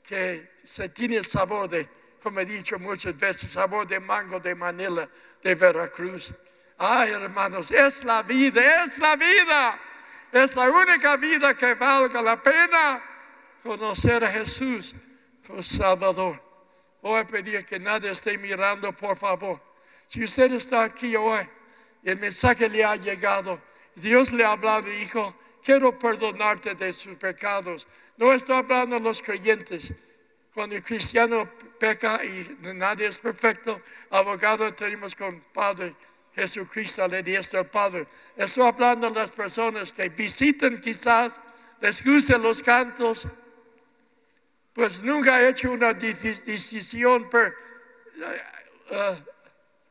que 0.02 0.52
se 0.64 0.88
tiene 0.88 1.16
el 1.16 1.26
sabor 1.26 1.68
de, 1.68 1.88
como 2.22 2.40
he 2.40 2.44
dicho 2.44 2.78
muchas 2.78 3.18
veces, 3.18 3.50
sabor 3.50 3.86
de 3.86 3.98
mango 3.98 4.38
de 4.38 4.54
Manila, 4.54 5.08
de 5.42 5.54
Veracruz. 5.54 6.32
Ay, 6.78 7.10
hermanos, 7.10 7.70
es 7.70 8.04
la 8.04 8.22
vida, 8.22 8.84
es 8.84 8.98
la 8.98 9.16
vida. 9.16 9.78
Es 10.32 10.56
la 10.56 10.70
única 10.70 11.16
vida 11.16 11.54
que 11.54 11.74
valga 11.74 12.22
la 12.22 12.42
pena 12.42 13.02
conocer 13.62 14.24
a 14.24 14.28
Jesús 14.28 14.94
como 15.46 15.62
Salvador. 15.62 16.42
Voy 17.02 17.20
a 17.20 17.26
pedir 17.26 17.66
que 17.66 17.78
nadie 17.78 18.10
esté 18.10 18.38
mirando, 18.38 18.92
por 18.92 19.16
favor. 19.16 19.60
Si 20.08 20.24
usted 20.24 20.52
está 20.52 20.84
aquí 20.84 21.14
hoy 21.16 21.46
y 22.02 22.10
el 22.10 22.18
mensaje 22.18 22.68
le 22.68 22.84
ha 22.84 22.96
llegado, 22.96 23.60
Dios 23.94 24.32
le 24.32 24.44
ha 24.44 24.52
hablado 24.52 24.88
y 24.88 25.00
dijo, 25.00 25.34
quiero 25.62 25.98
perdonarte 25.98 26.74
de 26.74 26.92
sus 26.92 27.16
pecados. 27.16 27.86
No 28.16 28.32
estoy 28.32 28.56
hablando 28.56 28.96
de 28.96 29.02
los 29.02 29.20
creyentes. 29.20 29.92
Cuando 30.54 30.76
el 30.76 30.82
cristiano 30.82 31.48
peca 31.78 32.22
y 32.22 32.58
nadie 32.60 33.06
es 33.06 33.18
perfecto, 33.18 33.80
abogado 34.10 34.72
tenemos 34.74 35.14
con 35.14 35.40
Padre 35.52 35.94
Jesucristo, 36.34 37.06
le 37.08 37.22
dice 37.22 37.56
al 37.56 37.66
Padre. 37.66 38.06
Estoy 38.36 38.66
hablando 38.66 39.10
de 39.10 39.20
las 39.20 39.30
personas 39.30 39.92
que 39.92 40.08
visitan 40.08 40.80
quizás, 40.80 41.40
les 41.80 42.04
gustan 42.04 42.42
los 42.42 42.62
cantos, 42.62 43.26
pues 44.72 45.02
nunca 45.02 45.36
ha 45.36 45.48
hecho 45.48 45.70
una 45.70 45.92
decisión 45.92 47.28
per, 47.28 47.54
uh, 48.16 48.94
uh, 48.94 49.16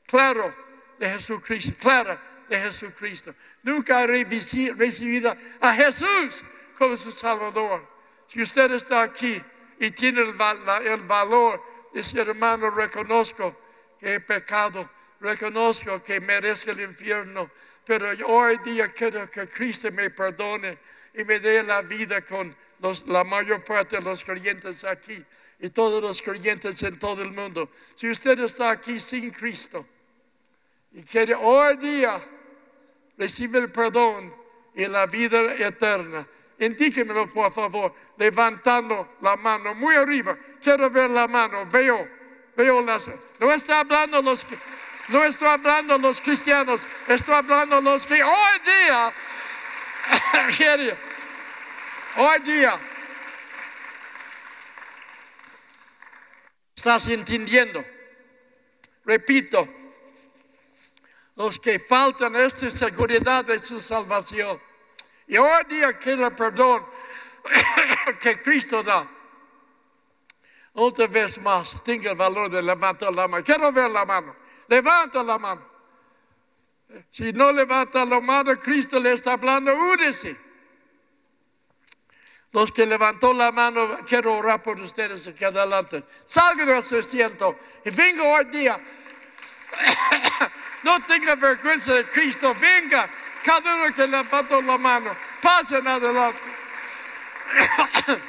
claro 0.07 0.53
de 0.97 1.09
Jesucristo, 1.09 1.73
clara 1.79 2.19
de 2.49 2.59
Jesucristo. 2.59 3.33
Nunca 3.63 3.99
ha 3.99 4.07
recibido 4.07 5.35
a 5.59 5.73
Jesús 5.73 6.43
como 6.77 6.97
su 6.97 7.11
Salvador. 7.11 7.87
Si 8.27 8.41
usted 8.41 8.71
está 8.71 9.03
aquí 9.03 9.41
y 9.81 9.89
tiene 9.89 10.21
el, 10.21 10.33
valor 10.33 11.63
de 11.91 11.99
decir, 11.99 12.19
hermano, 12.19 12.69
reconozco 12.69 13.57
que 13.99 14.13
he 14.13 14.19
pecado, 14.19 14.87
reconozco 15.19 16.03
que 16.03 16.19
merezco 16.19 16.69
el 16.69 16.81
infierno, 16.81 17.49
pero 17.83 18.09
hoy 18.27 18.59
día 18.59 18.89
quiero 18.89 19.27
que 19.31 19.47
Cristo 19.47 19.91
me 19.91 20.11
perdone 20.11 20.77
y 21.15 21.23
me 21.23 21.39
dé 21.39 21.63
la 21.63 21.81
vida 21.81 22.21
con 22.21 22.55
la 23.07 23.23
mayor 23.23 23.63
parte 23.63 23.97
de 23.97 24.03
los 24.03 24.23
creyentes 24.23 24.83
aquí 24.83 25.25
y 25.59 25.69
todos 25.71 25.99
los 25.99 26.21
creyentes 26.21 26.83
en 26.83 26.99
todo 26.99 27.23
el 27.23 27.31
mundo. 27.31 27.71
Si 27.95 28.07
usted 28.07 28.37
está 28.37 28.69
aquí 28.69 28.99
sin 28.99 29.31
Cristo 29.31 29.83
y 30.91 31.01
quiere 31.01 31.33
hoy 31.33 31.75
día 31.77 32.23
recibir 33.17 33.63
el 33.63 33.71
perdón 33.71 34.31
y 34.75 34.85
la 34.85 35.07
vida 35.07 35.55
eterna, 35.55 36.27
indíquemelo 36.65 37.27
por 37.27 37.51
favor, 37.51 37.93
levantando 38.17 39.15
la 39.21 39.35
mano 39.35 39.73
muy 39.73 39.95
arriba. 39.95 40.37
Quiero 40.61 40.89
ver 40.89 41.09
la 41.09 41.27
mano, 41.27 41.65
veo, 41.65 42.07
veo 42.55 42.81
las. 42.81 43.09
No 43.39 43.51
está 43.51 43.79
hablando 43.79 44.21
los, 44.21 44.45
no 45.07 45.23
estoy 45.23 45.47
hablando 45.47 45.97
los 45.97 46.21
cristianos, 46.21 46.81
estoy 47.07 47.35
hablando 47.35 47.81
los 47.81 48.05
que 48.05 48.23
hoy 48.23 48.59
día 48.65 49.13
hoy 52.17 52.39
día 52.39 52.79
estás 56.75 57.07
entendiendo. 57.07 57.83
Repito, 59.03 59.67
los 61.35 61.59
que 61.59 61.79
faltan 61.79 62.35
esta 62.35 62.69
seguridad 62.69 63.45
de 63.45 63.57
su 63.59 63.79
salvación 63.79 64.61
y 65.27 65.37
hoy 65.37 65.63
día 65.69 65.97
quiero 65.97 66.27
el 66.27 66.35
perdón 66.35 66.85
que 68.19 68.41
Cristo 68.41 68.83
da. 68.83 69.07
Otra 70.73 71.07
vez 71.07 71.37
más, 71.41 71.83
tenga 71.83 72.11
el 72.11 72.17
valor 72.17 72.49
de 72.49 72.61
levantar 72.61 73.13
la 73.13 73.27
mano. 73.27 73.43
Quiero 73.43 73.71
ver 73.71 73.91
la 73.91 74.05
mano. 74.05 74.35
Levanta 74.67 75.21
la 75.21 75.37
mano. 75.37 75.71
Si 77.11 77.31
no 77.33 77.51
levanta 77.51 78.05
la 78.05 78.19
mano, 78.19 78.57
Cristo 78.59 78.99
le 78.99 79.13
está 79.13 79.33
hablando, 79.33 79.73
únese. 79.73 80.37
Los 82.51 82.71
que 82.71 82.85
levantó 82.85 83.33
la 83.33 83.51
mano, 83.51 83.99
quiero 84.07 84.37
orar 84.37 84.61
por 84.61 84.79
ustedes 84.79 85.25
aquí 85.25 85.43
adelante. 85.43 86.03
Salgan 86.25 86.67
de 86.67 86.81
su 86.81 86.97
asiento 86.97 87.57
y 87.85 87.89
venga 87.91 88.23
hoy 88.23 88.45
día. 88.45 88.79
no 90.83 91.01
tenga 91.03 91.35
vergüenza 91.35 91.93
de 91.93 92.05
Cristo. 92.07 92.53
Venga, 92.59 93.09
cada 93.43 93.75
uno 93.75 93.93
que 93.93 94.07
levantó 94.07 94.61
la 94.61 94.77
mano, 94.77 95.15
pasen 95.41 95.87
adelante. 95.87 96.39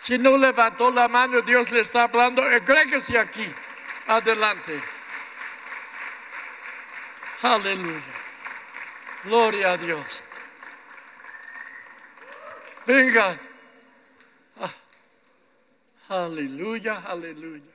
si 0.00 0.18
no 0.18 0.36
levantó 0.36 0.90
la 0.90 1.08
mano, 1.08 1.40
Dios 1.42 1.70
le 1.70 1.80
está 1.80 2.02
hablando. 2.04 2.42
Egrégese 2.50 3.18
aquí. 3.18 3.52
Adelante. 4.06 4.82
Aleluya. 7.42 8.02
Gloria 9.24 9.72
a 9.72 9.76
Dios. 9.76 10.22
Venga. 12.86 13.38
Ah. 14.60 14.72
Aleluya, 16.08 17.02
aleluya. 17.06 17.69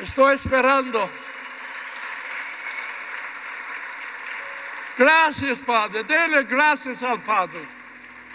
Estoy 0.00 0.34
esperando. 0.34 1.08
Gracias, 4.96 5.60
Padre. 5.60 6.04
Dele 6.04 6.44
gracias 6.44 7.02
al 7.02 7.22
Padre 7.22 7.60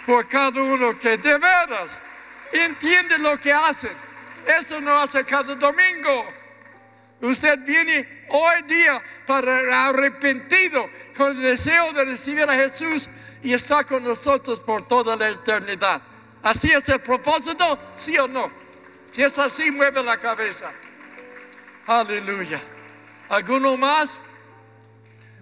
por 0.06 0.26
cada 0.28 0.62
uno 0.62 0.98
que 0.98 1.16
de 1.16 1.38
veras 1.38 2.00
entiende 2.52 3.18
lo 3.18 3.38
que 3.38 3.52
hacen. 3.52 3.92
Eso 4.46 4.80
no 4.80 4.98
hace 4.98 5.24
cada 5.24 5.54
domingo. 5.54 6.26
Usted 7.20 7.58
viene 7.60 8.26
hoy 8.30 8.62
día 8.62 9.02
para 9.26 9.88
arrepentido 9.88 10.88
con 11.16 11.36
el 11.36 11.42
deseo 11.42 11.92
de 11.92 12.04
recibir 12.04 12.48
a 12.48 12.54
Jesús 12.54 13.08
y 13.42 13.52
está 13.52 13.84
con 13.84 14.02
nosotros 14.02 14.60
por 14.60 14.88
toda 14.88 15.16
la 15.16 15.28
eternidad. 15.28 16.00
¿Así 16.42 16.72
es 16.72 16.88
el 16.88 17.00
propósito? 17.00 17.78
¿Sí 17.94 18.16
o 18.16 18.26
no? 18.26 18.50
Si 19.12 19.22
es 19.22 19.38
así, 19.38 19.70
mueve 19.70 20.02
la 20.02 20.16
cabeza. 20.16 20.72
Aleluya. 21.90 22.62
¿Alguno 23.28 23.76
más? 23.76 24.22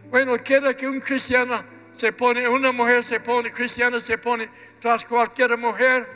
Bueno, 0.09 0.34
quiero 0.38 0.74
que 0.74 0.88
un 0.88 0.99
cristiano 0.99 1.62
se 1.94 2.11
pone, 2.11 2.49
una 2.49 2.72
mujer 2.72 3.05
se 3.05 3.20
pone, 3.20 3.51
cristiana 3.51 4.01
se 4.01 4.16
pone 4.16 4.49
tras 4.80 5.05
cualquier 5.05 5.59
mujer. 5.59 6.09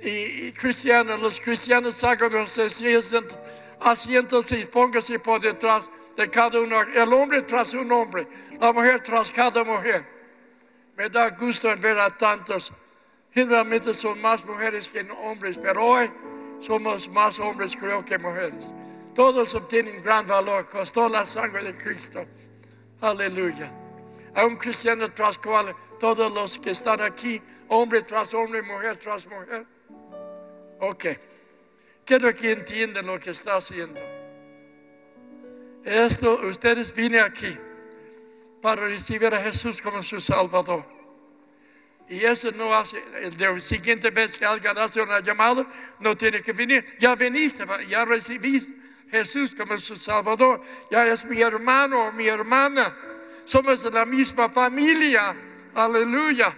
Y, 0.00 0.52
cristianos, 0.52 1.20
los 1.20 1.38
cristianos 1.38 1.96
sacan 1.96 2.32
los 2.32 2.58
asientos 2.58 4.52
y 4.52 4.64
pónganse 4.64 5.18
por 5.18 5.42
detrás 5.42 5.90
de 6.16 6.30
cada 6.30 6.58
uno. 6.58 6.80
El 6.80 7.12
hombre 7.12 7.42
tras 7.42 7.74
un 7.74 7.92
hombre, 7.92 8.26
la 8.58 8.72
mujer 8.72 9.02
tras 9.02 9.30
cada 9.30 9.62
mujer. 9.62 10.02
Me 10.96 11.10
da 11.10 11.28
gusto 11.28 11.68
ver 11.76 11.98
a 11.98 12.08
tantos. 12.08 12.72
Generalmente 13.32 13.92
son 13.92 14.18
más 14.22 14.42
mujeres 14.46 14.88
que 14.88 15.06
hombres, 15.10 15.58
pero 15.58 15.84
hoy 15.84 16.10
somos 16.60 17.08
más 17.08 17.38
hombres 17.38 17.76
creo 17.76 18.04
que 18.04 18.18
mujeres. 18.18 18.66
Todos 19.14 19.54
obtienen 19.54 20.02
gran 20.02 20.26
valor, 20.26 20.68
costó 20.68 21.08
la 21.08 21.24
sangre 21.24 21.64
de 21.64 21.76
Cristo. 21.76 22.26
Aleluya. 23.00 23.72
A 24.34 24.44
un 24.44 24.56
cristiano 24.56 25.10
tras 25.12 25.38
cual 25.38 25.74
todos 25.98 26.30
los 26.32 26.58
que 26.58 26.70
están 26.70 27.00
aquí, 27.00 27.40
hombre 27.68 28.02
tras 28.02 28.34
hombre, 28.34 28.62
mujer 28.62 28.98
tras 28.98 29.26
mujer. 29.26 29.66
Ok. 30.80 31.04
Quiero 32.04 32.34
que 32.34 32.52
entiendan 32.52 33.06
lo 33.06 33.18
que 33.18 33.30
está 33.30 33.56
haciendo. 33.56 34.00
Esto, 35.84 36.40
ustedes 36.46 36.94
vienen 36.94 37.20
aquí 37.20 37.56
para 38.60 38.86
recibir 38.86 39.32
a 39.32 39.40
Jesús 39.40 39.80
como 39.80 40.02
su 40.02 40.20
Salvador. 40.20 40.95
Y 42.08 42.24
eso 42.24 42.52
no 42.52 42.72
hace, 42.72 43.02
la 43.38 43.58
siguiente 43.58 44.10
vez 44.10 44.36
que 44.36 44.44
alguien 44.44 44.78
hace 44.78 45.00
una 45.00 45.20
llamada, 45.20 45.66
no 45.98 46.16
tiene 46.16 46.40
que 46.40 46.52
venir. 46.52 46.96
Ya 47.00 47.16
viniste, 47.16 47.64
ya 47.88 48.04
recibiste 48.04 48.72
Jesús 49.10 49.54
como 49.54 49.76
su 49.78 49.96
Salvador. 49.96 50.60
Ya 50.90 51.06
es 51.06 51.24
mi 51.24 51.40
hermano 51.40 52.06
o 52.06 52.12
mi 52.12 52.28
hermana. 52.28 52.96
Somos 53.44 53.82
de 53.82 53.90
la 53.90 54.04
misma 54.04 54.48
familia. 54.48 55.34
Aleluya. 55.74 56.56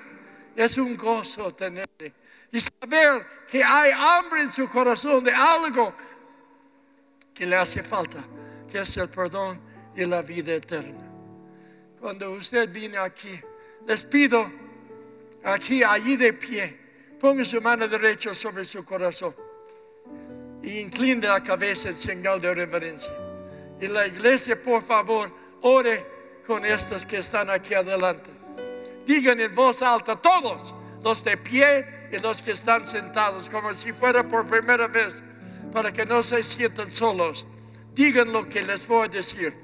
Es 0.55 0.77
un 0.77 0.97
gozo 0.97 1.55
tenerle. 1.55 2.13
Y 2.53 2.61
saber 2.61 3.27
que 3.51 3.65
hay 3.65 3.91
hambre 3.95 4.43
en 4.43 4.53
su 4.53 4.69
corazón 4.69 5.25
de 5.25 5.33
algo 5.33 5.95
que 7.35 7.47
le 7.47 7.57
hace 7.57 7.83
falta, 7.83 8.25
que 8.71 8.81
es 8.81 8.97
el 8.97 9.09
perdón 9.09 9.61
y 9.97 10.05
la 10.05 10.23
vida 10.23 10.55
eterna. 10.55 11.07
Cuando 12.01 12.33
usted 12.33 12.69
viene 12.71 12.99
aquí, 12.99 13.41
les 13.87 14.05
pido 14.05 14.51
aquí, 15.55 15.83
allí 15.83 16.17
de 16.17 16.33
pie, 16.33 16.77
ponga 17.21 17.45
su 17.45 17.61
mano 17.61 17.89
derecha 17.89 18.35
sobre 18.35 18.65
su 18.65 18.85
corazón 18.85 19.35
y 20.63 20.79
incline 20.79 21.27
la 21.27 21.43
cabeza 21.43 21.89
en 21.89 21.99
señal 21.99 22.41
de 22.41 22.55
reverencia. 22.55 23.13
Y 23.81 23.87
la 23.87 24.07
iglesia, 24.07 24.61
por 24.61 24.83
favor, 24.83 25.31
ore 25.63 26.05
con 26.47 26.65
estos 26.65 27.05
que 27.05 27.19
están 27.19 27.51
aquí 27.51 27.75
adelante. 27.75 28.31
Digan 29.07 29.41
en 29.41 29.55
voz 29.55 29.83
alta, 29.83 30.17
todos, 30.17 30.75
los 31.03 31.23
de 31.25 31.37
pie 31.37 32.09
y 32.13 32.19
los 32.19 32.43
que 32.43 32.53
están 32.53 32.87
sentados, 32.87 33.49
como 33.49 33.73
si 33.73 33.93
fuera 33.93 34.27
por 34.27 34.47
primera 34.47 34.87
vez, 34.87 35.23
para 35.73 35.93
que 35.93 36.05
no 36.05 36.23
se 36.23 36.43
sientan 36.43 36.95
solos. 36.95 37.47
Digan 37.95 38.33
lo 38.33 38.49
que 38.49 38.63
les 38.63 38.87
voy 38.87 39.07
a 39.07 39.09
decir. 39.09 39.55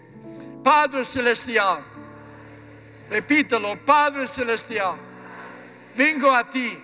Padre 0.63 1.05
Celestial, 1.05 1.85
repítelo, 3.11 3.77
Padre 3.85 4.27
Celestial, 4.27 4.97
vengo 5.97 6.31
a 6.33 6.49
ti, 6.49 6.79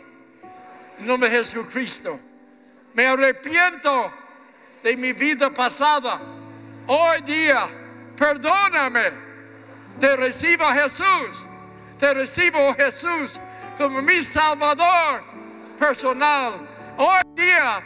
en 0.99 1.07
nombre 1.07 1.29
de 1.29 1.39
Jesucristo 1.39 2.21
me 2.95 3.07
arrepiento 3.07 4.13
de 4.83 4.97
mi 4.97 5.13
vida 5.13 5.51
pasada. 5.51 6.21
Hoy 6.87 7.21
día, 7.23 7.69
perdóname. 8.17 9.13
Te 9.99 10.17
recibo 10.17 10.65
a 10.65 10.75
Jesús. 10.75 11.45
Te 11.99 12.15
recibo 12.15 12.71
a 12.71 12.75
Jesús 12.75 13.39
como 13.77 14.03
mi 14.03 14.25
Salvador 14.25 15.23
personal. 15.79 16.67
Hoy 16.97 17.21
día 17.35 17.83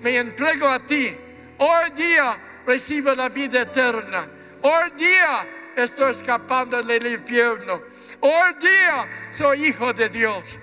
me 0.00 0.16
entrego 0.16 0.68
a 0.68 0.78
ti. 0.78 1.16
Hoy 1.58 1.90
día 1.90 2.38
recibo 2.66 3.14
la 3.14 3.28
vida 3.28 3.62
eterna. 3.62 4.26
Hoy 4.62 4.90
día 4.96 5.46
estoy 5.76 6.10
escapando 6.10 6.82
del 6.82 7.06
infierno. 7.06 7.80
Hoy 8.20 8.54
día 8.60 9.08
soy 9.30 9.66
hijo 9.66 9.92
de 9.92 10.08
Dios. 10.08 10.58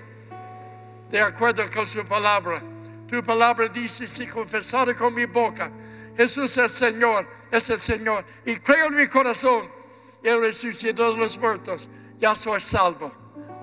De 1.10 1.20
acuerdo 1.20 1.64
con 1.72 1.86
su 1.86 2.04
palabra. 2.04 2.62
Tu 3.08 3.22
palabra 3.24 3.68
dice, 3.68 4.06
si 4.06 4.26
confesare 4.26 4.94
con 4.94 5.12
mi 5.12 5.26
boca, 5.26 5.70
Jesús 6.16 6.56
es 6.56 6.58
el 6.58 6.70
Señor, 6.70 7.26
es 7.50 7.68
el 7.68 7.80
Señor, 7.80 8.24
y 8.44 8.56
creo 8.56 8.86
en 8.86 8.94
mi 8.94 9.08
corazón, 9.08 9.68
Él 10.22 10.40
resucitó 10.40 11.12
de 11.12 11.18
los 11.18 11.36
muertos, 11.36 11.88
ya 12.18 12.36
soy 12.36 12.60
salvo. 12.60 13.12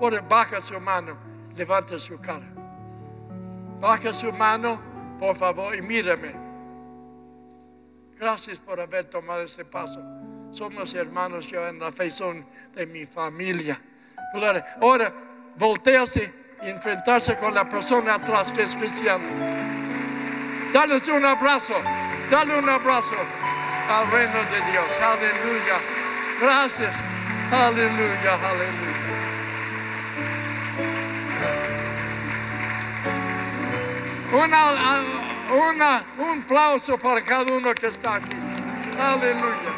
Ahora 0.00 0.20
baja 0.20 0.60
su 0.60 0.78
mano, 0.78 1.16
levanta 1.56 1.98
su 1.98 2.20
cara. 2.20 2.46
Baja 3.80 4.12
su 4.12 4.30
mano, 4.32 4.80
por 5.18 5.34
favor, 5.34 5.74
y 5.74 5.80
mírame. 5.80 6.34
Gracias 8.18 8.58
por 8.58 8.78
haber 8.78 9.08
tomado 9.08 9.42
este 9.42 9.64
paso. 9.64 10.17
Somos 10.52 10.94
hermanos 10.94 11.46
yo 11.46 11.66
en 11.68 11.78
la 11.78 11.92
fe, 11.92 12.10
son 12.10 12.44
de 12.74 12.86
mi 12.86 13.06
familia. 13.06 13.80
Ahora, 14.80 15.12
voltease 15.56 16.32
y 16.62 16.68
enfrentarse 16.68 17.36
con 17.36 17.54
la 17.54 17.68
persona 17.68 18.14
atrás 18.14 18.52
que 18.52 18.62
es 18.62 18.74
cristiana. 18.74 19.24
Dale 20.72 20.96
un 21.12 21.24
abrazo, 21.24 21.74
dale 22.30 22.58
un 22.58 22.68
abrazo 22.68 23.14
al 23.88 24.10
reino 24.10 24.34
de 24.34 24.70
Dios. 24.70 24.98
Aleluya. 25.00 25.78
Gracias. 26.40 27.02
Aleluya, 27.50 28.34
aleluya. 28.34 28.98
Una, 34.30 35.02
una, 35.50 36.04
un 36.18 36.42
aplauso 36.42 36.98
para 36.98 37.22
cada 37.22 37.54
uno 37.54 37.72
que 37.74 37.86
está 37.86 38.16
aquí. 38.16 38.36
Aleluya. 38.98 39.77